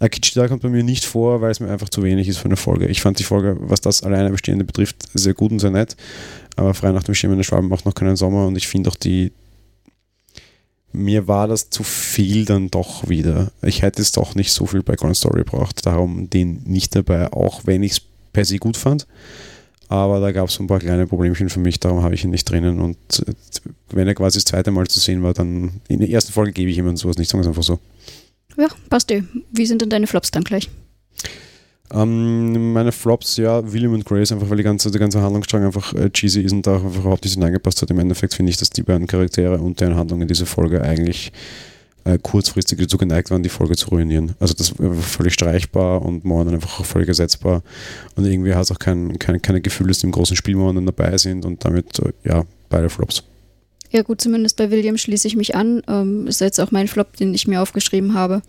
Akichida 0.00 0.48
kommt 0.48 0.62
bei 0.62 0.68
mir 0.68 0.82
nicht 0.82 1.04
vor, 1.04 1.40
weil 1.40 1.50
es 1.50 1.60
mir 1.60 1.70
einfach 1.70 1.88
zu 1.88 2.02
wenig 2.02 2.28
ist 2.28 2.38
für 2.38 2.44
eine 2.44 2.56
Folge. 2.56 2.86
Ich 2.88 3.00
fand 3.00 3.18
die 3.18 3.24
Folge, 3.24 3.56
was 3.60 3.80
das 3.80 4.02
alleine 4.02 4.30
bestehende 4.30 4.64
betrifft, 4.64 4.96
sehr 5.14 5.34
gut 5.34 5.50
und 5.50 5.60
sehr 5.60 5.70
nett, 5.70 5.96
aber 6.58 6.74
frei 6.74 6.92
nach 6.92 7.02
dem 7.02 7.14
Schirm 7.14 7.36
der 7.36 7.44
Schwaben 7.44 7.68
macht 7.68 7.86
noch 7.86 7.94
keinen 7.94 8.16
Sommer 8.16 8.46
und 8.46 8.56
ich 8.56 8.68
finde 8.68 8.90
auch 8.90 8.96
die 8.96 9.32
mir 10.92 11.28
war 11.28 11.48
das 11.48 11.70
zu 11.70 11.82
viel 11.82 12.44
dann 12.44 12.70
doch 12.70 13.08
wieder. 13.08 13.52
Ich 13.62 13.82
hätte 13.82 14.00
es 14.00 14.12
doch 14.12 14.34
nicht 14.34 14.52
so 14.52 14.66
viel 14.66 14.82
Background 14.82 15.16
Story 15.16 15.44
braucht, 15.44 15.84
darum 15.86 16.30
den 16.30 16.62
nicht 16.64 16.96
dabei, 16.96 17.32
auch 17.32 17.62
wenn 17.66 17.82
ich 17.82 17.92
es 17.92 18.02
per 18.32 18.44
se 18.44 18.56
gut 18.56 18.76
fand. 18.76 19.06
Aber 19.88 20.20
da 20.20 20.32
gab 20.32 20.48
es 20.48 20.60
ein 20.60 20.66
paar 20.66 20.80
kleine 20.80 21.06
Problemchen 21.06 21.48
für 21.48 21.60
mich, 21.60 21.80
darum 21.80 22.02
habe 22.02 22.14
ich 22.14 22.24
ihn 22.24 22.30
nicht 22.30 22.44
drinnen. 22.44 22.80
Und 22.80 22.98
äh, 23.26 23.32
wenn 23.90 24.06
er 24.06 24.14
quasi 24.14 24.36
das 24.36 24.44
zweite 24.44 24.70
Mal 24.70 24.86
zu 24.86 25.00
sehen 25.00 25.22
war, 25.22 25.32
dann 25.32 25.80
in 25.88 26.00
der 26.00 26.10
ersten 26.10 26.32
Folge 26.32 26.52
gebe 26.52 26.70
ich 26.70 26.76
ihm 26.76 26.96
sowas 26.96 27.16
nicht, 27.16 27.30
sagen 27.30 27.40
es 27.42 27.48
einfach 27.48 27.62
so. 27.62 27.78
Ja, 28.56 28.68
passt 28.90 29.10
eh. 29.10 29.24
Wie 29.50 29.66
sind 29.66 29.80
denn 29.80 29.88
deine 29.88 30.06
Flops 30.06 30.30
dann 30.30 30.44
gleich? 30.44 30.68
Ähm, 31.92 32.72
meine 32.72 32.92
Flops, 32.92 33.36
ja, 33.38 33.72
William 33.72 33.94
und 33.94 34.04
Grace, 34.04 34.32
einfach 34.32 34.50
weil 34.50 34.58
die 34.58 34.62
ganze, 34.62 34.90
der 34.90 35.00
ganze 35.00 35.22
Handlungsstrang 35.22 35.64
einfach 35.64 35.94
äh, 35.94 36.10
cheesy 36.10 36.42
ist 36.42 36.52
und 36.52 36.66
da 36.66 36.76
einfach 36.76 37.00
überhaupt 37.00 37.24
nicht 37.24 37.34
hineingepasst 37.34 37.80
hat. 37.80 37.90
Im 37.90 37.98
Endeffekt 37.98 38.34
finde 38.34 38.50
ich, 38.50 38.58
dass 38.58 38.70
die 38.70 38.82
beiden 38.82 39.06
Charaktere 39.06 39.58
und 39.58 39.80
deren 39.80 39.96
Handlungen 39.96 40.22
in 40.22 40.28
dieser 40.28 40.46
Folge 40.46 40.82
eigentlich 40.82 41.32
äh, 42.04 42.18
kurzfristig 42.18 42.78
dazu 42.78 42.98
geneigt 42.98 43.30
waren, 43.30 43.42
die 43.42 43.48
Folge 43.48 43.76
zu 43.76 43.88
ruinieren. 43.88 44.34
Also 44.38 44.54
das 44.54 44.78
war 44.78 44.94
völlig 44.94 45.34
streichbar 45.34 46.02
und 46.02 46.24
Mornen 46.24 46.54
einfach 46.54 46.80
auch 46.80 46.84
völlig 46.84 47.08
ersetzbar. 47.08 47.62
Und 48.16 48.26
irgendwie 48.26 48.54
hat 48.54 48.64
es 48.64 48.70
auch 48.70 48.78
kein, 48.78 49.18
kein, 49.18 49.40
keine 49.40 49.60
Gefühle, 49.60 49.88
dass 49.88 49.98
die 49.98 50.06
im 50.06 50.12
großen 50.12 50.36
Spiel 50.36 50.56
Mornen 50.56 50.86
dabei 50.86 51.16
sind 51.18 51.44
und 51.44 51.64
damit, 51.64 51.98
äh, 52.00 52.12
ja, 52.24 52.44
beide 52.68 52.88
Flops. 52.88 53.24
Ja 53.90 54.02
gut, 54.02 54.20
zumindest 54.20 54.56
bei 54.56 54.70
William 54.70 54.98
schließe 54.98 55.26
ich 55.26 55.36
mich 55.36 55.54
an. 55.54 55.82
Ähm, 55.88 56.26
ist 56.26 56.40
jetzt 56.40 56.60
auch 56.60 56.70
mein 56.70 56.88
Flop, 56.88 57.16
den 57.16 57.32
ich 57.34 57.46
mir 57.46 57.62
aufgeschrieben 57.62 58.14
habe. 58.14 58.42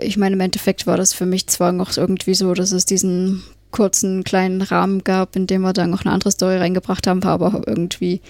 Ich 0.00 0.16
meine, 0.16 0.34
im 0.34 0.40
Endeffekt 0.40 0.86
war 0.86 0.96
das 0.96 1.12
für 1.12 1.26
mich 1.26 1.46
zwar 1.46 1.72
noch 1.72 1.96
irgendwie 1.96 2.34
so, 2.34 2.54
dass 2.54 2.72
es 2.72 2.84
diesen 2.84 3.42
kurzen 3.70 4.24
kleinen 4.24 4.62
Rahmen 4.62 5.04
gab, 5.04 5.36
in 5.36 5.46
dem 5.46 5.62
wir 5.62 5.72
dann 5.72 5.90
noch 5.90 6.04
eine 6.04 6.12
andere 6.12 6.30
Story 6.30 6.56
reingebracht 6.56 7.06
haben, 7.06 7.22
war 7.22 7.32
aber 7.32 7.62
irgendwie 7.66 8.20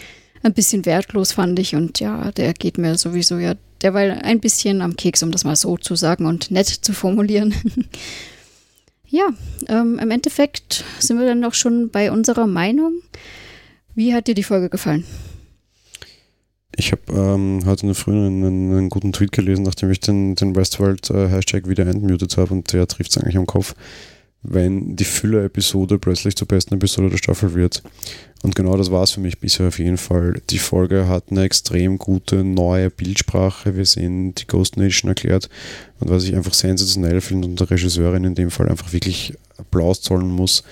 ein 0.43 0.53
bisschen 0.53 0.87
wertlos, 0.87 1.33
fand 1.33 1.59
ich. 1.59 1.75
Und 1.75 2.01
ja, 2.01 2.31
der 2.33 2.55
geht 2.55 2.79
mir 2.79 2.97
sowieso 2.97 3.39
ja 3.39 3.55
derweil 3.83 4.21
ein 4.23 4.41
bisschen 4.41 4.83
am 4.83 4.97
Keks, 4.97 5.23
um 5.23 5.31
das 5.31 5.45
mal 5.45 5.57
so 5.57 5.77
zu 5.77 5.95
sagen 5.95 6.27
und 6.27 6.51
nett 6.51 6.69
zu 6.69 6.93
formulieren. 6.93 7.55
ja, 9.07 9.29
ähm, 9.69 9.99
im 9.99 10.11
Endeffekt 10.11 10.85
sind 10.99 11.19
wir 11.19 11.27
dann 11.27 11.45
auch 11.45 11.55
schon 11.55 11.91
bei 11.91 12.11
unserer 12.11 12.47
Meinung. 12.47 13.01
Wie 13.95 14.15
hat 14.15 14.27
dir 14.27 14.35
die 14.35 14.45
Folge 14.45 14.69
gefallen? 14.69 15.05
Ich 16.79 16.93
habe 16.93 17.03
ähm, 17.13 17.63
heute 17.67 17.83
in 17.83 17.89
der 17.89 17.97
Früh 17.97 18.13
einen, 18.13 18.45
einen, 18.45 18.89
guten 18.89 19.13
Tweet 19.13 19.33
gelesen, 19.33 19.65
nachdem 19.65 19.91
ich 19.91 19.99
den, 19.99 20.37
den 20.37 20.55
Westworld-Hashtag 20.55 21.67
äh, 21.67 21.69
wieder 21.69 21.85
entmutet 21.85 22.37
habe 22.37 22.55
und 22.55 22.73
der 22.73 22.87
trifft 22.87 23.11
es 23.11 23.19
eigentlich 23.19 23.37
am 23.37 23.47
Kopf 23.47 23.75
wenn 24.43 24.95
die 24.97 25.05
Füller-Episode 25.05 25.99
plötzlich 25.99 26.37
zur 26.37 26.49
besten 26.49 26.75
Episode 26.75 27.11
der 27.11 27.17
Staffel 27.17 27.55
wird. 27.55 27.83
Und 28.43 28.55
genau 28.55 28.77
das 28.77 28.91
war 28.91 29.03
es 29.03 29.11
für 29.11 29.21
mich 29.21 29.41
bisher 29.41 29.67
auf 29.67 29.79
jeden 29.81 29.97
Fall. 29.97 30.41
Die 30.51 30.61
Folge 30.61 31.09
hat 31.09 31.25
eine 31.31 31.43
extrem 31.43 31.99
gute 31.99 32.45
neue 32.45 32.89
Bildsprache. 32.89 33.77
Wir 33.77 33.85
sehen 33.85 34.35
die 34.35 34.47
Ghost 34.47 34.77
Nation 34.77 35.09
erklärt. 35.09 35.49
Und 35.99 36.11
was 36.11 36.25
ich 36.25 36.37
einfach 36.37 36.55
sensationell 36.55 37.21
finde 37.21 37.49
und 37.49 37.59
der 37.59 37.71
Regisseurin 37.71 38.25
in 38.25 38.37
dem 38.37 38.51
Fall 38.51 38.69
einfach 38.69 38.93
wirklich 38.93 39.35
Applaus 39.57 40.03
zollen 40.03 40.31
muss, 40.31 40.63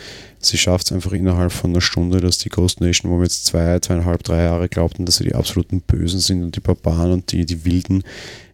sie 0.40 0.58
schafft 0.58 0.86
es 0.86 0.92
einfach 0.92 1.12
innerhalb 1.12 1.52
von 1.52 1.70
einer 1.70 1.80
Stunde, 1.80 2.20
dass 2.20 2.38
die 2.38 2.48
Ghost 2.48 2.80
Nation, 2.80 3.10
wo 3.10 3.16
wir 3.18 3.24
jetzt 3.24 3.46
zwei, 3.46 3.78
zweieinhalb, 3.80 4.22
drei 4.22 4.42
Jahre 4.44 4.68
glaubten, 4.68 5.06
dass 5.06 5.16
sie 5.16 5.24
die 5.24 5.34
absoluten 5.34 5.80
Bösen 5.80 6.20
sind 6.20 6.42
und 6.42 6.56
die 6.56 6.60
Barbaren 6.60 7.12
und 7.12 7.32
die, 7.32 7.46
die 7.46 7.64
Wilden, 7.64 8.02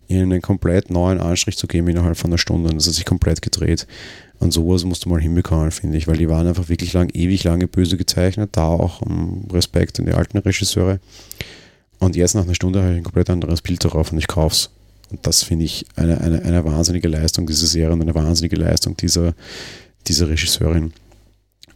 ihnen 0.08 0.32
einen 0.32 0.42
komplett 0.42 0.90
neuen 0.90 1.20
Anstrich 1.20 1.56
zu 1.56 1.66
geben 1.66 1.88
innerhalb 1.88 2.16
von 2.16 2.30
einer 2.30 2.38
Stunde. 2.38 2.68
Und 2.68 2.76
das 2.76 2.86
hat 2.86 2.94
sich 2.94 3.04
komplett 3.04 3.42
gedreht. 3.42 3.86
Und 4.38 4.52
sowas 4.52 4.84
musst 4.84 5.04
du 5.04 5.08
mal 5.08 5.20
hinbekommen, 5.20 5.70
finde 5.70 5.96
ich, 5.96 6.08
weil 6.08 6.16
die 6.16 6.28
waren 6.28 6.46
einfach 6.46 6.68
wirklich 6.68 6.92
lang, 6.92 7.10
ewig 7.14 7.44
lange 7.44 7.68
böse 7.68 7.96
gezeichnet. 7.96 8.50
Da 8.52 8.66
auch 8.66 9.00
um 9.00 9.46
Respekt 9.52 10.00
an 10.00 10.06
die 10.06 10.12
alten 10.12 10.38
Regisseure. 10.38 11.00
Und 11.98 12.16
jetzt 12.16 12.34
nach 12.34 12.42
einer 12.42 12.54
Stunde 12.54 12.82
habe 12.82 12.92
ich 12.92 12.98
ein 12.98 13.04
komplett 13.04 13.30
anderes 13.30 13.62
Bild 13.62 13.84
darauf 13.84 14.10
und 14.10 14.18
ich 14.18 14.26
kaufe 14.26 14.54
es. 14.54 14.70
Und 15.10 15.26
das 15.26 15.42
finde 15.44 15.66
ich 15.66 15.86
eine, 15.94 16.20
eine, 16.20 16.42
eine 16.42 16.64
wahnsinnige 16.64 17.06
Leistung 17.06 17.46
dieser 17.46 17.66
Serie 17.66 17.92
und 17.92 18.02
eine 18.02 18.14
wahnsinnige 18.14 18.56
Leistung 18.56 18.96
dieser, 18.96 19.34
dieser 20.08 20.28
Regisseurin. 20.28 20.92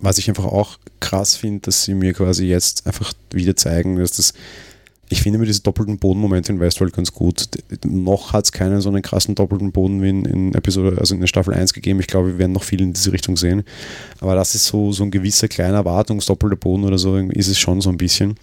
Was 0.01 0.18
ich 0.18 0.28
einfach 0.28 0.44
auch 0.44 0.78
krass 1.01 1.36
finde, 1.36 1.61
dass 1.62 1.84
sie 1.84 1.94
mir 1.94 2.12
quasi 2.12 2.47
jetzt 2.47 2.86
einfach 2.86 3.12
wieder 3.30 3.57
zeigen, 3.57 3.97
dass 3.97 4.12
das 4.12 4.34
ich 5.09 5.22
finde 5.22 5.38
mir 5.38 5.47
diese 5.47 5.62
doppelten 5.62 5.99
Bodenmomente 5.99 6.53
in 6.53 6.61
Westworld 6.61 6.92
ganz 6.92 7.12
gut. 7.12 7.49
Noch 7.84 8.32
hat 8.32 8.44
es 8.44 8.53
keinen 8.53 8.80
so 8.80 8.88
einen 8.88 9.03
krassen 9.03 9.34
doppelten 9.34 9.70
Boden 9.72 10.03
wie 10.03 10.09
in, 10.09 10.24
in, 10.24 10.55
Episode, 10.55 10.99
also 10.99 11.14
in 11.14 11.20
der 11.20 11.28
Staffel 11.28 11.55
1 11.55 11.72
gegeben. 11.74 12.01
Ich 12.01 12.07
glaube, 12.07 12.28
wir 12.28 12.38
werden 12.38 12.53
noch 12.53 12.64
viel 12.64 12.80
in 12.80 12.92
diese 12.92 13.12
Richtung 13.12 13.36
sehen. 13.36 13.62
Aber 14.20 14.34
das 14.34 14.55
ist 14.55 14.66
so, 14.66 14.92
so 14.92 15.05
ein 15.05 15.11
gewisser 15.11 15.49
kleiner 15.49 15.78
Erwartungsdoppelter 15.78 16.57
Boden 16.57 16.84
oder 16.84 16.99
so, 16.99 17.16
ist 17.16 17.49
es 17.49 17.59
schon 17.59 17.80
so 17.80 17.90
ein 17.90 17.99
bisschen. 17.99 18.34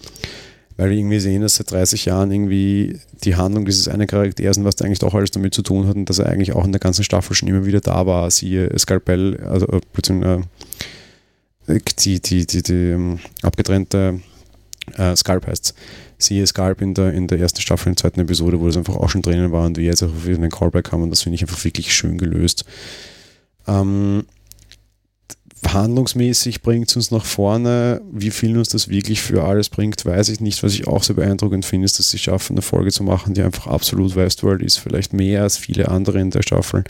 Weil 0.76 0.90
wir 0.90 0.96
irgendwie 0.96 1.20
sehen, 1.20 1.42
dass 1.42 1.56
seit 1.56 1.70
30 1.70 2.06
Jahren 2.06 2.32
irgendwie 2.32 2.98
die 3.22 3.36
Handlung 3.36 3.64
dieses 3.64 3.86
einen 3.86 4.06
Charakters 4.06 4.56
und 4.56 4.64
was 4.64 4.74
der 4.76 4.86
eigentlich 4.86 4.98
doch 4.98 5.14
alles 5.14 5.30
damit 5.30 5.54
zu 5.54 5.62
tun 5.62 5.86
hat 5.86 5.94
und 5.94 6.10
dass 6.10 6.18
er 6.18 6.26
eigentlich 6.26 6.52
auch 6.52 6.64
in 6.64 6.72
der 6.72 6.80
ganzen 6.80 7.04
Staffel 7.04 7.36
schon 7.36 7.48
immer 7.48 7.64
wieder 7.66 7.80
da 7.80 8.06
war. 8.06 8.30
Siehe 8.30 8.76
Skalpell, 8.76 9.38
also 9.44 9.66
äh, 9.66 9.80
die, 9.94 10.40
die, 11.66 12.20
die, 12.20 12.46
die, 12.46 12.62
die 12.62 12.72
ähm, 12.72 13.18
abgetrennte 13.42 14.20
Äh, 14.96 15.16
Sculp 15.16 15.46
heißt 15.46 15.74
Siehe 16.18 16.46
Sculp 16.46 16.80
in 16.80 16.94
der, 16.94 17.12
in 17.12 17.26
der 17.26 17.38
ersten 17.40 17.60
Staffel, 17.60 17.88
in 17.88 17.94
der 17.94 18.02
zweiten 18.02 18.20
Episode, 18.20 18.60
wo 18.60 18.66
das 18.66 18.76
einfach 18.76 18.96
auch 18.96 19.08
schon 19.08 19.22
drinnen 19.22 19.50
war 19.50 19.64
und 19.64 19.76
wir 19.76 19.84
jetzt 19.84 20.02
auch 20.02 20.24
wieder 20.24 20.36
einen 20.36 20.50
Callback 20.50 20.92
haben 20.92 21.02
und 21.02 21.10
das 21.10 21.22
finde 21.22 21.36
ich 21.36 21.42
einfach 21.42 21.64
wirklich 21.64 21.94
schön 21.94 22.18
gelöst. 22.18 22.64
Ähm, 23.66 24.24
handlungsmäßig 25.66 26.62
bringt 26.62 26.90
es 26.90 26.96
uns 26.96 27.10
nach 27.10 27.24
vorne. 27.24 28.02
Wie 28.12 28.30
viel 28.30 28.56
uns 28.58 28.68
das 28.68 28.88
wirklich 28.88 29.22
für 29.22 29.44
alles 29.44 29.70
bringt, 29.70 30.04
weiß 30.04 30.28
ich 30.28 30.40
nicht. 30.40 30.62
Was 30.62 30.74
ich 30.74 30.86
auch 30.86 31.02
sehr 31.02 31.16
beeindruckend 31.16 31.64
finde, 31.64 31.86
ist, 31.86 31.98
dass 31.98 32.10
sie 32.10 32.18
schaffen, 32.18 32.54
eine 32.54 32.62
Folge 32.62 32.92
zu 32.92 33.02
machen, 33.02 33.34
die 33.34 33.42
einfach 33.42 33.66
absolut 33.66 34.14
Westworld 34.14 34.62
ist. 34.62 34.76
Vielleicht 34.78 35.14
mehr 35.14 35.42
als 35.42 35.56
viele 35.56 35.88
andere 35.88 36.20
in 36.20 36.30
der 36.30 36.42
Staffel 36.42 36.84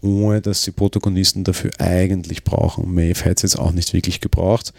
ohne 0.00 0.40
dass 0.40 0.62
sie 0.62 0.70
Protagonisten 0.70 1.44
dafür 1.44 1.70
eigentlich 1.78 2.44
brauchen. 2.44 2.94
Maeve 2.94 3.24
hätte 3.24 3.46
es 3.46 3.52
jetzt 3.52 3.58
auch 3.58 3.72
nicht 3.72 3.92
wirklich 3.92 4.20
gebraucht. 4.20 4.72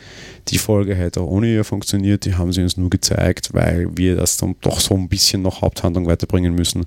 Die 0.47 0.57
Folge 0.57 0.95
hätte 0.95 1.21
auch 1.21 1.27
ohne 1.27 1.47
ihr 1.47 1.63
funktioniert. 1.63 2.25
Die 2.25 2.35
haben 2.35 2.53
sie 2.53 2.63
uns 2.63 2.77
nur 2.77 2.89
gezeigt, 2.89 3.53
weil 3.53 3.89
wir 3.97 4.15
das 4.15 4.37
dann 4.37 4.55
doch 4.61 4.79
so 4.79 4.95
ein 4.95 5.09
bisschen 5.09 5.41
noch 5.41 5.61
Haupthandlung 5.61 6.07
weiterbringen 6.07 6.55
müssen. 6.55 6.85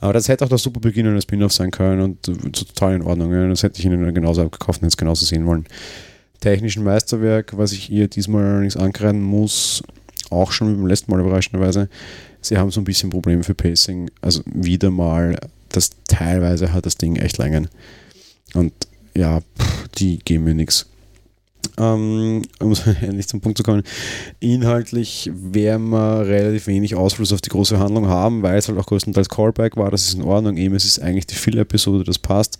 Aber 0.00 0.12
das 0.12 0.28
hätte 0.28 0.44
auch 0.44 0.48
der 0.48 0.58
super 0.58 0.80
Beginn 0.80 1.06
eines 1.06 1.24
Spin-off 1.24 1.52
sein 1.52 1.70
können 1.70 2.00
und 2.00 2.22
total 2.22 2.94
in 2.94 3.02
Ordnung. 3.02 3.30
Das 3.50 3.62
hätte 3.62 3.80
ich 3.80 3.84
ihnen 3.84 4.14
genauso 4.14 4.42
abgekauft 4.42 4.82
und 4.82 4.86
jetzt 4.86 4.98
genauso 4.98 5.24
sehen 5.24 5.46
wollen. 5.46 5.66
Technischen 6.40 6.84
Meisterwerk, 6.84 7.56
was 7.56 7.72
ich 7.72 7.90
ihr 7.90 8.08
diesmal 8.08 8.44
allerdings 8.44 8.76
ankreiden 8.76 9.22
muss, 9.22 9.82
auch 10.30 10.50
schon 10.50 10.76
beim 10.76 10.86
letzten 10.86 11.10
Mal 11.10 11.20
überraschenderweise, 11.20 11.88
sie 12.40 12.58
haben 12.58 12.70
so 12.70 12.80
ein 12.80 12.84
bisschen 12.84 13.10
Probleme 13.10 13.44
für 13.44 13.54
Pacing. 13.54 14.10
Also 14.20 14.42
wieder 14.46 14.90
mal 14.90 15.36
das 15.72 15.90
teilweise 16.08 16.72
hat 16.72 16.86
das 16.86 16.96
Ding 16.96 17.16
echt 17.16 17.38
Längen. 17.38 17.68
Und 18.54 18.72
ja, 19.16 19.40
pff, 19.40 19.88
die 19.98 20.18
geben 20.18 20.44
mir 20.44 20.54
nichts. 20.54 20.86
Ähm, 21.78 22.42
um 22.60 22.74
endlich 23.00 23.28
zum 23.28 23.40
Punkt 23.40 23.56
zu 23.56 23.64
kommen, 23.64 23.82
inhaltlich 24.40 25.30
werden 25.34 25.90
wir 25.90 26.26
relativ 26.26 26.66
wenig 26.66 26.94
Ausfluss 26.94 27.32
auf 27.32 27.40
die 27.40 27.50
große 27.50 27.78
Handlung 27.78 28.08
haben, 28.08 28.42
weil 28.42 28.58
es 28.58 28.68
halt 28.68 28.78
auch 28.78 28.86
größtenteils 28.86 29.28
Callback 29.28 29.76
war, 29.76 29.90
das 29.90 30.08
ist 30.08 30.14
in 30.14 30.22
Ordnung, 30.22 30.56
eben 30.56 30.74
es 30.74 30.84
ist 30.84 31.00
eigentlich 31.00 31.26
die 31.26 31.34
Filler-Episode, 31.34 32.04
das 32.04 32.18
passt, 32.18 32.58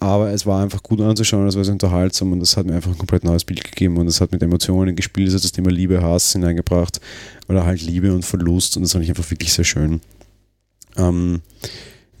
aber 0.00 0.30
es 0.30 0.44
war 0.44 0.60
einfach 0.60 0.82
gut 0.82 1.00
anzuschauen, 1.00 1.46
es 1.46 1.56
war 1.56 1.64
sehr 1.64 1.74
unterhaltsam 1.74 2.32
und 2.32 2.40
das 2.40 2.56
hat 2.56 2.66
mir 2.66 2.74
einfach 2.74 2.90
ein 2.90 2.98
komplett 2.98 3.22
neues 3.22 3.44
Bild 3.44 3.62
gegeben 3.62 3.96
und 3.98 4.08
es 4.08 4.20
hat 4.20 4.32
mit 4.32 4.42
Emotionen 4.42 4.96
gespielt, 4.96 5.28
es 5.28 5.34
hat 5.34 5.44
das 5.44 5.52
Thema 5.52 5.70
Liebe, 5.70 6.02
Hass 6.02 6.32
hineingebracht 6.32 7.00
oder 7.48 7.64
halt 7.64 7.82
Liebe 7.82 8.12
und 8.12 8.24
Verlust 8.24 8.76
und 8.76 8.82
das 8.82 8.92
fand 8.92 9.04
ich 9.04 9.10
einfach 9.10 9.30
wirklich 9.30 9.52
sehr 9.52 9.64
schön. 9.64 10.00
Ähm, 10.96 11.42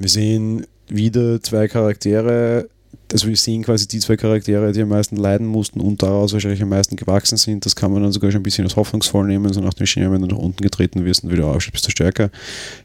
wir 0.02 0.10
sehen 0.10 0.66
wieder 0.88 1.42
zwei 1.42 1.68
Charaktere, 1.68 2.68
also 3.12 3.28
wir 3.28 3.36
sehen 3.36 3.62
quasi 3.62 3.86
die 3.86 4.00
zwei 4.00 4.16
Charaktere, 4.16 4.72
die 4.72 4.82
am 4.82 4.88
meisten 4.88 5.16
leiden 5.16 5.46
mussten 5.46 5.80
und 5.80 6.02
daraus 6.02 6.32
wahrscheinlich 6.32 6.62
am 6.62 6.70
meisten 6.70 6.96
gewachsen 6.96 7.36
sind. 7.36 7.64
Das 7.64 7.76
kann 7.76 7.92
man 7.92 8.02
dann 8.02 8.12
sogar 8.12 8.30
schon 8.30 8.40
ein 8.40 8.42
bisschen 8.42 8.64
als 8.64 8.76
hoffnungsvoll 8.76 9.26
nehmen, 9.26 9.52
so 9.52 9.60
nach 9.60 9.74
dem 9.74 9.86
Schema, 9.86 10.12
wenn 10.12 10.22
du 10.22 10.28
nach 10.28 10.38
unten 10.38 10.62
getreten 10.62 11.04
wirst 11.04 11.24
und 11.24 11.30
wieder 11.30 11.46
aufstehst, 11.46 11.72
bist 11.72 11.86
du 11.86 11.90
stärker. 11.90 12.30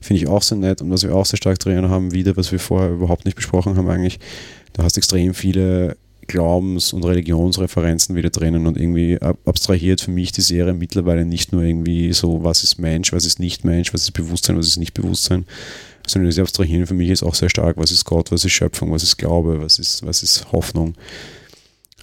Finde 0.01 0.21
ich 0.21 0.27
auch 0.27 0.41
sehr 0.41 0.57
nett 0.57 0.81
und 0.81 0.91
was 0.91 1.03
wir 1.03 1.15
auch 1.15 1.25
sehr 1.25 1.37
stark 1.37 1.59
drin 1.59 1.89
haben, 1.89 2.13
wieder, 2.13 2.35
was 2.37 2.51
wir 2.51 2.59
vorher 2.59 2.91
überhaupt 2.91 3.25
nicht 3.25 3.35
besprochen 3.35 3.75
haben 3.75 3.89
eigentlich, 3.89 4.19
du 4.73 4.83
hast 4.83 4.97
extrem 4.97 5.33
viele 5.33 5.97
Glaubens- 6.27 6.91
und 6.91 7.05
Religionsreferenzen 7.05 8.15
wieder 8.15 8.29
drinnen 8.29 8.67
und 8.67 8.77
irgendwie 8.77 9.17
abstrahiert 9.45 10.01
für 10.01 10.11
mich 10.11 10.33
die 10.33 10.41
Serie 10.41 10.73
mittlerweile 10.73 11.25
nicht 11.25 11.53
nur 11.53 11.63
irgendwie 11.63 12.11
so, 12.13 12.43
was 12.43 12.63
ist 12.63 12.79
Mensch, 12.79 13.13
was 13.13 13.25
ist 13.25 13.39
nicht 13.39 13.63
Mensch, 13.63 13.93
was 13.93 14.03
ist 14.03 14.11
Bewusstsein, 14.11 14.57
was 14.57 14.67
ist 14.67 14.77
nicht 14.77 14.93
Bewusstsein, 14.93 15.45
sondern 16.07 16.29
das 16.29 16.39
Abstrahieren 16.39 16.87
für 16.87 16.93
mich 16.93 17.09
ist 17.09 17.23
auch 17.23 17.35
sehr 17.35 17.49
stark. 17.49 17.77
Was 17.77 17.91
ist 17.91 18.05
Gott, 18.05 18.31
was 18.31 18.45
ist 18.45 18.51
Schöpfung, 18.51 18.91
was 18.91 19.03
ist 19.03 19.17
Glaube, 19.17 19.61
was 19.61 19.79
ist, 19.79 20.05
was 20.05 20.23
ist 20.23 20.51
Hoffnung? 20.51 20.95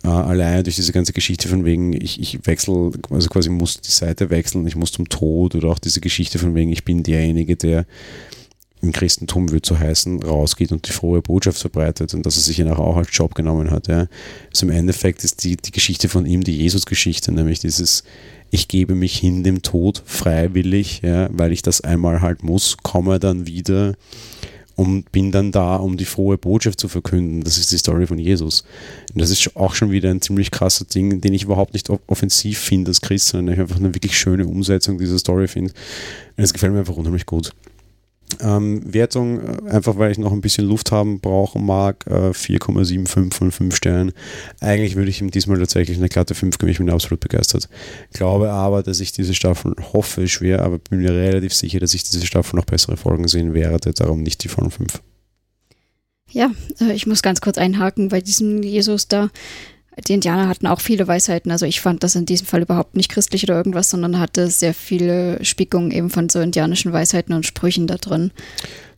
Äh, 0.04 0.08
allein 0.08 0.62
durch 0.62 0.76
diese 0.76 0.92
ganze 0.92 1.12
Geschichte 1.12 1.48
von 1.48 1.64
wegen, 1.64 1.94
ich, 1.94 2.20
ich 2.20 2.46
wechsle, 2.46 2.92
also 3.10 3.28
quasi 3.28 3.48
muss 3.48 3.80
die 3.80 3.90
Seite 3.90 4.30
wechseln, 4.30 4.66
ich 4.66 4.76
muss 4.76 4.92
zum 4.92 5.08
Tod 5.08 5.54
oder 5.54 5.68
auch 5.68 5.78
diese 5.78 6.00
Geschichte 6.00 6.38
von 6.38 6.54
wegen, 6.54 6.70
ich 6.70 6.84
bin 6.84 7.02
derjenige, 7.02 7.56
der 7.56 7.86
im 8.82 8.92
Christentum 8.92 9.50
würde 9.50 9.66
so 9.66 9.78
heißen, 9.78 10.22
rausgeht 10.22 10.70
und 10.70 10.86
die 10.86 10.92
frohe 10.92 11.22
Botschaft 11.22 11.58
verbreitet 11.58 12.12
und 12.12 12.26
dass 12.26 12.36
er 12.36 12.42
sich 12.42 12.58
ja 12.58 12.66
nachher 12.66 12.84
auch 12.84 12.98
als 12.98 13.08
Job 13.12 13.34
genommen 13.34 13.70
hat. 13.70 13.88
Ja. 13.88 14.08
Also 14.50 14.66
im 14.66 14.72
Endeffekt 14.72 15.24
ist 15.24 15.42
die, 15.42 15.56
die 15.56 15.72
Geschichte 15.72 16.10
von 16.10 16.26
ihm 16.26 16.44
die 16.44 16.58
Jesus-Geschichte, 16.58 17.32
nämlich 17.32 17.60
dieses, 17.60 18.04
ich 18.50 18.68
gebe 18.68 18.94
mich 18.94 19.18
hin 19.18 19.42
dem 19.42 19.62
Tod 19.62 20.02
freiwillig, 20.04 21.02
ja, 21.02 21.28
weil 21.32 21.52
ich 21.52 21.62
das 21.62 21.80
einmal 21.80 22.20
halt 22.20 22.42
muss, 22.42 22.76
komme 22.82 23.18
dann 23.18 23.46
wieder 23.46 23.94
und 24.76 25.10
bin 25.12 25.30
dann 25.30 25.52
da, 25.52 25.76
um 25.76 25.96
die 25.96 26.04
frohe 26.04 26.38
Botschaft 26.38 26.80
zu 26.80 26.88
verkünden. 26.88 27.42
Das 27.44 27.58
ist 27.58 27.70
die 27.72 27.78
Story 27.78 28.06
von 28.06 28.18
Jesus. 28.18 28.64
Und 29.12 29.20
das 29.20 29.30
ist 29.30 29.56
auch 29.56 29.74
schon 29.74 29.90
wieder 29.92 30.10
ein 30.10 30.20
ziemlich 30.20 30.50
krasser 30.50 30.84
Ding, 30.84 31.20
den 31.20 31.32
ich 31.32 31.44
überhaupt 31.44 31.74
nicht 31.74 31.88
offensiv 31.90 32.58
finde 32.58 32.90
als 32.90 33.00
Christ, 33.00 33.28
sondern 33.28 33.54
ich 33.54 33.60
einfach 33.60 33.76
eine 33.76 33.94
wirklich 33.94 34.18
schöne 34.18 34.46
Umsetzung 34.46 34.98
dieser 34.98 35.18
Story 35.18 35.46
finde. 35.46 35.72
Und 36.36 36.44
es 36.44 36.52
gefällt 36.52 36.72
mir 36.72 36.80
einfach 36.80 36.96
unheimlich 36.96 37.26
gut. 37.26 37.52
Ähm, 38.40 38.82
Wertung, 38.92 39.40
äh, 39.40 39.70
einfach 39.70 39.98
weil 39.98 40.10
ich 40.10 40.18
noch 40.18 40.32
ein 40.32 40.40
bisschen 40.40 40.66
Luft 40.66 40.92
haben 40.92 41.20
brauche, 41.20 41.58
mag, 41.58 42.06
äh, 42.06 42.32
4,75 42.32 43.34
von 43.34 43.50
5 43.50 43.76
Sternen. 43.76 44.12
Eigentlich 44.60 44.96
würde 44.96 45.10
ich 45.10 45.20
ihm 45.20 45.30
diesmal 45.30 45.58
tatsächlich 45.58 45.98
eine 45.98 46.08
glatte 46.08 46.34
5 46.34 46.58
geben, 46.58 46.72
ich 46.72 46.78
bin 46.78 46.90
absolut 46.90 47.20
begeistert. 47.20 47.68
Glaube 48.12 48.50
aber, 48.50 48.82
dass 48.82 49.00
ich 49.00 49.12
diese 49.12 49.34
Staffel 49.34 49.74
hoffe, 49.92 50.28
schwer, 50.28 50.62
aber 50.62 50.78
bin 50.78 51.00
mir 51.00 51.12
relativ 51.12 51.54
sicher, 51.54 51.80
dass 51.80 51.94
ich 51.94 52.02
diese 52.04 52.26
Staffel 52.26 52.56
noch 52.56 52.66
bessere 52.66 52.96
Folgen 52.96 53.28
sehen 53.28 53.54
werde, 53.54 53.92
darum 53.92 54.22
nicht 54.22 54.44
die 54.44 54.48
von 54.48 54.70
5. 54.70 55.00
Ja, 56.30 56.50
äh, 56.80 56.92
ich 56.92 57.06
muss 57.06 57.22
ganz 57.22 57.40
kurz 57.40 57.58
einhaken 57.58 58.08
bei 58.08 58.20
diesem 58.20 58.62
Jesus 58.62 59.08
da 59.08 59.30
die 60.08 60.14
Indianer 60.14 60.48
hatten 60.48 60.66
auch 60.66 60.80
viele 60.80 61.06
Weisheiten. 61.06 61.50
Also 61.50 61.66
ich 61.66 61.80
fand 61.80 62.02
das 62.02 62.14
in 62.14 62.26
diesem 62.26 62.46
Fall 62.46 62.62
überhaupt 62.62 62.96
nicht 62.96 63.10
christlich 63.10 63.44
oder 63.44 63.56
irgendwas, 63.56 63.90
sondern 63.90 64.18
hatte 64.18 64.50
sehr 64.50 64.74
viele 64.74 65.44
Spickungen 65.44 65.90
eben 65.90 66.10
von 66.10 66.28
so 66.28 66.40
indianischen 66.40 66.92
Weisheiten 66.92 67.34
und 67.34 67.46
Sprüchen 67.46 67.86
da 67.86 67.96
drin 67.96 68.30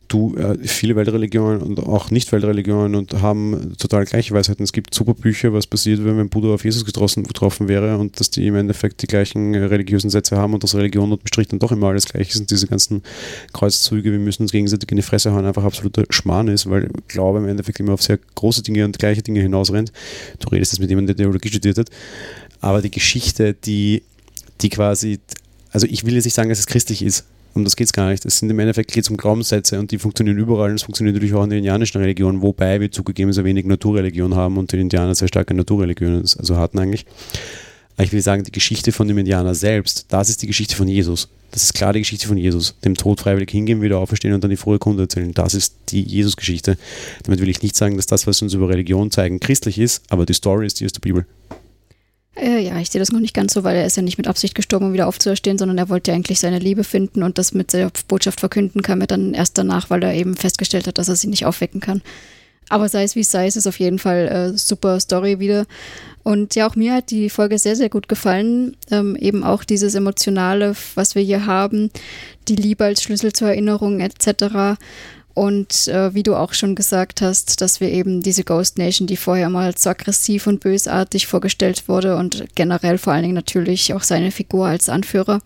du 0.07 0.35
äh, 0.35 0.57
viele 0.67 0.95
Weltreligionen 0.95 1.61
und 1.61 1.79
auch 1.79 2.11
Nicht-Weltreligionen 2.11 2.95
und 2.95 3.21
haben 3.21 3.73
total 3.77 4.05
gleiche 4.05 4.33
Weisheiten. 4.33 4.63
Es 4.63 4.71
gibt 4.71 4.93
super 4.93 5.13
Bücher, 5.13 5.53
was 5.53 5.67
passiert, 5.67 6.03
wenn 6.03 6.19
ein 6.19 6.29
Buddha 6.29 6.53
auf 6.53 6.63
Jesus 6.63 6.85
getroffen, 6.85 7.23
getroffen 7.23 7.67
wäre 7.67 7.97
und 7.97 8.19
dass 8.19 8.29
die 8.29 8.47
im 8.47 8.55
Endeffekt 8.55 9.01
die 9.01 9.07
gleichen 9.07 9.53
äh, 9.53 9.63
religiösen 9.65 10.09
Sätze 10.09 10.37
haben 10.37 10.53
und 10.53 10.63
dass 10.63 10.75
Religion 10.75 11.11
und 11.11 11.21
Strich 11.27 11.47
dann 11.47 11.59
doch 11.59 11.71
immer 11.71 11.87
alles 11.87 12.05
gleich 12.05 12.29
ist 12.29 12.39
und 12.39 12.51
diese 12.51 12.67
ganzen 12.67 13.03
Kreuzzüge, 13.53 14.11
wir 14.11 14.19
müssen 14.19 14.43
uns 14.43 14.51
gegenseitig 14.51 14.89
in 14.91 14.97
die 14.97 15.03
Fresse 15.03 15.33
hauen, 15.33 15.45
einfach 15.45 15.63
absoluter 15.63 16.05
Schmarrn 16.09 16.47
ist, 16.47 16.69
weil 16.69 16.89
Glaube 17.07 17.39
im 17.39 17.47
Endeffekt 17.47 17.79
immer 17.79 17.93
auf 17.93 18.01
sehr 18.01 18.19
große 18.35 18.63
Dinge 18.63 18.85
und 18.85 18.97
gleiche 18.97 19.21
Dinge 19.21 19.41
hinausrennt. 19.41 19.91
Du 20.39 20.49
redest 20.49 20.73
jetzt 20.73 20.79
mit 20.79 20.89
jemandem, 20.89 21.15
der 21.15 21.25
Theologie 21.25 21.49
studiert 21.49 21.77
hat, 21.77 21.89
aber 22.61 22.81
die 22.81 22.91
Geschichte, 22.91 23.53
die, 23.53 24.03
die 24.61 24.69
quasi, 24.69 25.19
also 25.71 25.87
ich 25.87 26.05
will 26.05 26.15
jetzt 26.15 26.25
nicht 26.25 26.33
sagen, 26.33 26.49
dass 26.49 26.59
es 26.59 26.67
christlich 26.67 27.01
ist, 27.01 27.25
um 27.57 27.63
das 27.63 27.75
geht 27.75 27.87
es 27.87 27.93
gar 27.93 28.09
nicht. 28.09 28.25
Es 28.25 28.39
sind 28.39 28.49
im 28.49 28.59
Endeffekt 28.59 28.91
geht 28.91 29.09
um 29.09 29.17
Glaubenssätze 29.17 29.79
und 29.79 29.91
die 29.91 29.99
funktionieren 29.99 30.37
überall 30.37 30.69
und 30.69 30.75
es 30.75 30.83
funktioniert 30.83 31.15
natürlich 31.15 31.35
auch 31.35 31.43
in 31.43 31.49
den 31.49 31.59
indianischen 31.59 31.99
Religionen, 31.99 32.41
wobei 32.41 32.79
wir 32.79 32.91
zugegeben 32.91 33.33
sehr 33.33 33.43
wenig 33.43 33.65
Naturreligion 33.65 34.35
haben 34.35 34.57
und 34.57 34.71
die 34.71 34.79
Indianer 34.79 35.15
sehr 35.15 35.27
starke 35.27 35.53
Naturreligionen 35.53 36.21
also 36.21 36.57
hatten 36.57 36.79
eigentlich. 36.79 37.05
Aber 37.95 38.05
ich 38.05 38.13
will 38.13 38.21
sagen, 38.21 38.43
die 38.43 38.51
Geschichte 38.51 38.91
von 38.91 39.07
dem 39.07 39.17
Indianer 39.17 39.55
selbst, 39.55 40.05
das 40.09 40.29
ist 40.29 40.41
die 40.43 40.47
Geschichte 40.47 40.75
von 40.75 40.87
Jesus. 40.87 41.29
Das 41.51 41.63
ist 41.63 41.73
klar 41.73 41.93
die 41.93 41.99
Geschichte 41.99 42.27
von 42.27 42.37
Jesus. 42.37 42.75
Dem 42.85 42.95
Tod 42.95 43.21
freiwillig 43.21 43.49
hingehen, 43.49 43.81
wieder 43.81 43.97
auferstehen 43.97 44.33
und 44.33 44.43
dann 44.43 44.51
die 44.51 44.57
frohe 44.57 44.77
Kunde 44.77 45.03
erzählen. 45.03 45.33
Das 45.33 45.55
ist 45.55 45.75
die 45.89 46.01
Jesus-Geschichte. 46.01 46.77
Damit 47.23 47.41
will 47.41 47.49
ich 47.49 47.63
nicht 47.63 47.75
sagen, 47.75 47.95
dass 47.95 48.05
das, 48.05 48.27
was 48.27 48.41
uns 48.41 48.53
über 48.53 48.69
Religion 48.69 49.09
zeigen, 49.09 49.39
christlich 49.39 49.79
ist, 49.79 50.03
aber 50.09 50.25
die 50.25 50.33
Story 50.33 50.67
ist 50.67 50.79
die 50.79 50.85
aus 50.85 50.91
der 50.91 50.99
Bibel. 50.99 51.25
Äh, 52.39 52.59
ja, 52.59 52.77
ich 52.79 52.89
sehe 52.89 52.99
das 52.99 53.11
noch 53.11 53.19
nicht 53.19 53.33
ganz 53.33 53.53
so, 53.53 53.63
weil 53.63 53.75
er 53.75 53.85
ist 53.85 53.97
ja 53.97 54.03
nicht 54.03 54.17
mit 54.17 54.27
Absicht 54.27 54.53
gestorben, 54.53 54.87
um 54.87 54.93
wieder 54.93 55.07
aufzuerstehen, 55.07 55.57
sondern 55.57 55.77
er 55.77 55.89
wollte 55.89 56.11
ja 56.11 56.15
eigentlich 56.15 56.39
seine 56.39 56.59
Liebe 56.59 56.83
finden 56.83 57.23
und 57.23 57.37
das 57.37 57.53
mit 57.53 57.73
der 57.73 57.91
Botschaft 58.07 58.39
verkünden 58.39 58.81
kam 58.81 59.01
er 59.01 59.07
dann 59.07 59.33
erst 59.33 59.57
danach, 59.57 59.89
weil 59.89 60.03
er 60.03 60.13
eben 60.13 60.35
festgestellt 60.35 60.87
hat, 60.87 60.97
dass 60.97 61.09
er 61.09 61.15
sie 61.15 61.27
nicht 61.27 61.45
aufwecken 61.45 61.81
kann. 61.81 62.01
Aber 62.69 62.89
sei 62.89 63.03
es 63.03 63.15
wie 63.15 63.21
es 63.21 63.31
sei, 63.31 63.47
es 63.47 63.55
ist 63.55 63.67
auf 63.67 63.79
jeden 63.79 63.97
Fall 63.97 64.27
äh, 64.27 64.57
super 64.57 64.99
Story 64.99 65.39
wieder. 65.39 65.65
Und 66.23 66.55
ja, 66.55 66.67
auch 66.67 66.75
mir 66.75 66.93
hat 66.93 67.11
die 67.11 67.29
Folge 67.29 67.57
sehr, 67.57 67.77
sehr 67.77 67.89
gut 67.89 68.09
gefallen. 68.09 68.75
Ähm, 68.91 69.15
eben 69.15 69.45
auch 69.45 69.63
dieses 69.63 69.95
Emotionale, 69.95 70.75
was 70.95 71.15
wir 71.15 71.21
hier 71.21 71.45
haben, 71.45 71.89
die 72.49 72.57
Liebe 72.57 72.83
als 72.83 73.01
Schlüssel 73.01 73.31
zur 73.31 73.47
Erinnerung 73.47 74.01
etc. 74.01 74.77
Und 75.37 75.87
äh, 75.87 76.15
wie 76.15 76.23
du 76.23 76.33
auch 76.33 76.53
schon 76.53 76.73
gesagt 76.73 77.21
hast, 77.21 77.61
dass 77.61 77.79
wir 77.79 77.91
eben 77.91 78.23
diese 78.23 78.43
Ghost 78.43 78.79
Nation, 78.79 79.05
die 79.05 79.17
vorher 79.17 79.51
mal 79.51 79.77
so 79.77 79.91
aggressiv 79.91 80.47
und 80.47 80.61
bösartig 80.61 81.27
vorgestellt 81.27 81.87
wurde 81.87 82.15
und 82.15 82.45
generell 82.55 82.97
vor 82.97 83.13
allen 83.13 83.21
Dingen 83.21 83.35
natürlich 83.35 83.93
auch 83.93 84.01
seine 84.01 84.31
Figur 84.31 84.65
als 84.65 84.89
Anführer, 84.89 85.41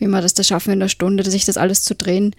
wie 0.00 0.08
man 0.08 0.22
das 0.22 0.34
da 0.34 0.42
schaffen 0.42 0.72
in 0.72 0.80
der 0.80 0.88
Stunde, 0.88 1.22
sich 1.30 1.44
das 1.44 1.56
alles 1.56 1.84
zu 1.84 1.94
drehen. 1.94 2.34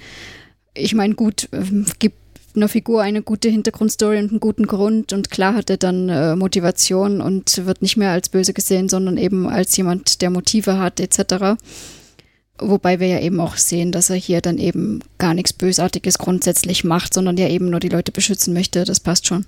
Ich 0.73 0.93
meine, 0.93 1.15
gut, 1.15 1.47
äh, 1.53 1.63
gibt 1.99 2.17
einer 2.53 2.67
Figur 2.67 3.01
eine 3.01 3.21
gute 3.21 3.47
Hintergrundstory 3.47 4.19
und 4.19 4.31
einen 4.31 4.41
guten 4.41 4.67
Grund 4.67 5.13
und 5.13 5.31
klar 5.31 5.55
hat 5.55 5.69
er 5.69 5.77
dann 5.77 6.09
äh, 6.09 6.35
Motivation 6.35 7.21
und 7.21 7.65
wird 7.65 7.81
nicht 7.81 7.95
mehr 7.95 8.11
als 8.11 8.27
böse 8.27 8.51
gesehen, 8.51 8.89
sondern 8.89 9.15
eben 9.15 9.47
als 9.47 9.77
jemand, 9.77 10.21
der 10.21 10.31
Motive 10.31 10.79
hat 10.79 10.99
etc. 10.99 11.55
Wobei 12.59 12.99
wir 12.99 13.07
ja 13.07 13.19
eben 13.19 13.39
auch 13.39 13.57
sehen, 13.57 13.91
dass 13.91 14.09
er 14.09 14.15
hier 14.15 14.39
dann 14.39 14.57
eben 14.59 14.99
gar 15.17 15.33
nichts 15.33 15.53
Bösartiges 15.53 16.19
grundsätzlich 16.19 16.83
macht, 16.83 17.13
sondern 17.13 17.37
ja 17.37 17.47
eben 17.47 17.69
nur 17.69 17.79
die 17.79 17.89
Leute 17.89 18.11
beschützen 18.11 18.53
möchte. 18.53 18.85
Das 18.85 18.99
passt 18.99 19.25
schon. 19.27 19.45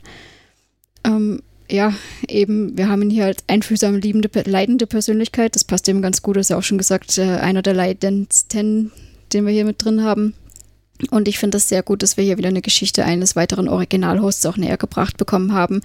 Ähm, 1.03 1.41
ja, 1.69 1.93
eben, 2.27 2.77
wir 2.77 2.89
haben 2.89 3.03
ihn 3.03 3.09
hier 3.09 3.25
als 3.25 3.43
einfühlsam 3.47 3.95
liebende, 3.95 4.29
leidende 4.45 4.87
Persönlichkeit. 4.87 5.55
Das 5.55 5.63
passt 5.63 5.87
eben 5.87 6.01
ganz 6.01 6.21
gut, 6.21 6.35
das 6.35 6.47
ist 6.47 6.49
ja 6.49 6.57
auch 6.57 6.63
schon 6.63 6.77
gesagt, 6.77 7.17
äh, 7.17 7.37
einer 7.37 7.61
der 7.61 7.73
leidendsten, 7.73 8.91
den 9.33 9.45
wir 9.45 9.53
hier 9.53 9.65
mit 9.65 9.83
drin 9.83 10.03
haben. 10.03 10.33
Und 11.11 11.27
ich 11.27 11.37
finde 11.37 11.57
das 11.57 11.69
sehr 11.69 11.83
gut, 11.83 12.03
dass 12.03 12.17
wir 12.17 12.23
hier 12.23 12.37
wieder 12.37 12.49
eine 12.49 12.61
Geschichte 12.61 13.03
eines 13.05 13.35
weiteren 13.35 13.67
Originalhosts 13.67 14.45
auch 14.45 14.57
näher 14.57 14.77
gebracht 14.77 15.17
bekommen 15.17 15.53
haben, 15.53 15.81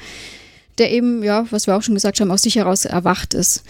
der 0.78 0.92
eben, 0.92 1.22
ja, 1.22 1.46
was 1.50 1.66
wir 1.66 1.76
auch 1.76 1.82
schon 1.82 1.94
gesagt 1.94 2.20
haben, 2.20 2.30
aus 2.30 2.42
sich 2.42 2.56
heraus 2.56 2.84
erwacht 2.84 3.34
ist. 3.34 3.64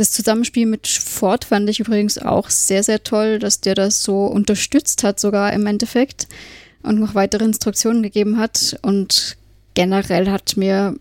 Das 0.00 0.12
Zusammenspiel 0.12 0.64
mit 0.64 0.88
Ford 0.88 1.44
fand 1.44 1.68
ich 1.68 1.78
übrigens 1.78 2.16
auch 2.16 2.48
sehr, 2.48 2.82
sehr 2.82 3.02
toll, 3.02 3.38
dass 3.38 3.60
der 3.60 3.74
das 3.74 4.02
so 4.02 4.24
unterstützt 4.24 5.04
hat, 5.04 5.20
sogar 5.20 5.52
im 5.52 5.66
Endeffekt 5.66 6.26
und 6.82 6.98
noch 6.98 7.14
weitere 7.14 7.44
Instruktionen 7.44 8.02
gegeben 8.02 8.38
hat. 8.38 8.78
Und 8.80 9.36
generell 9.74 10.30
hat 10.30 10.56
mir 10.56 10.96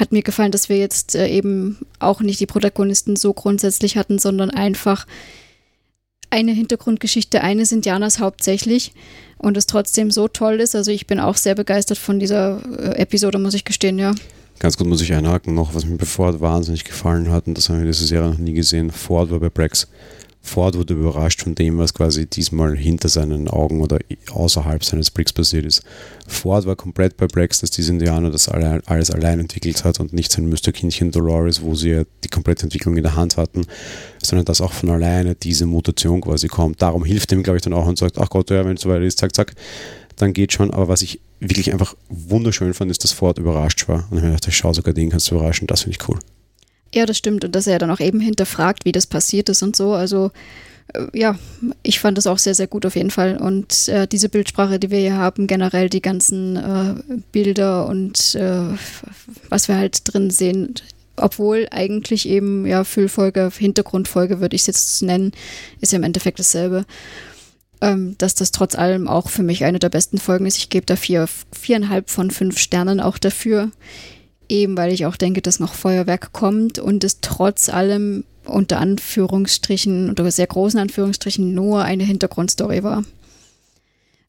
hat 0.00 0.12
mir 0.12 0.22
gefallen, 0.22 0.50
dass 0.50 0.70
wir 0.70 0.78
jetzt 0.78 1.14
äh, 1.14 1.28
eben 1.28 1.76
auch 1.98 2.22
nicht 2.22 2.40
die 2.40 2.46
Protagonisten 2.46 3.16
so 3.16 3.34
grundsätzlich 3.34 3.98
hatten, 3.98 4.18
sondern 4.18 4.48
einfach 4.48 5.06
eine 6.30 6.52
Hintergrundgeschichte 6.52 7.42
eines 7.42 7.70
Indianers 7.70 8.18
hauptsächlich 8.18 8.94
und 9.36 9.58
es 9.58 9.66
trotzdem 9.66 10.10
so 10.10 10.26
toll 10.26 10.62
ist. 10.62 10.74
Also 10.74 10.90
ich 10.90 11.06
bin 11.06 11.20
auch 11.20 11.36
sehr 11.36 11.54
begeistert 11.54 11.98
von 11.98 12.18
dieser 12.18 12.62
äh, 12.78 12.96
Episode, 12.96 13.38
muss 13.38 13.52
ich 13.52 13.66
gestehen, 13.66 13.98
ja. 13.98 14.14
Ganz 14.58 14.76
gut 14.76 14.86
muss 14.86 15.02
ich 15.02 15.12
einhaken 15.12 15.54
noch, 15.54 15.74
was 15.74 15.84
mir 15.84 15.96
bei 15.96 16.06
Ford 16.06 16.40
wahnsinnig 16.40 16.84
gefallen 16.84 17.30
hat, 17.30 17.46
und 17.46 17.56
das 17.56 17.68
haben 17.68 17.78
wir 17.78 17.86
dieser 17.86 18.06
Serie 18.06 18.30
noch 18.30 18.38
nie 18.38 18.54
gesehen. 18.54 18.90
Ford 18.90 19.30
war 19.30 19.40
bei 19.40 19.50
Brex 19.50 19.86
Ford 20.46 20.78
wurde 20.78 20.94
überrascht 20.94 21.42
von 21.42 21.54
dem, 21.56 21.78
was 21.78 21.92
quasi 21.92 22.26
diesmal 22.26 22.76
hinter 22.76 23.08
seinen 23.08 23.48
Augen 23.48 23.82
oder 23.82 23.98
außerhalb 24.30 24.84
seines 24.84 25.10
Bricks 25.10 25.32
passiert 25.32 25.66
ist. 25.66 25.82
Ford 26.28 26.66
war 26.66 26.76
komplett 26.76 27.16
bei 27.16 27.26
Brex, 27.26 27.60
dass 27.60 27.72
diese 27.72 27.92
Indianer 27.92 28.30
das 28.30 28.48
alles 28.48 29.10
allein 29.10 29.40
entwickelt 29.40 29.82
hat 29.84 29.98
und 29.98 30.12
nicht 30.12 30.30
sein 30.30 30.46
Müsterkindchen 30.46 31.10
Dolores, 31.10 31.62
wo 31.62 31.74
sie 31.74 31.90
ja 31.90 32.02
die 32.22 32.28
komplette 32.28 32.62
Entwicklung 32.62 32.96
in 32.96 33.02
der 33.02 33.16
Hand 33.16 33.36
hatten, 33.36 33.66
sondern 34.22 34.44
dass 34.44 34.60
auch 34.60 34.72
von 34.72 34.90
alleine 34.90 35.34
diese 35.34 35.66
Mutation 35.66 36.20
quasi 36.20 36.46
kommt. 36.46 36.80
Darum 36.80 37.04
hilft 37.04 37.32
ihm, 37.32 37.42
glaube 37.42 37.56
ich, 37.56 37.62
dann 37.62 37.74
auch 37.74 37.86
und 37.86 37.98
sagt, 37.98 38.18
ach 38.18 38.30
Gott, 38.30 38.50
ja, 38.50 38.64
wenn 38.64 38.76
es 38.76 38.82
soweit 38.82 39.02
ist, 39.02 39.18
zack, 39.18 39.34
zack, 39.34 39.52
dann 40.14 40.32
geht 40.32 40.52
schon. 40.52 40.70
Aber 40.70 40.86
was 40.86 41.02
ich 41.02 41.20
wirklich 41.40 41.72
einfach 41.72 41.94
wunderschön 42.08 42.74
fand, 42.74 42.90
ist, 42.90 43.04
dass 43.04 43.12
Ford 43.12 43.38
überrascht 43.38 43.88
war. 43.88 44.06
Und 44.10 44.18
ich 44.18 44.22
mir 44.22 44.30
gedacht, 44.30 44.48
schau, 44.50 44.72
sogar 44.72 44.94
den 44.94 45.10
kannst 45.10 45.30
du 45.30 45.34
überraschen, 45.34 45.66
das 45.66 45.82
finde 45.82 45.98
ich 46.00 46.08
cool. 46.08 46.18
Ja, 46.94 47.04
das 47.06 47.18
stimmt. 47.18 47.44
Und 47.44 47.54
dass 47.54 47.66
er 47.66 47.78
dann 47.78 47.90
auch 47.90 48.00
eben 48.00 48.20
hinterfragt, 48.20 48.84
wie 48.84 48.92
das 48.92 49.06
passiert 49.06 49.48
ist 49.48 49.62
und 49.62 49.76
so. 49.76 49.92
Also 49.92 50.30
äh, 50.94 51.06
ja, 51.12 51.38
ich 51.82 52.00
fand 52.00 52.16
das 52.18 52.26
auch 52.26 52.38
sehr, 52.38 52.54
sehr 52.54 52.66
gut 52.66 52.86
auf 52.86 52.96
jeden 52.96 53.10
Fall. 53.10 53.36
Und 53.36 53.88
äh, 53.88 54.06
diese 54.06 54.28
Bildsprache, 54.28 54.78
die 54.78 54.90
wir 54.90 54.98
hier 54.98 55.16
haben, 55.16 55.46
generell 55.46 55.88
die 55.88 56.02
ganzen 56.02 56.56
äh, 56.56 56.94
Bilder 57.32 57.86
und 57.86 58.34
äh, 58.34 58.76
was 59.48 59.68
wir 59.68 59.76
halt 59.76 60.00
drin 60.04 60.30
sehen, 60.30 60.74
obwohl 61.16 61.66
eigentlich 61.70 62.28
eben, 62.28 62.66
ja, 62.66 62.84
Füllfolge, 62.84 63.50
Hintergrundfolge 63.56 64.40
würde 64.40 64.54
ich 64.54 64.62
es 64.62 64.66
jetzt 64.66 65.02
nennen, 65.02 65.32
ist 65.80 65.92
ja 65.92 65.98
im 65.98 66.04
Endeffekt 66.04 66.38
dasselbe. 66.38 66.84
Ähm, 67.80 68.14
dass 68.18 68.34
das 68.34 68.52
trotz 68.52 68.74
allem 68.74 69.06
auch 69.06 69.28
für 69.28 69.42
mich 69.42 69.64
eine 69.64 69.78
der 69.78 69.90
besten 69.90 70.18
Folgen 70.18 70.46
ist. 70.46 70.56
Ich 70.56 70.70
gebe 70.70 70.86
da 70.86 70.96
vier, 70.96 71.28
viereinhalb 71.52 72.08
von 72.08 72.30
fünf 72.30 72.58
Sternen 72.58 73.00
auch 73.00 73.18
dafür. 73.18 73.70
Eben 74.48 74.76
weil 74.76 74.92
ich 74.92 75.06
auch 75.06 75.16
denke, 75.16 75.42
dass 75.42 75.60
noch 75.60 75.74
Feuerwerk 75.74 76.32
kommt 76.32 76.78
und 76.78 77.04
es 77.04 77.20
trotz 77.20 77.68
allem 77.68 78.24
unter 78.44 78.78
Anführungsstrichen, 78.78 80.08
unter 80.08 80.30
sehr 80.30 80.46
großen 80.46 80.78
Anführungsstrichen, 80.78 81.52
nur 81.52 81.82
eine 81.82 82.04
Hintergrundstory 82.04 82.82
war. 82.82 83.04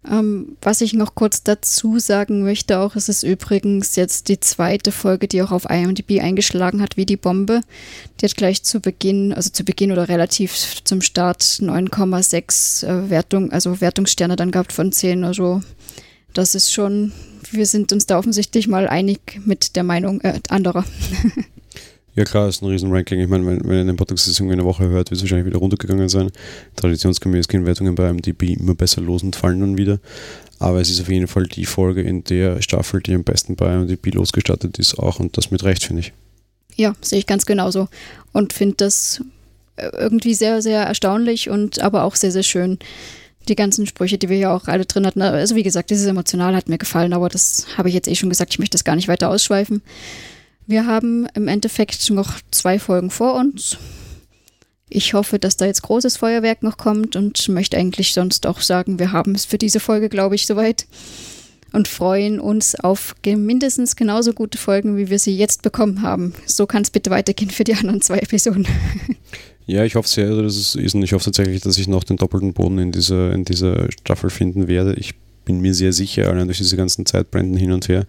Ähm, 0.10 0.58
was 0.62 0.82
ich 0.82 0.94
noch 0.94 1.16
kurz 1.16 1.44
dazu 1.44 2.00
sagen 2.00 2.44
möchte, 2.44 2.80
auch 2.80 2.96
ist 2.96 3.10
es 3.10 3.24
übrigens 3.24 3.96
jetzt 3.96 4.30
die 4.30 4.40
zweite 4.40 4.92
Folge, 4.92 5.28
die 5.28 5.42
auch 5.42 5.52
auf 5.52 5.70
IMDb 5.70 6.22
eingeschlagen 6.22 6.82
hat, 6.82 6.98
wie 6.98 7.06
die 7.06 7.18
Bombe. 7.18 7.62
Die 8.20 8.26
hat 8.26 8.36
gleich 8.36 8.64
zu 8.64 8.80
Beginn, 8.80 9.34
also 9.34 9.50
zu 9.50 9.64
Beginn 9.64 9.92
oder 9.92 10.08
relativ 10.08 10.84
zum 10.84 11.02
Start 11.02 11.42
9,6 11.42 12.86
äh, 12.86 13.10
Wertung, 13.10 13.52
also 13.52 13.82
Wertungssterne 13.82 14.36
dann 14.36 14.52
gehabt 14.52 14.72
von 14.72 14.92
10. 14.92 15.24
Also 15.24 15.62
das 16.34 16.56
ist 16.56 16.72
schon, 16.72 17.12
wir 17.52 17.66
sind 17.66 17.92
uns 17.92 18.06
da 18.06 18.18
offensichtlich 18.18 18.68
mal 18.68 18.88
einig 18.88 19.42
mit 19.46 19.76
der 19.76 19.84
Meinung 19.84 20.22
äh, 20.22 20.40
anderer. 20.50 20.86
Ja 22.18 22.24
klar, 22.24 22.50
ist 22.50 22.64
ein 22.64 22.68
Riesen-Ranking. 22.68 23.20
Ich 23.20 23.30
meine, 23.30 23.46
wenn, 23.46 23.64
wenn 23.64 23.78
ihr 23.78 23.86
den 23.86 23.96
Podcast 23.96 24.40
in 24.40 24.52
einer 24.52 24.66
Woche 24.66 24.86
hört, 24.86 25.12
wird 25.12 25.18
es 25.18 25.22
wahrscheinlich 25.22 25.46
wieder 25.46 25.60
runtergegangen 25.60 26.10
sein. 26.10 26.32
Traditionsgemäß 26.76 27.48
gehen 27.48 27.64
Wertungen 27.68 27.94
bei 27.94 28.12
MDB 28.12 28.54
immer 28.54 28.74
besser 28.74 29.02
los 29.02 29.22
und 29.22 29.36
fallen 29.36 29.60
dann 29.60 29.78
wieder. 29.78 30.00
Aber 30.58 30.82
es 30.82 30.90
ist 30.90 31.00
auf 31.00 31.10
jeden 31.10 31.28
Fall 31.28 31.44
die 31.44 31.66
Folge 31.66 32.02
in 32.02 32.24
der 32.24 32.60
Staffel, 32.64 33.04
die 33.04 33.14
am 33.14 33.24
besten 33.24 33.56
bei 33.56 33.78
MDB 33.78 34.10
losgestattet 34.10 34.80
ist, 34.80 34.98
auch 34.98 35.20
und 35.20 35.38
das 35.38 35.52
mit 35.52 35.64
Recht, 35.64 35.84
finde 35.84 36.00
ich. 36.00 36.14
Ja, 36.76 36.96
sehe 37.02 37.20
ich 37.20 37.28
ganz 37.28 37.46
genauso. 37.46 37.88
Und 38.34 38.52
finde 38.52 38.78
das 38.78 39.22
äh, 39.76 39.90
irgendwie 39.96 40.34
sehr, 40.34 40.64
sehr 40.64 40.82
erstaunlich 40.82 41.52
und 41.52 41.82
aber 41.82 42.04
auch 42.04 42.16
sehr, 42.16 42.32
sehr 42.32 42.42
schön 42.42 42.80
die 43.48 43.56
ganzen 43.56 43.86
Sprüche, 43.86 44.18
die 44.18 44.28
wir 44.28 44.38
ja 44.38 44.56
auch 44.56 44.68
alle 44.68 44.86
drin 44.86 45.06
hatten. 45.06 45.22
Also 45.22 45.56
wie 45.56 45.62
gesagt, 45.64 45.92
dieses 45.92 46.08
Emotional 46.08 46.56
hat 46.56 46.68
mir 46.68 46.80
gefallen, 46.80 47.14
aber 47.14 47.30
das 47.30 47.68
habe 47.78 47.90
ich 47.90 47.96
jetzt 47.96 48.08
eh 48.08 48.16
schon 48.16 48.32
gesagt, 48.32 48.54
ich 48.54 48.60
möchte 48.60 48.76
das 48.76 48.84
gar 48.84 48.96
nicht 48.96 49.08
weiter 49.08 49.30
ausschweifen. 49.30 49.84
Wir 50.68 50.86
haben 50.86 51.28
im 51.34 51.48
Endeffekt 51.48 52.10
noch 52.10 52.34
zwei 52.52 52.78
Folgen 52.78 53.10
vor 53.10 53.36
uns. 53.36 53.78
Ich 54.90 55.14
hoffe, 55.14 55.40
dass 55.40 55.56
da 55.56 55.66
jetzt 55.66 55.82
großes 55.82 56.18
Feuerwerk 56.18 56.62
noch 56.62 56.78
kommt 56.78 57.16
und 57.16 57.48
möchte 57.50 57.78
eigentlich 57.78 58.14
sonst 58.14 58.46
auch 58.46 58.60
sagen, 58.60 59.00
wir 59.00 59.14
haben 59.14 59.34
es 59.34 59.46
für 59.46 59.58
diese 59.58 59.80
Folge, 59.80 60.10
glaube 60.10 60.36
ich, 60.36 60.46
soweit 60.46 60.86
und 61.72 61.88
freuen 61.88 62.40
uns 62.40 62.76
auf 62.76 63.16
mindestens 63.26 63.96
genauso 63.96 64.34
gute 64.34 64.58
Folgen, 64.58 64.98
wie 64.98 65.10
wir 65.10 65.20
sie 65.20 65.36
jetzt 65.36 65.62
bekommen 65.62 66.02
haben. 66.02 66.34
So 66.46 66.66
kann 66.66 66.84
es 66.84 66.90
bitte 66.90 67.10
weitergehen 67.10 67.52
für 67.52 67.64
die 67.64 67.76
anderen 67.76 68.02
zwei 68.02 68.20
Episoden. 68.20 68.68
Ja, 69.70 69.84
ich 69.84 69.96
hoffe 69.96 70.08
sehr, 70.08 70.30
dass 70.30 70.56
es 70.56 70.76
ist 70.76 70.96
und 70.96 71.04
ich 71.04 71.12
hoffe 71.12 71.26
tatsächlich, 71.26 71.60
dass 71.60 71.78
ich 71.78 71.90
noch 71.90 72.06
den 72.06 72.16
doppelten 72.16 72.54
Boden 72.54 72.80
in 72.80 72.94
dieser, 72.94 73.34
in 73.34 73.44
dieser 73.44 73.92
Staffel 73.92 74.30
finden 74.30 74.70
werde. 74.70 74.94
Ich 74.94 75.16
bin 75.44 75.60
mir 75.60 75.74
sehr 75.74 75.92
sicher, 75.92 76.30
allein 76.30 76.48
durch 76.48 76.60
diese 76.60 76.78
ganzen 76.78 77.06
Zeitbrände 77.06 77.60
hin 77.60 77.74
und 77.74 77.90
her. 77.90 78.06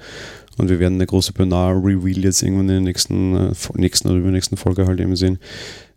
Und 0.59 0.69
wir 0.69 0.79
werden 0.81 0.95
eine 0.95 1.07
große 1.07 1.33
Bernard-Reveal 1.33 2.25
jetzt 2.25 2.43
irgendwann 2.43 2.69
in 2.69 2.75
der 2.75 2.81
nächsten, 2.81 3.37
äh, 3.37 3.53
nächsten 3.75 4.09
oder 4.09 4.19
übernächsten 4.19 4.59
Folge 4.59 4.87
halt 4.87 5.01
eben 5.01 5.17
sehen. 5.17 5.39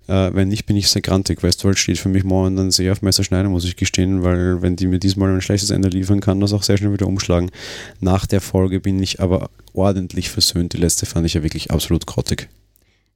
Äh, 0.08 0.34
wenn 0.34 0.50
nicht, 0.50 0.66
bin 0.66 0.76
ich 0.76 0.90
sehr 0.90 1.02
grantig. 1.02 1.44
Westworld 1.44 1.78
steht 1.78 1.98
für 1.98 2.10
mich 2.10 2.24
momentan 2.24 2.72
sehr 2.72 2.92
auf 2.92 3.02
Messerschneide, 3.02 3.50
muss 3.50 3.66
ich 3.66 3.76
gestehen, 3.76 4.24
weil 4.24 4.62
wenn 4.62 4.76
die 4.76 4.88
mir 4.88 5.00
diesmal 5.00 5.34
ein 5.34 5.42
schlechtes 5.42 5.70
Ende 5.70 5.90
liefern, 5.90 6.20
kann 6.20 6.40
das 6.40 6.54
auch 6.54 6.64
sehr 6.64 6.78
schnell 6.78 6.94
wieder 6.94 7.08
umschlagen. 7.08 7.52
Nach 8.00 8.26
der 8.26 8.42
Folge 8.42 8.80
bin 8.80 9.02
ich 9.02 9.20
aber 9.20 9.50
ordentlich 9.74 10.30
versöhnt. 10.30 10.74
Die 10.74 10.78
letzte 10.78 11.06
fand 11.06 11.26
ich 11.26 11.34
ja 11.34 11.44
wirklich 11.44 11.72
absolut 11.72 12.08
grottig. 12.08 12.50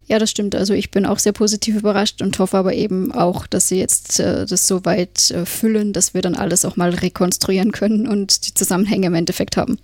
Ja, 0.07 0.19
das 0.19 0.29
stimmt. 0.29 0.55
Also 0.55 0.73
ich 0.73 0.91
bin 0.91 1.05
auch 1.05 1.17
sehr 1.17 1.33
positiv 1.33 1.77
überrascht 1.77 2.21
und 2.21 2.37
hoffe 2.37 2.57
aber 2.57 2.73
eben 2.73 3.11
auch, 3.11 3.47
dass 3.47 3.69
sie 3.69 3.79
jetzt 3.79 4.19
äh, 4.19 4.45
das 4.45 4.67
so 4.67 4.85
weit 4.85 5.31
äh, 5.31 5.45
füllen, 5.45 5.93
dass 5.93 6.13
wir 6.13 6.21
dann 6.21 6.35
alles 6.35 6.63
auch 6.63 6.75
mal 6.75 6.91
rekonstruieren 6.91 7.71
können 7.71 8.07
und 8.07 8.47
die 8.47 8.53
Zusammenhänge 8.53 9.07
im 9.07 9.15
Endeffekt 9.15 9.57
haben. 9.57 9.79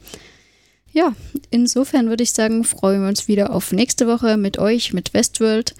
Ja, 0.93 1.13
insofern 1.49 2.09
würde 2.09 2.23
ich 2.23 2.31
sagen, 2.31 2.63
freuen 2.63 3.01
wir 3.01 3.07
uns 3.07 3.27
wieder 3.27 3.53
auf 3.53 3.71
nächste 3.71 4.07
Woche 4.07 4.37
mit 4.37 4.57
euch, 4.57 4.93
mit 4.93 5.13
Westworld. 5.13 5.73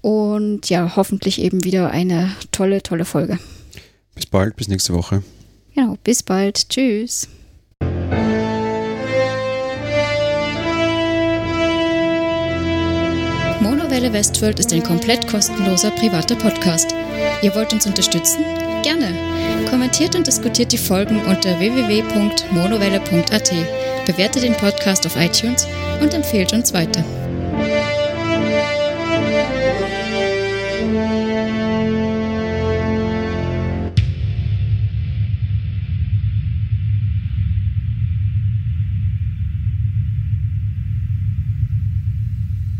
Und 0.00 0.70
ja, 0.70 0.96
hoffentlich 0.96 1.40
eben 1.40 1.62
wieder 1.64 1.90
eine 1.90 2.34
tolle, 2.52 2.82
tolle 2.82 3.04
Folge. 3.04 3.38
Bis 4.14 4.26
bald, 4.26 4.56
bis 4.56 4.68
nächste 4.68 4.94
Woche. 4.94 5.22
Genau, 5.74 5.96
bis 6.02 6.22
bald. 6.22 6.68
Tschüss. 6.70 7.28
Monowelle 13.60 14.12
Westworld 14.12 14.58
ist 14.58 14.72
ein 14.72 14.82
komplett 14.82 15.28
kostenloser 15.28 15.90
privater 15.90 16.34
Podcast. 16.34 16.94
Ihr 17.42 17.54
wollt 17.54 17.74
uns 17.74 17.86
unterstützen? 17.86 18.42
Gerne. 18.82 19.14
Kommentiert 19.68 20.14
und 20.16 20.26
diskutiert 20.26 20.72
die 20.72 20.78
Folgen 20.78 21.20
unter 21.26 21.58
www.monowelle.at, 21.58 23.52
bewertet 24.06 24.42
den 24.42 24.54
Podcast 24.54 25.06
auf 25.06 25.16
iTunes 25.16 25.66
und 26.00 26.14
empfehlt 26.14 26.52
uns 26.52 26.72
weiter. 26.72 27.04